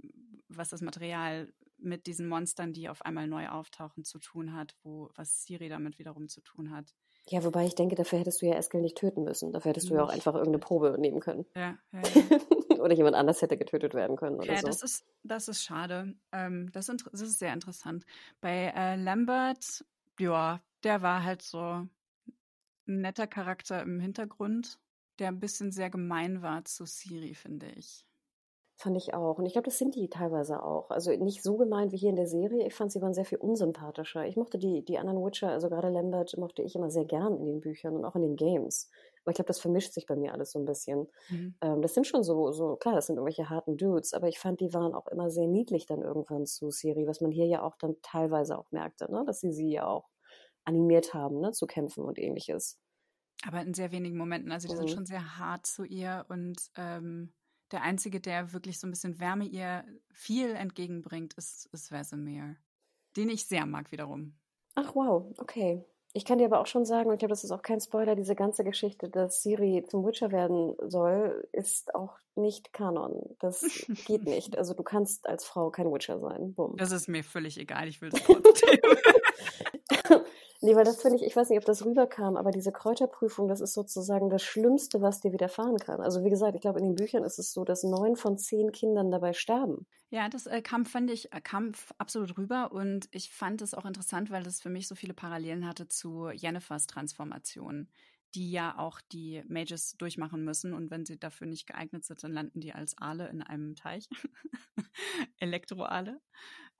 [0.49, 5.09] was das Material mit diesen Monstern, die auf einmal neu auftauchen, zu tun hat, wo
[5.15, 6.93] was Siri damit wiederum zu tun hat.
[7.27, 9.51] Ja, wobei ich denke, dafür hättest du ja Eskel nicht töten müssen.
[9.51, 11.45] Dafür hättest du ja auch einfach irgendeine Probe nehmen können.
[11.55, 12.39] Ja, ja, ja.
[12.79, 14.67] oder jemand anders hätte getötet werden können oder ja, so.
[14.67, 16.15] das ist, das ist schade.
[16.31, 18.05] Ähm, das, das, ist sehr interessant.
[18.41, 19.85] Bei äh, Lambert,
[20.19, 21.87] ja, der war halt so,
[22.87, 24.79] ein netter Charakter im Hintergrund,
[25.19, 28.05] der ein bisschen sehr gemein war zu Siri, finde ich.
[28.81, 29.37] Fand ich auch.
[29.37, 30.89] Und ich glaube, das sind die teilweise auch.
[30.89, 32.65] Also nicht so gemeint wie hier in der Serie.
[32.65, 34.25] Ich fand, sie waren sehr viel unsympathischer.
[34.25, 37.45] Ich mochte die, die anderen Witcher, also gerade Lambert, mochte ich immer sehr gern in
[37.45, 38.89] den Büchern und auch in den Games.
[39.23, 41.07] Aber ich glaube, das vermischt sich bei mir alles so ein bisschen.
[41.29, 41.53] Mhm.
[41.61, 44.61] Ähm, das sind schon so, so, klar, das sind irgendwelche harten Dudes, aber ich fand,
[44.61, 47.75] die waren auch immer sehr niedlich dann irgendwann zu Siri, was man hier ja auch
[47.75, 49.23] dann teilweise auch merkte, ne?
[49.27, 50.09] dass sie sie ja auch
[50.65, 51.51] animiert haben, ne?
[51.51, 52.79] zu kämpfen und ähnliches.
[53.45, 54.51] Aber in sehr wenigen Momenten.
[54.51, 54.79] Also die mhm.
[54.79, 57.33] sind schon sehr hart zu ihr und ähm,
[57.71, 62.57] der Einzige, der wirklich so ein bisschen Wärme ihr viel entgegenbringt, ist, ist Vesemir.
[63.15, 64.37] Den ich sehr mag wiederum.
[64.75, 65.83] Ach wow, okay.
[66.13, 68.15] Ich kann dir aber auch schon sagen, und ich glaube, das ist auch kein Spoiler,
[68.15, 73.35] diese ganze Geschichte, dass Siri zum Witcher werden soll, ist auch nicht Kanon.
[73.39, 73.61] Das
[74.05, 74.57] geht nicht.
[74.57, 76.53] Also du kannst als Frau kein Witcher sein.
[76.53, 76.75] Bumm.
[76.75, 78.79] Das ist mir völlig egal, ich will das trotzdem.
[80.63, 83.61] Nee, weil das finde ich, ich weiß nicht, ob das rüberkam, aber diese Kräuterprüfung, das
[83.61, 86.01] ist sozusagen das Schlimmste, was dir widerfahren kann.
[86.01, 88.71] Also wie gesagt, ich glaube, in den Büchern ist es so, dass neun von zehn
[88.71, 89.87] Kindern dabei sterben.
[90.11, 93.85] Ja, das äh, kam, fand ich, äh, kam absolut rüber und ich fand es auch
[93.85, 97.87] interessant, weil das für mich so viele Parallelen hatte zu Jennifers Transformation,
[98.35, 102.33] die ja auch die Mages durchmachen müssen und wenn sie dafür nicht geeignet sind, dann
[102.33, 104.07] landen die als Aale in einem Teich.
[105.39, 106.21] Elektroaale.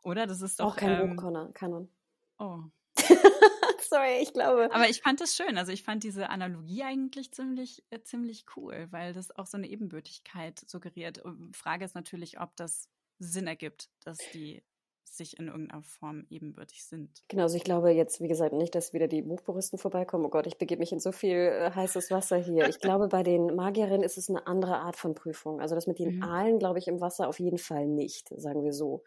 [0.04, 0.28] Oder?
[0.28, 0.74] Das ist doch.
[0.74, 1.90] Auch kein ähm, Hochkanon.
[2.38, 2.60] Oh.
[3.90, 4.70] Sorry, ich glaube.
[4.74, 5.58] Aber ich fand das schön.
[5.58, 9.68] Also ich fand diese Analogie eigentlich ziemlich, äh, ziemlich cool, weil das auch so eine
[9.68, 11.22] Ebenbürtigkeit suggeriert.
[11.54, 12.90] Frage ist natürlich, ob das
[13.20, 14.64] Sinn ergibt, dass die
[15.04, 17.24] sich in irgendeiner Form ebenbürtig sind.
[17.28, 20.26] Genau, also ich glaube jetzt, wie gesagt, nicht, dass wieder die Buchpuristen vorbeikommen.
[20.26, 22.70] Oh Gott, ich begebe mich in so viel äh, heißes Wasser hier.
[22.70, 25.60] Ich glaube, bei den Magierinnen ist es eine andere Art von Prüfung.
[25.60, 26.24] Also das mit den mhm.
[26.24, 29.04] Aalen, glaube ich, im Wasser auf jeden Fall nicht, sagen wir so.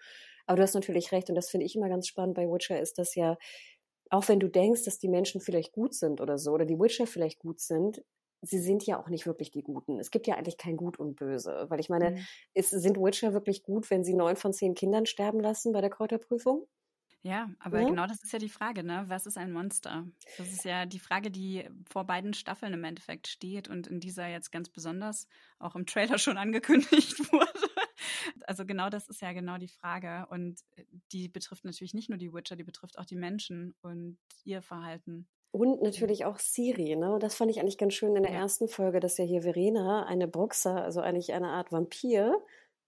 [0.47, 2.99] Aber du hast natürlich recht und das finde ich immer ganz spannend bei Witcher, ist,
[2.99, 3.39] dass ja
[4.15, 7.07] auch wenn du denkst, dass die Menschen vielleicht gut sind oder so, oder die Witcher
[7.07, 8.01] vielleicht gut sind,
[8.43, 9.99] sie sind ja auch nicht wirklich die Guten.
[9.99, 11.67] Es gibt ja eigentlich kein Gut und Böse.
[11.69, 12.27] Weil ich meine, mhm.
[12.55, 15.91] ist, sind Witcher wirklich gut, wenn sie neun von zehn Kindern sterben lassen bei der
[15.91, 16.67] Kräuterprüfung?
[17.23, 17.89] Ja, aber ja?
[17.89, 19.05] genau das ist ja die Frage, ne?
[19.09, 20.07] Was ist ein Monster?
[20.37, 24.29] Das ist ja die Frage, die vor beiden Staffeln im Endeffekt steht und in dieser
[24.29, 25.27] jetzt ganz besonders
[25.59, 27.74] auch im Trailer schon angekündigt wurde.
[28.47, 30.27] Also genau das ist ja genau die Frage.
[30.31, 34.19] Und äh, die betrifft natürlich nicht nur die Witcher, die betrifft auch die Menschen und
[34.45, 35.29] ihr Verhalten.
[35.51, 37.19] Und natürlich auch Siri, ne?
[37.21, 38.41] Das fand ich eigentlich ganz schön in der ja.
[38.41, 42.35] ersten Folge, dass ja hier Verena, eine Bruxa, also eigentlich eine Art Vampir,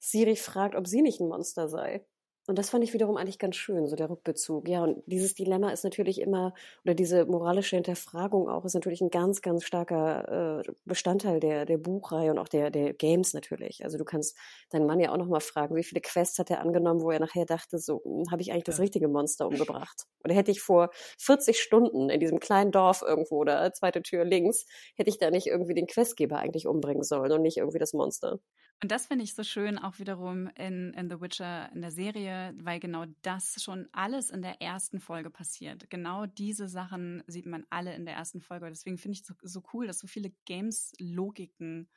[0.00, 2.04] Siri fragt, ob sie nicht ein Monster sei.
[2.46, 4.68] Und das fand ich wiederum eigentlich ganz schön, so der Rückbezug.
[4.68, 9.10] Ja, und dieses Dilemma ist natürlich immer, oder diese moralische Hinterfragung auch, ist natürlich ein
[9.10, 13.82] ganz, ganz starker äh, Bestandteil der, der Buchreihe und auch der, der Games natürlich.
[13.84, 14.36] Also du kannst
[14.70, 17.46] deinen Mann ja auch nochmal fragen, wie viele Quests hat er angenommen, wo er nachher
[17.46, 20.04] dachte, so, hm, habe ich eigentlich das richtige Monster umgebracht?
[20.24, 24.66] Oder hätte ich vor 40 Stunden in diesem kleinen Dorf irgendwo, oder zweite Tür links,
[24.94, 28.38] hätte ich da nicht irgendwie den Questgeber eigentlich umbringen sollen und nicht irgendwie das Monster?
[28.82, 32.35] Und das finde ich so schön auch wiederum in, in The Witcher in der Serie,
[32.56, 35.88] weil genau das schon alles in der ersten Folge passiert.
[35.90, 38.68] Genau diese Sachen sieht man alle in der ersten Folge.
[38.68, 41.88] Deswegen finde ich es so, so cool, dass so viele Games-Logiken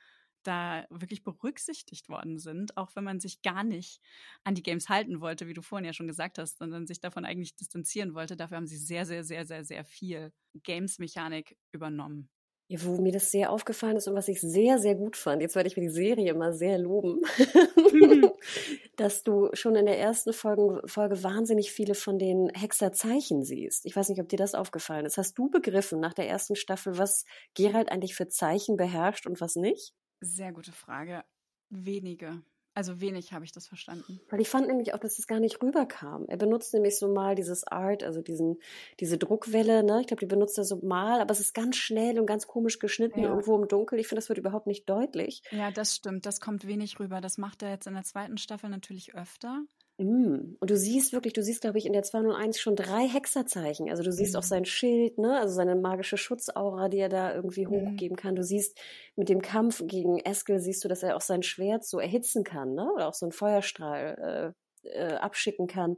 [0.43, 4.01] da wirklich berücksichtigt worden sind, auch wenn man sich gar nicht
[4.43, 7.25] an die Games halten wollte, wie du vorhin ja schon gesagt hast, sondern sich davon
[7.25, 8.37] eigentlich distanzieren wollte.
[8.37, 10.31] Dafür haben sie sehr, sehr, sehr, sehr, sehr viel
[10.63, 12.29] Games-Mechanik übernommen.
[12.71, 15.55] Ja, wo mir das sehr aufgefallen ist und was ich sehr, sehr gut fand, jetzt
[15.55, 17.19] werde ich mir die Serie immer sehr loben,
[18.99, 23.85] dass du schon in der ersten Folge, Folge wahnsinnig viele von den Hexerzeichen siehst.
[23.85, 25.17] Ich weiß nicht, ob dir das aufgefallen ist.
[25.17, 29.55] Hast du begriffen nach der ersten Staffel, was Gerald eigentlich für Zeichen beherrscht und was
[29.55, 29.93] nicht?
[30.19, 31.23] Sehr gute Frage.
[31.69, 32.41] Wenige.
[32.79, 34.21] Also wenig habe ich das verstanden.
[34.29, 36.23] Weil ich fand nämlich auch, dass es gar nicht rüberkam.
[36.29, 38.57] Er benutzt nämlich so mal dieses Art, also diesen,
[39.01, 39.99] diese Druckwelle, ne?
[39.99, 42.79] Ich glaube, die benutzt er so mal, aber es ist ganz schnell und ganz komisch
[42.79, 43.27] geschnitten, ja.
[43.27, 43.99] irgendwo im Dunkel.
[43.99, 45.43] Ich finde, das wird überhaupt nicht deutlich.
[45.51, 46.25] Ja, das stimmt.
[46.25, 47.19] Das kommt wenig rüber.
[47.19, 49.65] Das macht er jetzt in der zweiten Staffel natürlich öfter.
[49.99, 50.55] Mm.
[50.59, 53.89] Und du siehst wirklich, du siehst, glaube ich, in der 201 schon drei Hexerzeichen.
[53.89, 54.39] Also du siehst mhm.
[54.39, 55.37] auch sein Schild, ne?
[55.37, 57.71] also seine magische Schutzaura, die er da irgendwie mhm.
[57.71, 58.35] hochgeben kann.
[58.35, 58.79] Du siehst
[59.17, 62.75] mit dem Kampf gegen Eskel, siehst du, dass er auch sein Schwert so erhitzen kann,
[62.75, 62.89] ne?
[62.93, 65.97] oder auch so einen Feuerstrahl äh, äh, abschicken kann.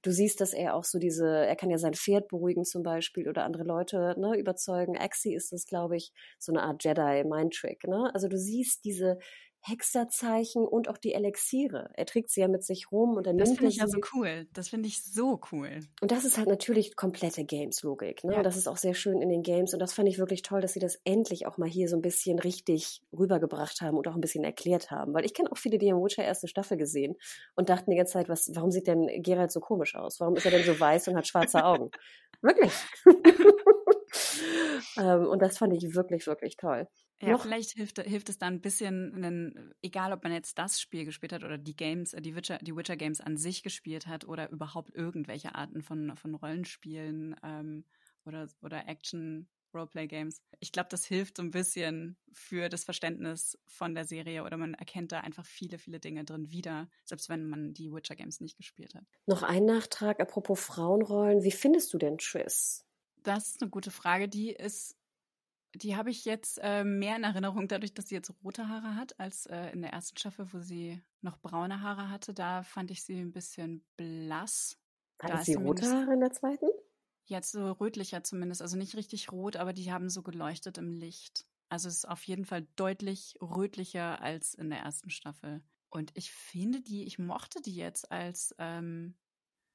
[0.00, 3.28] Du siehst, dass er auch so diese, er kann ja sein Pferd beruhigen zum Beispiel
[3.28, 4.96] oder andere Leute ne, überzeugen.
[4.96, 7.84] Axie ist das, glaube ich, so eine Art Jedi-Mind-Trick.
[7.86, 8.10] Ne?
[8.14, 9.18] Also du siehst diese
[9.64, 11.90] Hexerzeichen und auch die Elixiere.
[11.94, 13.98] Er trägt sie ja mit sich rum und dann das nimmt finde ich ja so
[14.14, 14.46] cool.
[14.52, 15.80] Das finde ich so cool.
[16.00, 18.24] Und das ist halt natürlich komplette Games-Logik.
[18.24, 18.34] Ne?
[18.34, 18.42] Ja.
[18.42, 19.72] Das ist auch sehr schön in den Games.
[19.72, 22.02] Und das fand ich wirklich toll, dass sie das endlich auch mal hier so ein
[22.02, 25.14] bisschen richtig rübergebracht haben und auch ein bisschen erklärt haben.
[25.14, 27.16] Weil ich kenne auch viele, die im Witcher erste Staffel gesehen
[27.54, 30.18] und dachten die ganze Zeit, was, warum sieht denn Geralt so komisch aus?
[30.18, 31.90] Warum ist er denn so weiß und hat schwarze Augen?
[32.42, 32.72] wirklich.
[34.96, 36.88] ähm, und das fand ich wirklich, wirklich toll.
[37.20, 37.42] Ja, Noch?
[37.42, 41.32] vielleicht hilft, hilft es dann ein bisschen, einen, egal ob man jetzt das Spiel gespielt
[41.32, 44.92] hat oder die Games, die Witcher, die Witcher Games an sich gespielt hat oder überhaupt
[44.94, 47.84] irgendwelche Arten von, von Rollenspielen ähm,
[48.24, 50.42] oder, oder Action Roleplay Games.
[50.60, 54.74] Ich glaube, das hilft so ein bisschen für das Verständnis von der Serie oder man
[54.74, 58.56] erkennt da einfach viele, viele Dinge drin wieder, selbst wenn man die Witcher Games nicht
[58.56, 59.04] gespielt hat.
[59.26, 61.42] Noch ein Nachtrag apropos Frauenrollen.
[61.42, 62.84] Wie findest du denn Triss?
[63.22, 64.28] Das ist eine gute Frage.
[64.28, 64.96] Die ist
[65.74, 69.18] die habe ich jetzt äh, mehr in Erinnerung, dadurch, dass sie jetzt rote Haare hat,
[69.18, 72.34] als äh, in der ersten Staffel, wo sie noch braune Haare hatte.
[72.34, 74.78] Da fand ich sie ein bisschen blass.
[75.20, 76.66] Hatte sie rote Haare in der zweiten?
[77.24, 78.60] Jetzt so rötlicher zumindest.
[78.60, 81.46] Also nicht richtig rot, aber die haben so geleuchtet im Licht.
[81.68, 85.62] Also es ist auf jeden Fall deutlich rötlicher als in der ersten Staffel.
[85.88, 89.14] Und ich finde die, ich mochte die jetzt als, ähm,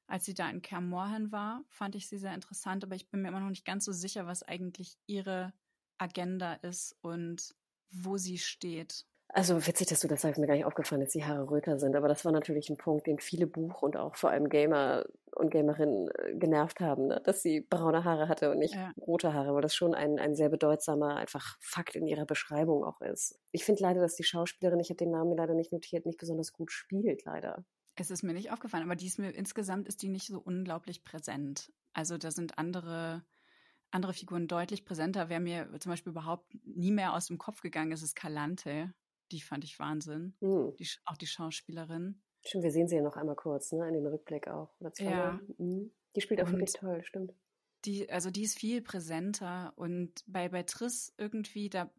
[0.08, 3.28] als sie da in Kermorhen war, fand ich sie sehr interessant, aber ich bin mir
[3.28, 5.52] immer noch nicht ganz so sicher, was eigentlich ihre
[5.98, 7.54] Agenda ist und
[7.90, 9.04] wo sie steht.
[9.30, 11.94] Also witzig, dass du das sagst, mir gar nicht aufgefallen, dass die Haare röter sind,
[11.94, 15.04] aber das war natürlich ein Punkt, den viele Buch- und auch vor allem Gamer
[15.36, 17.20] und Gamerinnen äh, genervt haben, ne?
[17.22, 18.90] dass sie braune Haare hatte und nicht ja.
[18.98, 23.02] rote Haare, weil das schon ein, ein sehr bedeutsamer einfach Fakt in ihrer Beschreibung auch
[23.02, 23.38] ist.
[23.52, 26.54] Ich finde leider, dass die Schauspielerin, ich habe den Namen leider nicht notiert, nicht besonders
[26.54, 27.66] gut spielt, leider.
[28.00, 31.04] Es ist mir nicht aufgefallen, aber die ist mir insgesamt ist die nicht so unglaublich
[31.04, 31.72] präsent.
[31.92, 33.24] Also da sind andere
[33.90, 35.28] andere Figuren deutlich präsenter.
[35.28, 38.92] Wer mir zum Beispiel überhaupt nie mehr aus dem Kopf gegangen ist, ist Calante.
[39.32, 40.34] Die fand ich Wahnsinn.
[40.40, 40.74] Hm.
[40.78, 42.20] Die, auch die Schauspielerin.
[42.44, 43.86] Stimmt, wir sehen sie ja noch einmal kurz, ne?
[43.88, 44.74] In dem Rückblick auch.
[44.98, 45.40] Ja.
[45.58, 45.90] Mhm.
[46.16, 47.34] Die spielt auch wirklich toll, stimmt.
[47.84, 51.90] Die, also die ist viel präsenter und bei, bei Triss irgendwie, da,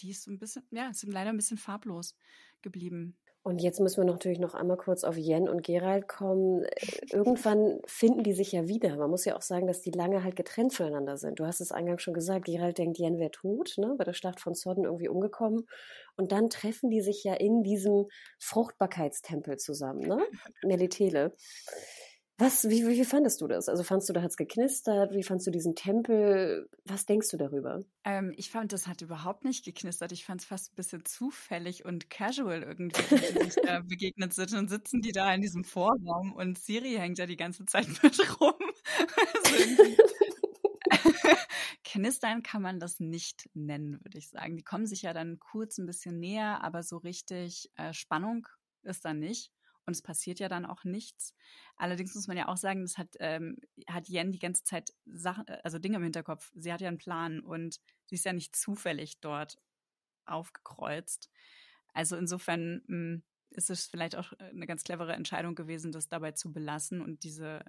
[0.00, 2.16] die ist so ein bisschen, ja, ist leider ein bisschen farblos
[2.62, 3.16] geblieben.
[3.42, 6.66] Und jetzt müssen wir natürlich noch einmal kurz auf Jen und Gerald kommen.
[7.10, 8.96] Irgendwann finden die sich ja wieder.
[8.96, 11.40] Man muss ja auch sagen, dass die lange halt getrennt voneinander sind.
[11.40, 14.40] Du hast es eingangs schon gesagt, Gerald denkt, Jen wäre tot, ne, bei der Schlacht
[14.40, 15.66] von Sodden irgendwie umgekommen.
[16.16, 18.08] Und dann treffen die sich ja in diesem
[18.38, 20.20] Fruchtbarkeitstempel zusammen, ne?
[20.62, 21.34] Melitele.
[22.40, 23.68] Was, wie, wie fandest du das?
[23.68, 25.12] Also fandest du, da hat es geknistert?
[25.12, 26.70] Wie fandest du diesen Tempel?
[26.86, 27.80] Was denkst du darüber?
[28.02, 30.10] Ähm, ich fand, das hat überhaupt nicht geknistert.
[30.12, 34.54] Ich fand es fast ein bisschen zufällig und casual irgendwie, wie sich da begegnet sind.
[34.54, 38.40] Und sitzen die da in diesem Vorraum und Siri hängt ja die ganze Zeit mit
[38.40, 38.54] rum.
[39.34, 39.84] Also
[41.84, 44.56] Knistern kann man das nicht nennen, würde ich sagen.
[44.56, 48.48] Die kommen sich ja dann kurz ein bisschen näher, aber so richtig äh, Spannung
[48.82, 49.52] ist da nicht
[49.90, 51.34] und es passiert ja dann auch nichts.
[51.74, 53.58] Allerdings muss man ja auch sagen, das hat, ähm,
[53.88, 56.52] hat Yen die ganze Zeit Sachen, äh, also Dinge im Hinterkopf.
[56.54, 59.58] Sie hat ja einen Plan und sie ist ja nicht zufällig dort
[60.26, 61.28] aufgekreuzt.
[61.92, 66.08] Also insofern mh, hm, ist es vielleicht auch äh, eine ganz clevere Entscheidung gewesen, das
[66.08, 67.64] dabei zu belassen und diese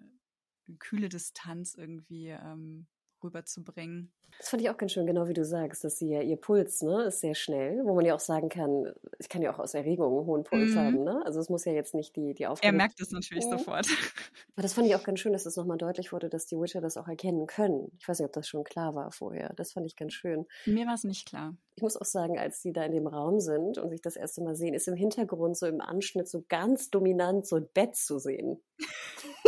[0.77, 2.85] kühle Distanz irgendwie ähm,
[3.23, 4.11] rüberzubringen.
[4.37, 6.81] Das fand ich auch ganz schön, genau wie du sagst, dass sie ja ihr Puls
[6.81, 9.73] ne, ist sehr schnell, wo man ja auch sagen kann, ich kann ja auch aus
[9.73, 10.79] Erregung einen hohen Puls mhm.
[10.79, 11.03] haben.
[11.03, 11.21] Ne?
[11.25, 12.73] Also es muss ja jetzt nicht die, die Aufgabe.
[12.73, 13.57] Er merkt es natürlich ja.
[13.57, 13.85] sofort.
[14.55, 16.81] Aber das fand ich auch ganz schön, dass es nochmal deutlich wurde, dass die Witcher
[16.81, 17.91] das auch erkennen können.
[17.99, 19.53] Ich weiß nicht, ob das schon klar war vorher.
[19.55, 20.47] Das fand ich ganz schön.
[20.65, 21.55] Mir war es nicht klar.
[21.75, 24.41] Ich muss auch sagen, als die da in dem Raum sind und sich das erste
[24.41, 28.19] Mal sehen, ist im Hintergrund so im Anschnitt so ganz dominant so ein Bett zu
[28.19, 28.59] sehen.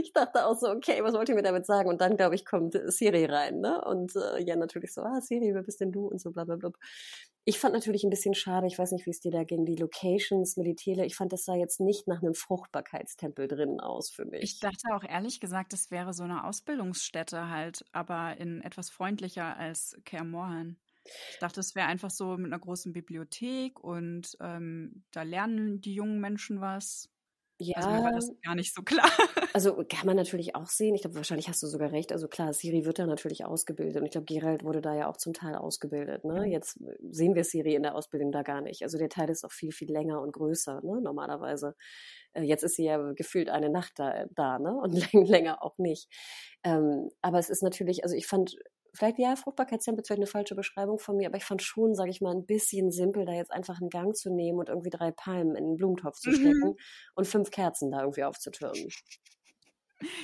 [0.00, 1.88] ich dachte auch so, okay, was wollt ihr mir damit sagen?
[1.88, 3.82] Und dann, glaube ich, kommt Siri rein, ne?
[3.84, 6.06] Und äh, ja, natürlich so, ah, Siri, wer bist denn du?
[6.06, 6.70] Und so bla bla bla.
[7.44, 9.76] Ich fand natürlich ein bisschen schade, ich weiß nicht, wie es dir da ging, die
[9.76, 14.42] Locations, Militäre, ich fand, das sah jetzt nicht nach einem Fruchtbarkeitstempel drinnen aus für mich.
[14.42, 19.56] Ich dachte auch ehrlich gesagt, das wäre so eine Ausbildungsstätte halt, aber in etwas freundlicher
[19.56, 20.80] als Kaer Morhen.
[21.32, 25.94] Ich dachte, es wäre einfach so mit einer großen Bibliothek und ähm, da lernen die
[25.94, 27.08] jungen Menschen was.
[27.58, 27.76] Ja.
[27.76, 29.10] Also mir war das gar nicht so klar.
[29.56, 30.94] Also kann man natürlich auch sehen.
[30.94, 32.12] Ich glaube, wahrscheinlich hast du sogar recht.
[32.12, 33.96] Also klar, Siri wird da natürlich ausgebildet.
[33.96, 36.26] Und ich glaube, Gerald wurde da ja auch zum Teil ausgebildet.
[36.26, 36.40] Ne?
[36.40, 36.52] Mhm.
[36.52, 36.78] Jetzt
[37.10, 38.82] sehen wir Siri in der Ausbildung da gar nicht.
[38.82, 41.00] Also der Teil ist auch viel, viel länger und größer, ne?
[41.00, 41.74] normalerweise.
[42.34, 44.76] Äh, jetzt ist sie ja gefühlt eine Nacht da, da ne?
[44.76, 46.10] und länger auch nicht.
[46.62, 48.58] Ähm, aber es ist natürlich, also ich fand
[48.96, 52.10] vielleicht ja, Fruchtbarkeitstempel ist vielleicht eine falsche Beschreibung von mir, aber ich fand schon, sage
[52.10, 55.10] ich mal, ein bisschen simpel, da jetzt einfach einen Gang zu nehmen und irgendwie drei
[55.10, 56.76] Palmen in einen Blumentopf zu stecken mhm.
[57.14, 58.88] und fünf Kerzen da irgendwie aufzutürmen.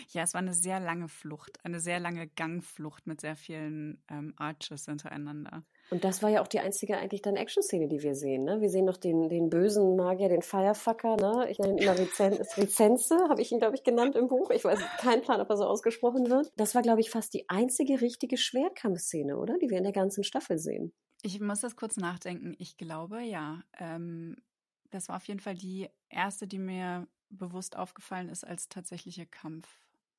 [0.09, 4.35] Ja, es war eine sehr lange Flucht, eine sehr lange Gangflucht mit sehr vielen ähm,
[4.37, 5.65] Arches hintereinander.
[5.93, 8.45] Und das war ja auch die einzige eigentlich dann Action-Szene, die wir sehen.
[8.45, 8.63] Ne?
[8.63, 11.17] Wir sehen noch den, den bösen Magier, den Firefucker.
[11.17, 11.51] Ne?
[11.51, 14.49] Ich nenne ihn immer Rizenze, habe ich ihn, glaube ich, genannt im Buch.
[14.49, 16.51] Ich weiß keinen Plan, ob er so ausgesprochen wird.
[16.57, 19.59] Das war, glaube ich, fast die einzige richtige Schwertkampfszene, oder?
[19.59, 20.95] Die wir in der ganzen Staffel sehen.
[21.21, 22.55] Ich muss das kurz nachdenken.
[22.57, 23.63] Ich glaube, ja.
[23.79, 24.37] Ähm,
[24.89, 29.69] das war auf jeden Fall die erste, die mir bewusst aufgefallen ist als tatsächlicher Kampf.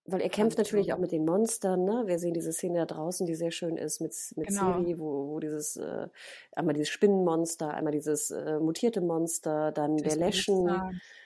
[0.05, 2.03] Weil er kämpft natürlich auch mit den Monstern, ne?
[2.05, 4.80] Wir sehen diese Szene da draußen, die sehr schön ist mit, mit genau.
[4.80, 6.07] Siri, wo, wo dieses, äh,
[6.51, 10.69] einmal dieses Spinnenmonster, einmal dieses äh, mutierte Monster, dann das der Läschen.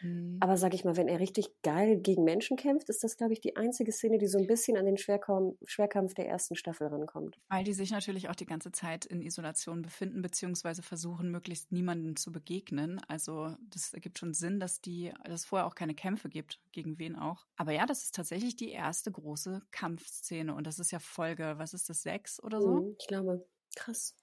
[0.02, 0.38] Mhm.
[0.40, 3.42] Aber sag ich mal, wenn er richtig geil gegen Menschen kämpft, ist das, glaube ich,
[3.42, 7.40] die einzige Szene, die so ein bisschen an den Schwerkampf, Schwerkampf der ersten Staffel rankommt.
[7.50, 12.16] Weil die sich natürlich auch die ganze Zeit in Isolation befinden, beziehungsweise versuchen, möglichst niemandem
[12.16, 13.02] zu begegnen.
[13.08, 17.00] Also das ergibt schon Sinn, dass die, dass es vorher auch keine Kämpfe gibt, gegen
[17.00, 17.46] wen auch.
[17.56, 21.56] Aber ja, das ist tatsächlich die die erste große Kampfszene und das ist ja Folge,
[21.58, 22.82] was ist das, sechs oder so?
[22.82, 24.14] Mhm, ich glaube, krass.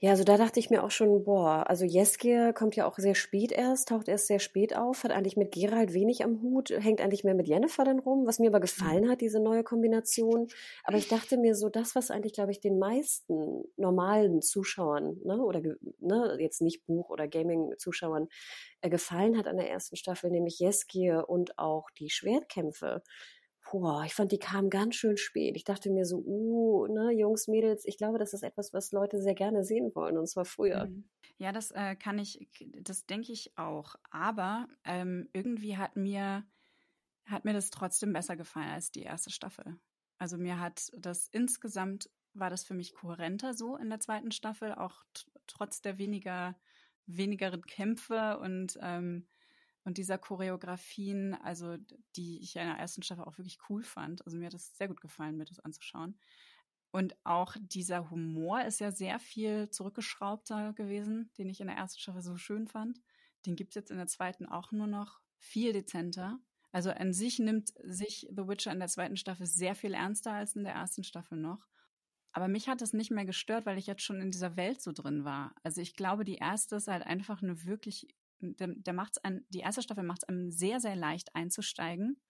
[0.00, 3.16] Ja, also da dachte ich mir auch schon, boah, also Jeske kommt ja auch sehr
[3.16, 7.00] spät erst, taucht erst sehr spät auf, hat eigentlich mit Gerald wenig am Hut, hängt
[7.00, 9.10] eigentlich mehr mit Jennifer dann rum, was mir aber gefallen mhm.
[9.10, 10.46] hat, diese neue Kombination.
[10.84, 15.42] Aber ich dachte mir so, das, was eigentlich, glaube ich, den meisten normalen Zuschauern, ne,
[15.42, 15.62] oder
[15.98, 18.28] ne, jetzt nicht Buch- oder Gaming-Zuschauern,
[18.82, 23.02] äh, gefallen hat an der ersten Staffel, nämlich Jeske und auch die Schwertkämpfe
[23.70, 25.56] boah, ich fand, die kamen ganz schön spät.
[25.56, 29.20] Ich dachte mir so, uh, ne, Jungs, Mädels, ich glaube, das ist etwas, was Leute
[29.20, 30.86] sehr gerne sehen wollen, und zwar früher.
[30.86, 31.08] Mhm.
[31.38, 32.48] Ja, das äh, kann ich,
[32.80, 33.94] das denke ich auch.
[34.10, 36.44] Aber ähm, irgendwie hat mir,
[37.26, 39.78] hat mir das trotzdem besser gefallen als die erste Staffel.
[40.18, 44.74] Also mir hat das insgesamt, war das für mich kohärenter so in der zweiten Staffel,
[44.74, 45.04] auch
[45.46, 46.58] trotz der weniger,
[47.06, 49.28] wenigeren Kämpfe und ähm,
[49.88, 51.78] und dieser Choreografien, also
[52.14, 54.22] die ich in der ersten Staffel auch wirklich cool fand.
[54.26, 56.18] Also mir hat es sehr gut gefallen, mir das anzuschauen.
[56.90, 62.00] Und auch dieser Humor ist ja sehr viel zurückgeschraubter gewesen, den ich in der ersten
[62.00, 63.00] Staffel so schön fand.
[63.46, 66.38] Den gibt es jetzt in der zweiten auch nur noch viel dezenter.
[66.70, 70.54] Also an sich nimmt sich The Witcher in der zweiten Staffel sehr viel ernster als
[70.54, 71.66] in der ersten Staffel noch.
[72.32, 74.92] Aber mich hat es nicht mehr gestört, weil ich jetzt schon in dieser Welt so
[74.92, 75.54] drin war.
[75.62, 78.06] Also ich glaube, die erste ist halt einfach eine wirklich
[78.40, 82.20] der, der macht's an, die erste Staffel macht es einem sehr, sehr leicht einzusteigen.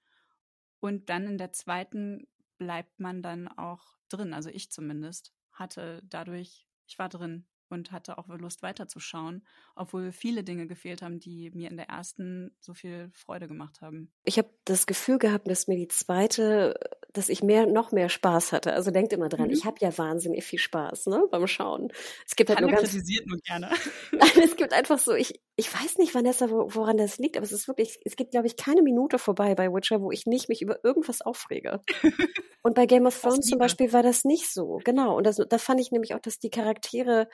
[0.80, 2.26] Und dann in der zweiten
[2.58, 4.32] bleibt man dann auch drin.
[4.32, 9.44] Also ich zumindest hatte dadurch, ich war drin und hatte auch Lust weiterzuschauen,
[9.74, 14.12] obwohl viele Dinge gefehlt haben, die mir in der ersten so viel Freude gemacht haben.
[14.24, 16.78] Ich habe das Gefühl gehabt, dass mir die zweite,
[17.12, 18.74] dass ich mehr, noch mehr Spaß hatte.
[18.74, 19.52] Also denkt immer dran, mhm.
[19.52, 21.90] ich habe ja wahnsinnig viel Spaß ne, beim Schauen.
[22.26, 23.70] Es gibt halt nur ganz, kritisiert nur gerne.
[24.42, 27.66] es gibt einfach so, ich, ich weiß nicht, Vanessa, woran das liegt, aber es ist
[27.66, 30.84] wirklich, es gibt, glaube ich, keine Minute vorbei bei Witcher, wo ich nicht mich über
[30.84, 31.80] irgendwas aufrege.
[32.62, 34.80] und bei Game of Thrones zum Beispiel war das nicht so.
[34.84, 35.16] Genau.
[35.16, 37.28] Und das, da fand ich nämlich auch, dass die Charaktere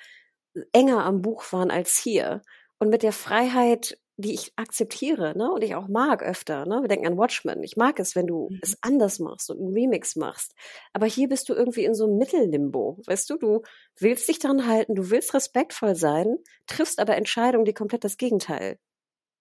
[0.73, 2.43] enger am Buch waren als hier.
[2.79, 6.89] Und mit der Freiheit, die ich akzeptiere, ne, und ich auch mag öfter, ne, wir
[6.89, 7.63] denken an Watchmen.
[7.63, 8.61] Ich mag es, wenn du mhm.
[8.63, 10.55] es anders machst und einen Remix machst.
[10.93, 12.99] Aber hier bist du irgendwie in so einem Mittellimbo.
[13.07, 13.63] Weißt du, du
[13.99, 16.37] willst dich daran halten, du willst respektvoll sein,
[16.67, 18.79] triffst aber Entscheidungen, die komplett das Gegenteil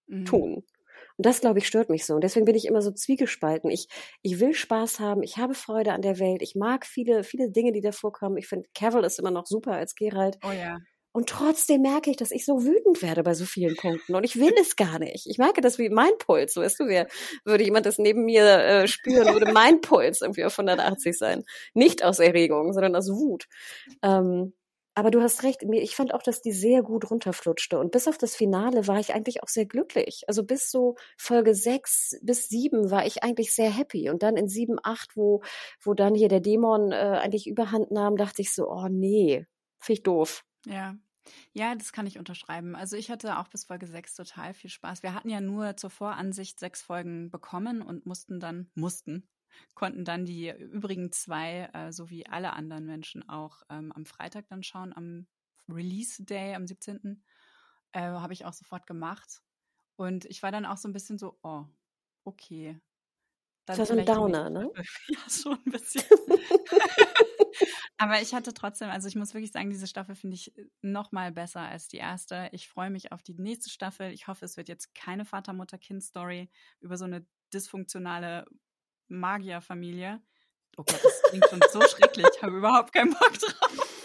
[0.08, 0.24] mhm.
[0.24, 0.64] tun.
[1.16, 2.14] Und das, glaube ich, stört mich so.
[2.14, 3.70] Und deswegen bin ich immer so zwiegespalten.
[3.70, 3.86] Ich,
[4.22, 7.70] ich will Spaß haben, ich habe Freude an der Welt, ich mag viele, viele Dinge,
[7.70, 8.36] die da vorkommen.
[8.36, 10.38] Ich finde, Cavill ist immer noch super als Gerald.
[10.44, 10.78] Oh ja.
[11.14, 14.16] Und trotzdem merke ich, dass ich so wütend werde bei so vielen Punkten.
[14.16, 15.28] Und ich will es gar nicht.
[15.28, 16.56] Ich merke das wie mein Puls.
[16.56, 17.06] Weißt du, wer,
[17.44, 21.44] würde jemand das neben mir äh, spüren, würde mein Puls irgendwie auf 180 sein.
[21.72, 23.46] Nicht aus Erregung, sondern aus Wut.
[24.02, 24.54] Ähm,
[24.96, 27.78] aber du hast recht, ich fand auch, dass die sehr gut runterflutschte.
[27.78, 30.24] Und bis auf das Finale war ich eigentlich auch sehr glücklich.
[30.26, 34.10] Also bis so Folge 6 bis 7 war ich eigentlich sehr happy.
[34.10, 35.42] Und dann in 7, 8, wo,
[35.80, 39.46] wo dann hier der Dämon äh, eigentlich überhand nahm, dachte ich so, oh nee,
[39.78, 40.44] finde ich doof.
[40.66, 40.96] Ja.
[41.52, 42.74] Ja, das kann ich unterschreiben.
[42.76, 45.02] Also ich hatte auch bis Folge 6 total viel Spaß.
[45.02, 49.28] Wir hatten ja nur zur Voransicht sechs Folgen bekommen und mussten dann, mussten,
[49.74, 54.48] konnten dann die übrigen zwei, äh, so wie alle anderen Menschen auch ähm, am Freitag
[54.48, 55.26] dann schauen, am
[55.68, 57.24] Release Day, am 17.
[57.92, 59.42] Äh, habe ich auch sofort gemacht.
[59.96, 61.64] Und ich war dann auch so ein bisschen so, oh,
[62.24, 62.80] okay.
[63.64, 64.70] Dann das war so ein Downer, ne?
[65.08, 66.02] Ja, schon ein bisschen.
[68.04, 71.10] Aber ich hatte trotzdem, also ich muss wirklich sagen, diese Staffel finde ich äh, noch
[71.10, 72.50] mal besser als die erste.
[72.52, 74.12] Ich freue mich auf die nächste Staffel.
[74.12, 76.50] Ich hoffe, es wird jetzt keine Vater-Mutter-Kind-Story
[76.80, 78.44] über so eine dysfunktionale
[79.08, 80.20] Magierfamilie.
[80.76, 82.26] Oh Gott, das klingt schon so schrecklich.
[82.36, 84.04] Ich habe überhaupt keinen Bock drauf.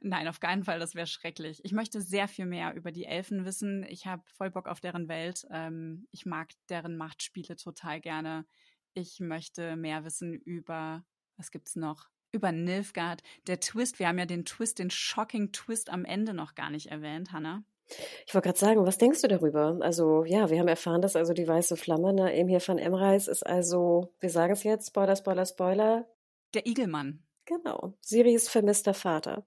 [0.00, 1.60] Nein, auf keinen Fall, das wäre schrecklich.
[1.62, 3.84] Ich möchte sehr viel mehr über die Elfen wissen.
[3.86, 5.46] Ich habe voll Bock auf deren Welt.
[5.50, 8.46] Ähm, ich mag deren Machtspiele total gerne.
[8.94, 11.04] Ich möchte mehr wissen über,
[11.36, 12.08] was gibt's noch?
[12.34, 13.22] Über Nilfgaard.
[13.46, 16.90] Der Twist, wir haben ja den Twist, den shocking Twist am Ende noch gar nicht
[16.90, 17.64] erwähnt, Hannah.
[18.26, 19.78] Ich wollte gerade sagen, was denkst du darüber?
[19.80, 23.28] Also ja, wir haben erfahren, dass also die weiße Flamme, ne, eben hier von Emreis,
[23.28, 26.06] ist also, wir sagen es jetzt, Spoiler, Spoiler, Spoiler.
[26.54, 27.22] Der Igelmann.
[27.44, 29.46] Genau, Siris vermisster Vater.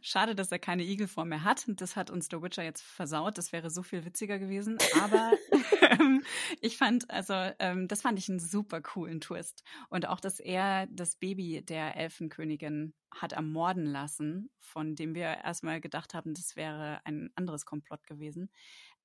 [0.00, 1.64] Schade, dass er keine Igelform mehr hat.
[1.68, 3.38] Das hat uns The Witcher jetzt versaut.
[3.38, 4.78] Das wäre so viel witziger gewesen.
[5.02, 5.32] Aber
[5.90, 6.22] ähm,
[6.60, 9.62] ich fand, also ähm, das fand ich einen super coolen Twist.
[9.88, 15.80] Und auch, dass er das Baby der Elfenkönigin hat ermorden lassen, von dem wir erstmal
[15.80, 18.50] gedacht haben, das wäre ein anderes Komplott gewesen.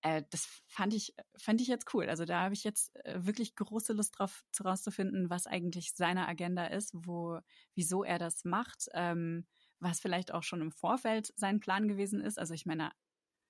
[0.01, 2.09] Äh, das fand ich, fand ich jetzt cool.
[2.09, 6.65] Also da habe ich jetzt äh, wirklich große Lust drauf, herauszufinden, was eigentlich seine Agenda
[6.65, 7.39] ist, wo,
[7.75, 8.87] wieso er das macht.
[8.93, 9.45] Ähm,
[9.81, 12.39] was vielleicht auch schon im Vorfeld sein Plan gewesen ist.
[12.39, 12.91] Also ich meine,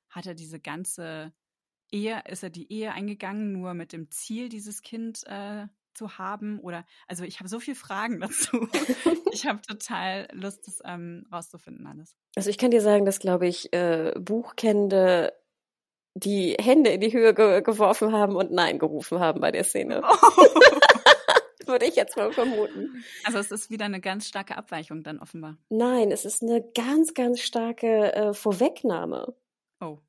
[0.09, 1.33] hat er diese ganze
[1.91, 6.59] Ehe, ist er die Ehe eingegangen, nur mit dem Ziel, dieses Kind äh, zu haben?
[6.59, 8.67] Oder also ich habe so viele Fragen dazu.
[9.31, 12.15] ich habe total Lust, das ähm, rauszufinden alles.
[12.35, 15.33] Also ich kann dir sagen, dass, glaube ich, äh, Buchkennende
[16.13, 20.01] die Hände in die Höhe ge geworfen haben und Nein gerufen haben bei der Szene.
[20.03, 20.77] Oh.
[21.71, 23.03] Würde ich jetzt mal vermuten.
[23.23, 25.57] Also es ist wieder eine ganz starke Abweichung dann offenbar.
[25.69, 29.33] Nein, es ist eine ganz, ganz starke äh, Vorwegnahme.
[29.79, 29.99] Oh.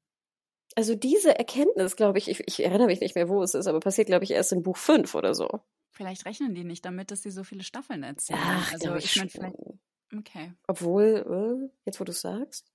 [0.75, 3.81] Also diese Erkenntnis, glaube ich, ich, ich, erinnere mich nicht mehr, wo es ist, aber
[3.81, 5.49] passiert, glaube ich, erst in Buch 5 oder so.
[5.91, 8.41] Vielleicht rechnen die nicht damit, dass sie so viele Staffeln erzählen.
[8.43, 9.57] Ach, also ich, ich meine, vielleicht.
[10.19, 10.53] Okay.
[10.67, 12.71] Obwohl, äh, jetzt wo du es sagst.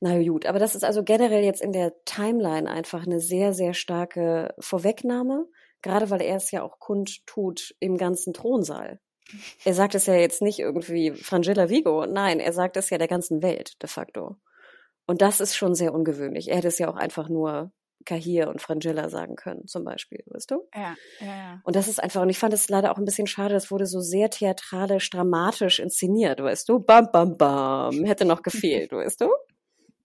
[0.00, 3.74] Na gut, aber das ist also generell jetzt in der Timeline einfach eine sehr, sehr
[3.74, 5.46] starke Vorwegnahme,
[5.82, 9.00] gerade weil er es ja auch kundtut im ganzen Thronsaal.
[9.64, 13.08] Er sagt es ja jetzt nicht irgendwie Frangilla Vigo, nein, er sagt es ja der
[13.08, 14.36] ganzen Welt de facto.
[15.06, 16.48] Und das ist schon sehr ungewöhnlich.
[16.48, 17.72] Er hätte es ja auch einfach nur
[18.04, 20.68] Kahir und Frangilla sagen können, zum Beispiel, weißt du?
[20.74, 21.60] Ja, ja, ja.
[21.64, 23.86] Und das ist einfach, und ich fand es leider auch ein bisschen schade, das wurde
[23.86, 26.80] so sehr theatralisch, dramatisch inszeniert, weißt du?
[26.80, 28.04] Bam, bam, bam.
[28.04, 29.28] Hätte noch gefehlt, weißt du?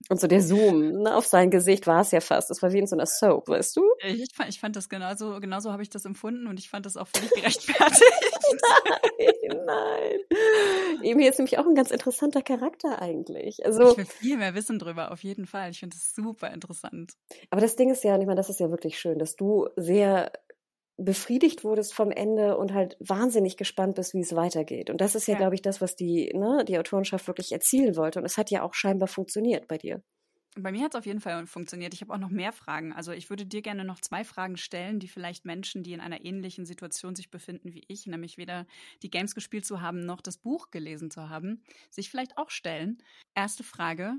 [0.10, 2.50] Und so der Zoom ne, auf sein Gesicht war es ja fast.
[2.50, 3.84] Das war wie in so einer Soap, weißt du?
[4.06, 6.98] Ich fand, ich fand das genauso, genauso habe ich das empfunden und ich fand das
[6.98, 8.04] auch völlig gerechtfertigt.
[9.66, 10.20] nein, nein.
[11.04, 13.66] Eben hier ist nämlich auch ein ganz interessanter Charakter eigentlich.
[13.66, 15.72] Also, ich will viel mehr wissen drüber, auf jeden Fall.
[15.72, 17.14] Ich finde das super interessant.
[17.50, 19.70] Aber das Ding ist ja, und ich meine, das ist ja wirklich schön, dass du
[19.76, 20.32] sehr
[20.98, 24.90] befriedigt wurdest vom Ende und halt wahnsinnig gespannt bist, wie es weitergeht.
[24.90, 25.40] Und das ist ja, ja.
[25.40, 28.20] glaube ich, das, was die, ne, die Autorenschaft wirklich erzielen wollte.
[28.20, 30.04] Und es hat ja auch scheinbar funktioniert bei dir.
[30.56, 31.96] Bei mir hat es auf jeden Fall funktioniert.
[31.96, 32.94] Ich habe auch noch mehr Fragen.
[32.94, 36.24] Also ich würde dir gerne noch zwei Fragen stellen, die vielleicht Menschen, die in einer
[36.24, 38.68] ähnlichen Situation sich befinden wie ich, nämlich weder
[39.02, 43.00] die Games gespielt zu haben noch das Buch gelesen zu haben, sich vielleicht auch stellen.
[43.34, 44.14] Erste Frage.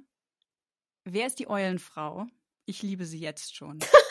[1.04, 2.26] Wer ist die Eulenfrau?
[2.66, 3.78] Ich liebe sie jetzt schon.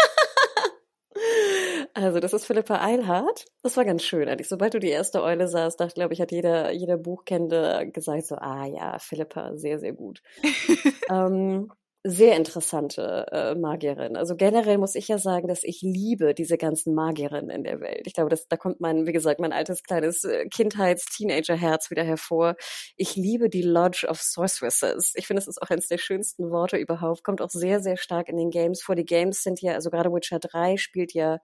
[1.95, 3.45] Also, das ist Philippa Eilhardt.
[3.61, 4.49] Das war ganz schön eigentlich.
[4.49, 8.36] Sobald du die erste Eule sahst, dachte, glaube ich, hat jeder, jeder Buchkennende gesagt so,
[8.36, 10.22] ah ja, Philippa, sehr, sehr gut.
[11.11, 11.72] ähm,
[12.06, 14.18] sehr interessante äh, Magierin.
[14.18, 18.07] Also generell muss ich ja sagen, dass ich liebe diese ganzen Magierinnen in der Welt.
[18.07, 22.56] Ich glaube, dass, da kommt mein, wie gesagt, mein altes kleines äh, Kindheits-Teenager-Herz wieder hervor.
[22.98, 25.14] Ich liebe die Lodge of Sorceresses.
[25.15, 27.24] Ich finde, es ist auch eines der schönsten Worte überhaupt.
[27.24, 28.95] Kommt auch sehr, sehr stark in den Games vor.
[28.95, 31.40] Die Games sind ja, also gerade Witcher 3 spielt ja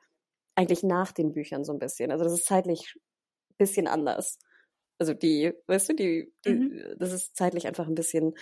[0.59, 2.11] eigentlich nach den Büchern so ein bisschen.
[2.11, 2.95] Also das ist zeitlich
[3.57, 4.37] bisschen anders.
[5.01, 6.95] Also die, weißt du, die, die mhm.
[6.97, 8.33] das ist zeitlich einfach ein bisschen.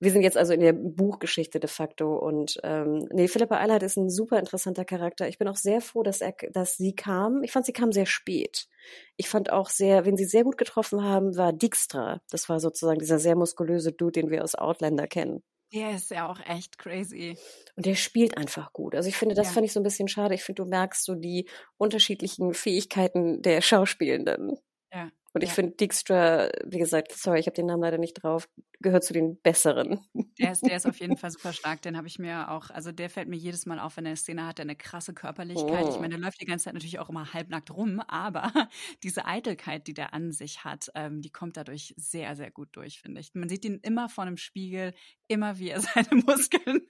[0.00, 3.98] Wir sind jetzt also in der Buchgeschichte de facto und ähm, nee, Philippa Eilhardt ist
[3.98, 5.28] ein super interessanter Charakter.
[5.28, 7.42] Ich bin auch sehr froh, dass er, dass sie kam.
[7.42, 8.68] Ich fand, sie kam sehr spät.
[9.18, 12.22] Ich fand auch sehr, wen sie sehr gut getroffen haben, war Dijkstra.
[12.30, 15.42] Das war sozusagen dieser sehr muskulöse Dude, den wir aus Outlander kennen.
[15.72, 17.36] Der ist ja auch echt crazy.
[17.76, 18.94] Und der spielt einfach gut.
[18.94, 19.52] Also ich finde, das ja.
[19.52, 20.34] fand ich so ein bisschen schade.
[20.34, 24.56] Ich finde, du merkst so die unterschiedlichen Fähigkeiten der Schauspielenden.
[24.92, 25.10] Ja.
[25.38, 28.48] Und ich finde Dijkstra, wie gesagt, sorry, ich habe den Namen leider nicht drauf,
[28.80, 30.00] gehört zu den besseren.
[30.40, 31.80] Der ist, der ist auf jeden Fall super stark.
[31.82, 34.16] Den habe ich mir auch, also der fällt mir jedes Mal auf, wenn er eine
[34.16, 35.84] Szene hat, der eine krasse Körperlichkeit.
[35.84, 35.90] Oh.
[35.90, 38.50] Ich meine, der läuft die ganze Zeit natürlich auch immer halbnackt rum, aber
[39.04, 43.00] diese Eitelkeit, die der an sich hat, ähm, die kommt dadurch sehr, sehr gut durch,
[43.00, 43.32] finde ich.
[43.34, 44.92] Man sieht ihn immer vor einem Spiegel,
[45.28, 46.80] immer wie er seine Muskeln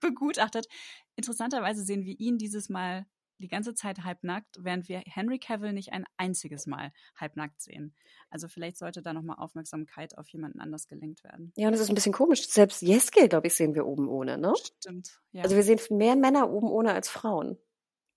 [0.00, 0.66] begutachtet.
[1.14, 3.04] Interessanterweise sehen wir ihn dieses Mal
[3.38, 7.94] die ganze Zeit halbnackt, während wir Henry Cavill nicht ein einziges Mal halbnackt sehen.
[8.30, 11.52] Also vielleicht sollte da nochmal Aufmerksamkeit auf jemanden anders gelenkt werden.
[11.56, 12.48] Ja, und das ist ein bisschen komisch.
[12.48, 14.54] Selbst Jeske, glaube ich, sehen wir oben ohne, ne?
[14.78, 15.20] Stimmt.
[15.32, 15.42] Ja.
[15.42, 17.58] Also wir sehen mehr Männer oben ohne als Frauen.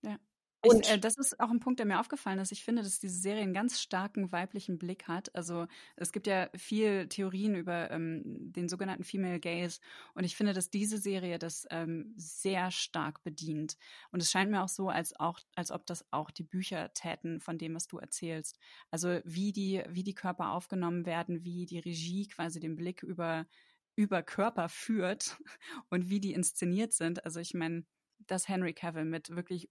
[0.02, 0.18] Ja.
[0.64, 2.52] Und ich, äh, das ist auch ein Punkt, der mir aufgefallen ist.
[2.52, 5.34] Ich finde, dass diese Serie einen ganz starken weiblichen Blick hat.
[5.34, 5.66] Also
[5.96, 9.80] es gibt ja viel Theorien über ähm, den sogenannten Female Gaze
[10.14, 13.76] und ich finde, dass diese Serie das ähm, sehr stark bedient.
[14.12, 17.40] Und es scheint mir auch so, als auch, als ob das auch die Bücher täten
[17.40, 18.58] von dem, was du erzählst.
[18.90, 23.46] Also wie die, wie die Körper aufgenommen werden, wie die Regie quasi den Blick über
[23.94, 25.36] über Körper führt
[25.90, 27.24] und wie die inszeniert sind.
[27.24, 27.84] Also ich meine,
[28.26, 29.68] dass Henry Cavill mit wirklich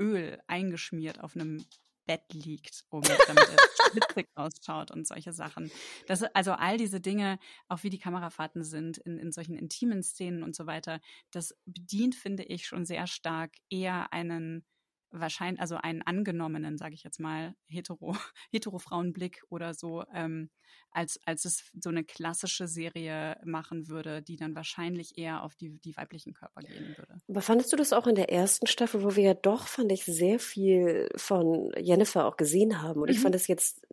[0.00, 1.64] Öl eingeschmiert auf einem
[2.06, 5.70] Bett liegt, um damit er schwitzig ausschaut und solche Sachen.
[6.06, 10.42] Das, also all diese Dinge, auch wie die Kamerafahrten sind in, in solchen intimen Szenen
[10.42, 11.00] und so weiter,
[11.30, 14.64] das bedient, finde ich, schon sehr stark eher einen
[15.10, 18.14] wahrscheinlich, also einen angenommenen, sage ich jetzt mal, hetero,
[18.50, 20.50] hetero Frauenblick oder so, ähm,
[20.90, 25.78] als, als es so eine klassische Serie machen würde, die dann wahrscheinlich eher auf die,
[25.80, 27.20] die weiblichen Körper gehen würde.
[27.28, 30.04] Aber fandest du das auch in der ersten Staffel, wo wir ja doch, fand ich,
[30.04, 33.00] sehr viel von Jennifer auch gesehen haben?
[33.00, 33.14] Und mhm.
[33.14, 33.86] ich fand es jetzt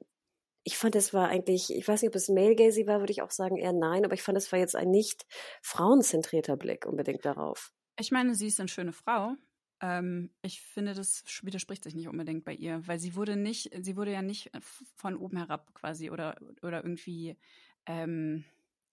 [0.68, 3.32] ich fand, es war eigentlich, ich weiß nicht, ob es male-gazy war, würde ich auch
[3.32, 5.26] sagen eher nein, aber ich fand, es war jetzt ein nicht
[5.62, 7.72] frauenzentrierter Blick unbedingt darauf.
[7.98, 9.36] Ich meine, sie ist eine schöne Frau.
[9.82, 13.96] Ähm, ich finde, das widerspricht sich nicht unbedingt bei ihr, weil sie wurde nicht, sie
[13.96, 14.60] wurde ja nicht äh,
[14.96, 17.38] von oben herab quasi oder, oder irgendwie,
[17.86, 18.44] ähm,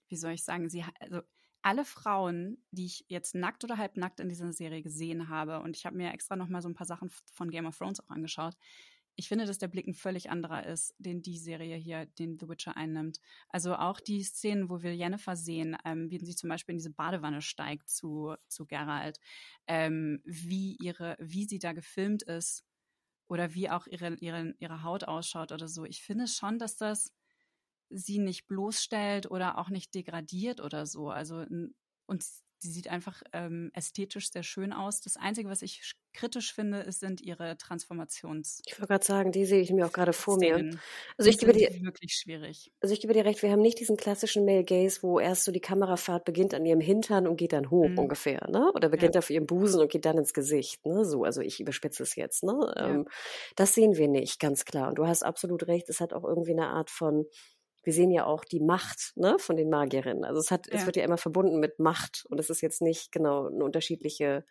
[0.09, 1.23] wie soll ich sagen, sie, also
[1.63, 5.87] alle Frauen, die ich jetzt nackt oder halbnackt in dieser Serie gesehen habe, und ich
[5.87, 8.55] habe mir extra noch mal so ein paar Sachen von Game of Thrones auch angeschaut,
[9.17, 12.49] ich finde, dass der Blick ein völlig anderer ist, den die Serie hier, den The
[12.49, 13.21] Witcher einnimmt.
[13.49, 16.91] Also auch die Szenen, wo wir Jennifer sehen, ähm, wie sie zum Beispiel in diese
[16.91, 19.21] Badewanne steigt zu, zu Geralt,
[19.67, 22.65] ähm, wie ihre, wie sie da gefilmt ist
[23.29, 25.85] oder wie auch ihre, ihre, ihre Haut ausschaut oder so.
[25.85, 27.13] Ich finde schon, dass das
[27.91, 31.11] sie nicht bloßstellt oder auch nicht degradiert oder so.
[31.11, 31.45] Also
[32.07, 32.25] und
[32.65, 35.03] Sie sieht einfach ähm, ästhetisch sehr schön aus.
[35.03, 38.63] Das Einzige, was ich kritisch finde, ist, sind ihre Transformations.
[38.65, 40.71] Ich wollte gerade sagen, die sehe ich mir auch gerade vor Szenen.
[40.71, 40.79] mir.
[41.19, 42.73] Also ich gebe dir wirklich schwierig.
[42.81, 45.53] Also ich gebe dir recht, wir haben nicht diesen klassischen Male Gaze, wo erst so
[45.53, 47.99] die Kamerafahrt beginnt an ihrem Hintern und geht dann hoch mhm.
[47.99, 48.73] ungefähr, ne?
[48.75, 49.19] Oder beginnt ja.
[49.19, 51.05] auf ihrem Busen und geht dann ins Gesicht, ne?
[51.05, 52.73] So, also ich überspitze es jetzt, ne?
[52.77, 52.89] Ja.
[52.89, 53.09] Ähm,
[53.57, 54.89] das sehen wir nicht, ganz klar.
[54.89, 57.27] Und du hast absolut recht, es hat auch irgendwie eine Art von
[57.85, 60.25] wir sehen ja auch die Macht ne, von den Magierinnen.
[60.25, 60.75] Also es hat, ja.
[60.75, 64.45] es wird ja immer verbunden mit Macht und es ist jetzt nicht genau eine unterschiedliche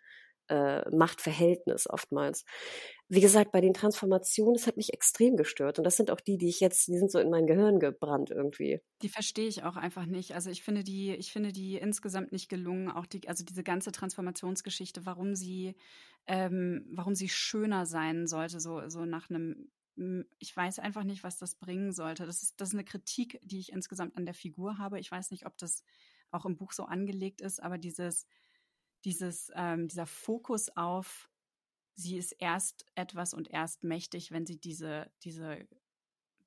[0.48, 2.44] äh, Machtverhältnis oftmals.
[3.08, 5.78] Wie gesagt, bei den Transformationen, das hat mich extrem gestört.
[5.78, 8.30] Und das sind auch die, die ich jetzt, die sind so in mein Gehirn gebrannt
[8.30, 8.80] irgendwie.
[9.02, 10.34] Die verstehe ich auch einfach nicht.
[10.34, 12.90] Also ich finde die, ich finde die insgesamt nicht gelungen.
[12.90, 15.76] Auch die, also diese ganze Transformationsgeschichte, warum sie,
[16.26, 19.70] ähm, warum sie schöner sein sollte, so, so nach einem
[20.38, 22.26] ich weiß einfach nicht, was das bringen sollte.
[22.26, 24.98] Das ist, das ist eine Kritik, die ich insgesamt an der Figur habe.
[24.98, 25.84] Ich weiß nicht, ob das
[26.30, 28.26] auch im Buch so angelegt ist, aber dieses,
[29.04, 31.30] dieses, ähm, dieser Fokus auf,
[31.94, 35.66] sie ist erst etwas und erst mächtig, wenn sie diese, diese,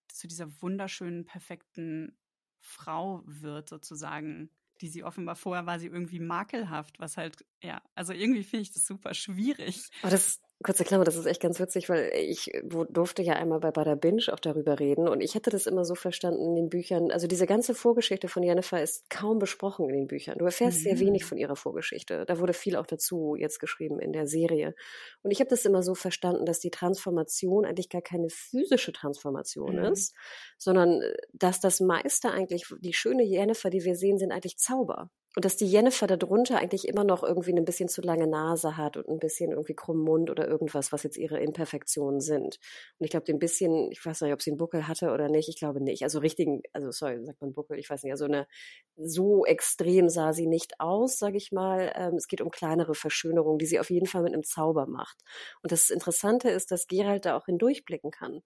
[0.09, 2.17] zu dieser wunderschönen, perfekten
[2.59, 4.49] Frau wird, sozusagen,
[4.81, 8.73] die sie offenbar vorher war sie irgendwie makelhaft, was halt, ja, also irgendwie finde ich
[8.73, 9.89] das super schwierig.
[10.01, 13.69] Aber das, Kurze Klammer, das ist echt ganz witzig, weil ich durfte ja einmal bei
[13.69, 17.11] Bada Binge auch darüber reden und ich hätte das immer so verstanden in den Büchern.
[17.11, 20.39] Also diese ganze Vorgeschichte von Jennifer ist kaum besprochen in den Büchern.
[20.39, 20.83] Du erfährst mhm.
[20.83, 22.25] sehr wenig von ihrer Vorgeschichte.
[22.25, 24.73] Da wurde viel auch dazu jetzt geschrieben in der Serie.
[25.21, 29.75] Und ich habe das immer so verstanden, dass die Transformation eigentlich gar keine physische Transformation
[29.75, 29.91] mhm.
[29.91, 30.15] ist,
[30.57, 35.11] sondern äh, dass das meiste eigentlich, die schöne Jennifer, die wir sehen, sind eigentlich Zauber.
[35.37, 38.97] Und dass die Jennifer darunter eigentlich immer noch irgendwie ein bisschen zu lange Nase hat
[38.97, 42.57] und ein bisschen irgendwie krumm Mund oder irgendwas, was jetzt ihre Imperfektionen sind.
[42.97, 45.47] Und ich glaube, den bisschen, ich weiß nicht, ob sie einen Buckel hatte oder nicht,
[45.47, 46.01] ich glaube nicht.
[46.01, 48.47] Also richtigen, also sorry, sagt man Buckel, ich weiß nicht, also eine,
[48.95, 51.93] so extrem sah sie nicht aus, sage ich mal.
[51.95, 55.19] Ähm, es geht um kleinere Verschönerungen, die sie auf jeden Fall mit einem Zauber macht.
[55.61, 58.41] Und das Interessante ist, dass Gerald da auch hindurchblicken kann.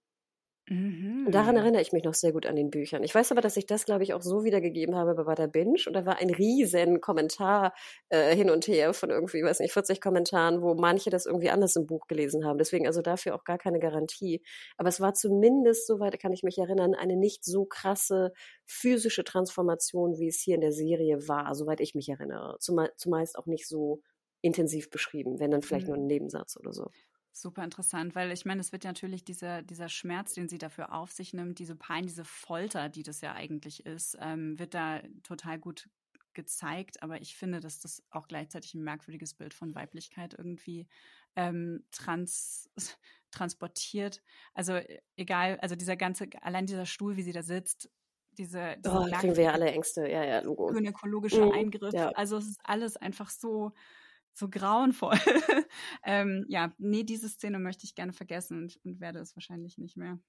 [0.72, 1.26] Mhm.
[1.26, 3.04] Und daran erinnere ich mich noch sehr gut an den Büchern.
[3.04, 5.82] Ich weiß aber, dass ich das, glaube ich, auch so wiedergegeben habe bei der Binge.
[5.86, 7.74] Und da war ein riesen Kommentar
[8.08, 11.76] äh, hin und her von irgendwie, weiß nicht, 40 Kommentaren, wo manche das irgendwie anders
[11.76, 12.58] im Buch gelesen haben.
[12.58, 14.42] Deswegen also dafür auch gar keine Garantie.
[14.78, 18.32] Aber es war zumindest, soweit kann ich mich erinnern, eine nicht so krasse
[18.66, 22.56] physische Transformation, wie es hier in der Serie war, soweit ich mich erinnere.
[22.60, 24.02] zumeist auch nicht so
[24.40, 25.96] intensiv beschrieben, wenn dann vielleicht mhm.
[25.96, 26.90] nur ein Nebensatz oder so.
[27.34, 30.94] Super interessant, weil ich meine, es wird ja natürlich dieser, dieser Schmerz, den sie dafür
[30.94, 35.02] auf sich nimmt, diese Pein, diese Folter, die das ja eigentlich ist, ähm, wird da
[35.24, 35.90] total gut
[36.34, 37.02] gezeigt.
[37.02, 40.88] Aber ich finde, dass das auch gleichzeitig ein merkwürdiges Bild von Weiblichkeit irgendwie
[41.36, 42.70] ähm, trans,
[43.32, 44.22] transportiert.
[44.54, 47.90] Also e, egal, also dieser ganze, allein dieser Stuhl, wie sie da sitzt,
[48.38, 50.68] diese, diese oh, kriegen wir ja alle Ängste, ja, ja, Logo.
[50.68, 51.94] Gynäkologische mhm, Eingriff.
[51.94, 52.10] Ja.
[52.10, 53.74] Also es ist alles einfach so
[54.34, 55.18] so grauenvoll.
[56.06, 59.98] ähm, ja, nee, diese Szene möchte ich gerne vergessen und, und werde es wahrscheinlich nicht
[59.98, 60.20] mehr.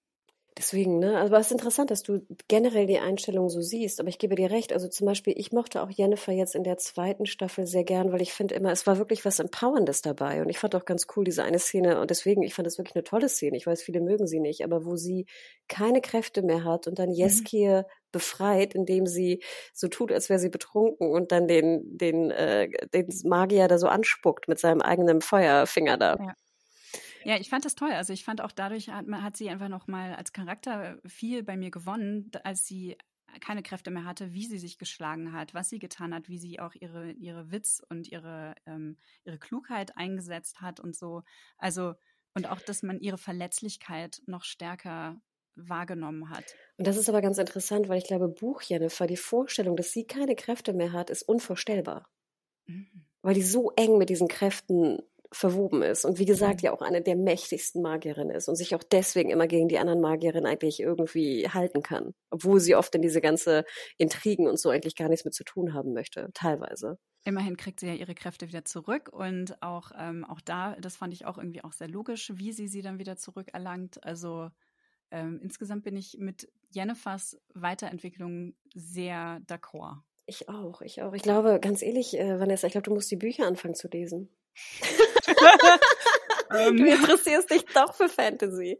[0.58, 1.18] Deswegen, ne?
[1.18, 4.50] Also es ist interessant, dass du generell die Einstellung so siehst, aber ich gebe dir
[4.50, 4.74] recht.
[4.74, 8.20] Also zum Beispiel, ich mochte auch Jennifer jetzt in der zweiten Staffel sehr gern, weil
[8.20, 10.42] ich finde immer, es war wirklich was Empowerndes dabei.
[10.42, 12.94] Und ich fand auch ganz cool diese eine Szene und deswegen, ich fand es wirklich
[12.94, 13.56] eine tolle Szene.
[13.56, 15.24] Ich weiß, viele mögen sie nicht, aber wo sie
[15.68, 17.14] keine Kräfte mehr hat und dann mhm.
[17.14, 19.42] Jeskir befreit, indem sie
[19.72, 23.86] so tut, als wäre sie betrunken und dann den, den, äh, den Magier da so
[23.86, 26.16] anspuckt mit seinem eigenen Feuerfinger da.
[26.18, 26.34] Ja.
[27.24, 27.92] Ja, ich fand das toll.
[27.92, 31.56] Also ich fand auch dadurch hat, hat sie einfach noch mal als Charakter viel bei
[31.56, 32.96] mir gewonnen, als sie
[33.40, 36.60] keine Kräfte mehr hatte, wie sie sich geschlagen hat, was sie getan hat, wie sie
[36.60, 41.22] auch ihre, ihre Witz und ihre, ähm, ihre Klugheit eingesetzt hat und so.
[41.58, 41.94] Also,
[42.34, 45.20] und auch, dass man ihre Verletzlichkeit noch stärker
[45.54, 46.54] wahrgenommen hat.
[46.78, 50.06] Und das ist aber ganz interessant, weil ich glaube, Buch Jennifer, die Vorstellung, dass sie
[50.06, 52.08] keine Kräfte mehr hat, ist unvorstellbar.
[52.66, 53.04] Mhm.
[53.20, 54.98] Weil die so eng mit diesen Kräften
[55.32, 58.82] verwoben ist und wie gesagt ja auch eine der mächtigsten Magierinnen ist und sich auch
[58.82, 63.20] deswegen immer gegen die anderen Magierinnen eigentlich irgendwie halten kann, obwohl sie oft in diese
[63.20, 63.64] ganze
[63.98, 66.98] Intrigen und so eigentlich gar nichts mit zu tun haben möchte, teilweise.
[67.24, 71.12] Immerhin kriegt sie ja ihre Kräfte wieder zurück und auch, ähm, auch da, das fand
[71.12, 74.04] ich auch irgendwie auch sehr logisch, wie sie sie dann wieder zurückerlangt.
[74.04, 74.50] Also
[75.12, 80.00] ähm, insgesamt bin ich mit Jennifers Weiterentwicklung sehr d'accord.
[80.26, 81.12] Ich auch, ich auch.
[81.12, 84.28] Ich glaube, ganz ehrlich, äh, Vanessa, ich glaube, du musst die Bücher anfangen zu lesen.
[86.50, 88.78] Du interessierst dich doch für Fantasy.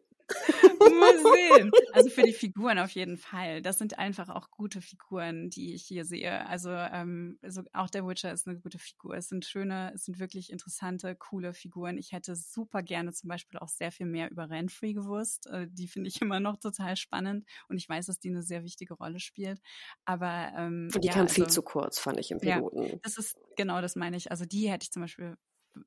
[0.80, 1.70] Mal sehen.
[1.92, 3.60] Also für die Figuren auf jeden Fall.
[3.60, 6.46] Das sind einfach auch gute Figuren, die ich hier sehe.
[6.46, 9.14] Also, ähm, also auch der Witcher ist eine gute Figur.
[9.14, 11.98] Es sind schöne, es sind wirklich interessante, coole Figuren.
[11.98, 15.48] Ich hätte super gerne zum Beispiel auch sehr viel mehr über Renfrey gewusst.
[15.48, 18.64] Äh, die finde ich immer noch total spannend und ich weiß, dass die eine sehr
[18.64, 19.60] wichtige Rolle spielt.
[20.04, 22.82] Aber ähm, die ja, kam also, viel zu kurz, fand ich im Piloten.
[22.84, 24.30] Ja, das ist genau das meine ich.
[24.30, 25.36] Also die hätte ich zum Beispiel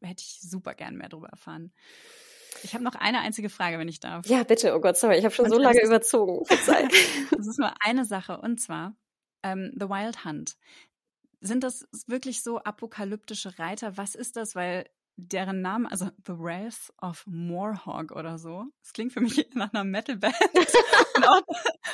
[0.01, 1.71] hätte ich super gern mehr darüber erfahren.
[2.63, 4.25] Ich habe noch eine einzige Frage, wenn ich darf.
[4.27, 4.75] Ja, bitte.
[4.75, 6.43] Oh Gott, sorry, ich habe schon so lange überzogen.
[6.49, 6.67] das
[7.47, 8.95] ist nur eine Sache und zwar
[9.43, 10.57] ähm, The Wild Hunt.
[11.41, 13.97] Sind das wirklich so apokalyptische Reiter?
[13.97, 14.55] Was ist das?
[14.55, 19.73] Weil deren Namen, also The Wrath of Moorhog oder so, das klingt für mich nach
[19.73, 20.35] einer Metalband.
[21.15, 21.41] und, auch,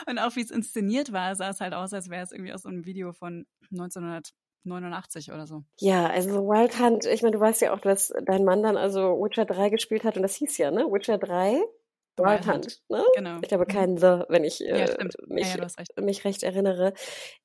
[0.08, 2.64] und auch wie es inszeniert war, sah es halt aus, als wäre es irgendwie aus
[2.64, 5.64] so einem Video von 1900 89 oder so.
[5.80, 9.22] Ja, also Wild Hunt, ich meine, du weißt ja auch, dass dein Mann dann also
[9.22, 10.86] Witcher 3 gespielt hat und das hieß ja, ne?
[10.86, 11.66] Witcher 3, Wild,
[12.18, 13.04] Wild Hunt, Hunt, ne?
[13.16, 13.38] Genau.
[13.42, 13.74] Ich glaube mhm.
[13.74, 14.98] kein The, wenn ich äh, ja,
[15.28, 16.00] mich, ja, ja, recht.
[16.00, 16.94] mich recht erinnere.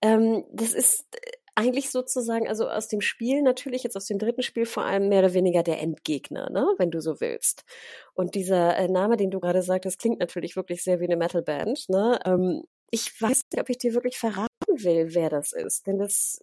[0.03, 1.07] Ähm, das ist
[1.55, 5.21] eigentlich sozusagen, also aus dem Spiel natürlich, jetzt aus dem dritten Spiel vor allem mehr
[5.21, 7.65] oder weniger der Endgegner, ne, wenn du so willst.
[8.13, 11.89] Und dieser äh, Name, den du gerade sagtest, klingt natürlich wirklich sehr wie eine Metalband,
[11.89, 12.21] ne.
[12.27, 16.41] Ähm, ich weiß nicht, ob ich dir wirklich verraten will, wer das ist, denn das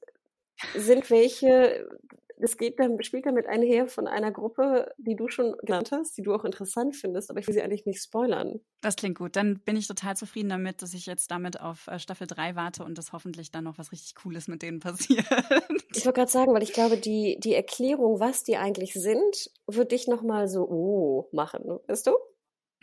[0.75, 1.87] sind welche,
[2.37, 6.21] das geht dann, spielt damit einher von einer Gruppe, die du schon genannt hast, die
[6.21, 8.59] du auch interessant findest, aber ich will sie eigentlich nicht spoilern.
[8.81, 9.35] Das klingt gut.
[9.35, 12.83] Dann bin ich total zufrieden damit, dass ich jetzt damit auf äh, Staffel 3 warte
[12.83, 15.25] und dass hoffentlich dann noch was richtig Cooles mit denen passiert.
[15.95, 19.91] Ich wollte gerade sagen, weil ich glaube, die, die Erklärung, was die eigentlich sind, wird
[19.91, 22.11] dich nochmal so, oh, machen, weißt du?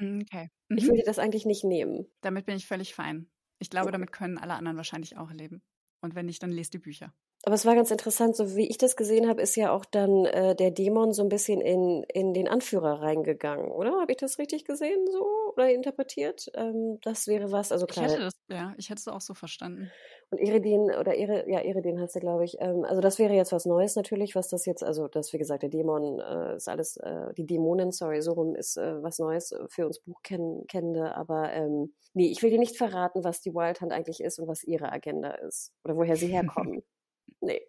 [0.01, 0.51] Mm, okay.
[0.69, 0.79] Mhm.
[0.79, 2.07] Ich würde das eigentlich nicht nehmen.
[2.21, 3.29] Damit bin ich völlig fein.
[3.59, 5.63] Ich glaube, damit können alle anderen wahrscheinlich auch leben.
[6.01, 7.13] Und wenn nicht, dann lest die Bücher.
[7.43, 10.27] Aber es war ganz interessant, so wie ich das gesehen habe, ist ja auch dann
[10.27, 13.93] äh, der Dämon so ein bisschen in, in den Anführer reingegangen, oder?
[13.99, 16.51] Habe ich das richtig gesehen so oder interpretiert?
[16.55, 18.05] Ähm, das wäre was, also klar.
[18.05, 19.91] Ich hätte das, ja, ich hätte es auch so verstanden.
[20.29, 22.59] Und Iridin, oder Ire, ja, Iridin heißt er, glaube ich.
[22.61, 25.63] Ähm, also das wäre jetzt was Neues natürlich, was das jetzt, also das, wie gesagt,
[25.63, 29.55] der Dämon äh, ist alles, äh, die Dämonen, sorry, so rum ist äh, was Neues
[29.69, 33.93] für uns Buchkennende, aber ähm, nee, ich will dir nicht verraten, was die Wild Hunt
[33.93, 36.83] eigentlich ist und was ihre Agenda ist oder woher sie herkommen.
[37.41, 37.67] Nee.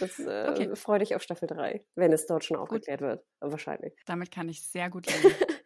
[0.00, 0.76] Das äh, okay.
[0.76, 3.22] freue dich auf Staffel 3, wenn es dort schon aufgeklärt wird.
[3.40, 3.94] Wahrscheinlich.
[4.06, 5.34] Damit kann ich sehr gut leben.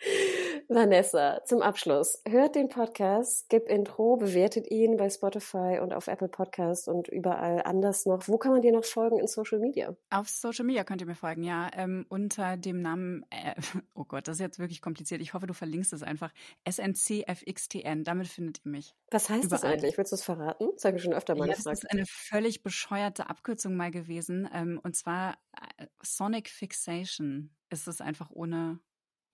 [0.70, 2.20] Vanessa, zum Abschluss.
[2.28, 7.62] Hört den Podcast, Skip Intro, bewertet ihn bei Spotify und auf Apple Podcasts und überall
[7.62, 8.28] anders noch.
[8.28, 9.97] Wo kann man dir noch folgen in Social Media?
[10.11, 11.70] Auf Social Media könnt ihr mir folgen, ja.
[11.73, 13.55] Ähm, unter dem Namen, äh,
[13.95, 15.23] oh Gott, das ist jetzt wirklich kompliziert.
[15.23, 16.35] Ich hoffe, du verlinkst es einfach.
[16.70, 18.95] SNCFXTN, damit findet ihr mich.
[19.11, 19.62] Was heißt überall.
[19.62, 19.97] das eigentlich?
[19.97, 20.69] Willst du es verraten?
[20.74, 21.78] Das habe ich schon öfter mal ja, gefragt.
[21.78, 24.47] Das ist eine völlig bescheuerte Abkürzung mal gewesen.
[24.53, 25.39] Ähm, und zwar
[25.78, 28.81] äh, Sonic Fixation ist es einfach ohne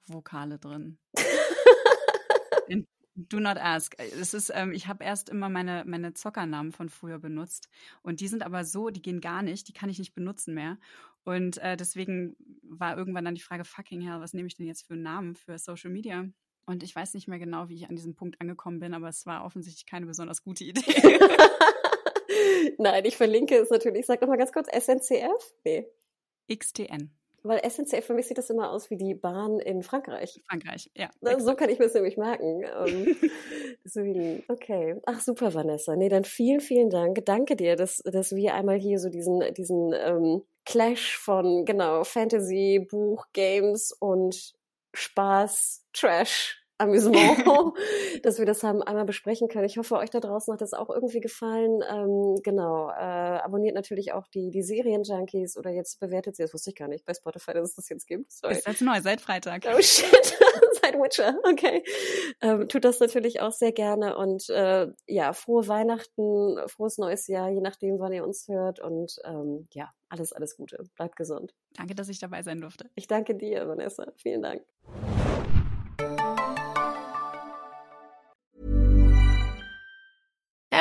[0.06, 0.98] Vokale drin.
[3.16, 3.94] Do not ask.
[3.98, 7.68] Es ist, ähm, ich habe erst immer meine, meine Zockernamen von früher benutzt
[8.02, 10.78] und die sind aber so, die gehen gar nicht, die kann ich nicht benutzen mehr.
[11.22, 14.86] Und äh, deswegen war irgendwann dann die Frage, fucking hell, was nehme ich denn jetzt
[14.86, 16.28] für einen Namen für Social Media?
[16.66, 19.26] Und ich weiß nicht mehr genau, wie ich an diesem Punkt angekommen bin, aber es
[19.26, 20.82] war offensichtlich keine besonders gute Idee.
[22.78, 24.06] Nein, ich verlinke es natürlich.
[24.06, 25.54] Sag doch mal ganz kurz, SNCF?
[25.64, 25.86] Nee.
[26.52, 27.10] XTN.
[27.44, 30.42] Weil SNCF für mich sieht das immer aus wie die Bahn in Frankreich.
[30.48, 31.10] Frankreich, ja.
[31.38, 32.64] So kann ich mir das nämlich merken.
[32.64, 33.16] Ähm,
[33.84, 34.96] deswegen, okay.
[35.04, 35.94] Ach, super, Vanessa.
[35.94, 37.24] Nee, dann vielen, vielen Dank.
[37.26, 42.86] Danke dir, dass, dass wir einmal hier so diesen, diesen ähm, Clash von, genau, Fantasy,
[42.90, 44.54] Buch, Games und
[44.94, 47.38] Spaß, Trash Amüsement,
[48.22, 49.64] dass wir das haben einmal besprechen können.
[49.64, 51.82] Ich hoffe, euch da draußen hat das auch irgendwie gefallen.
[51.88, 52.90] Ähm, genau.
[52.90, 56.88] Äh, abonniert natürlich auch die, die Serien-Junkies oder jetzt bewertet sie, das wusste ich gar
[56.88, 58.32] nicht bei Spotify, dass es das jetzt gibt.
[58.32, 58.54] Sorry.
[58.54, 59.64] Ist jetzt neu, seit Freitag.
[59.66, 60.38] Oh shit,
[60.82, 61.84] seit Witcher, okay.
[62.40, 67.50] Ähm, tut das natürlich auch sehr gerne und äh, ja, frohe Weihnachten, frohes neues Jahr,
[67.50, 70.82] je nachdem, wann ihr uns hört und ähm, ja, alles, alles Gute.
[70.96, 71.54] Bleibt gesund.
[71.76, 72.90] Danke, dass ich dabei sein durfte.
[72.94, 74.12] Ich danke dir, Vanessa.
[74.16, 74.62] Vielen Dank.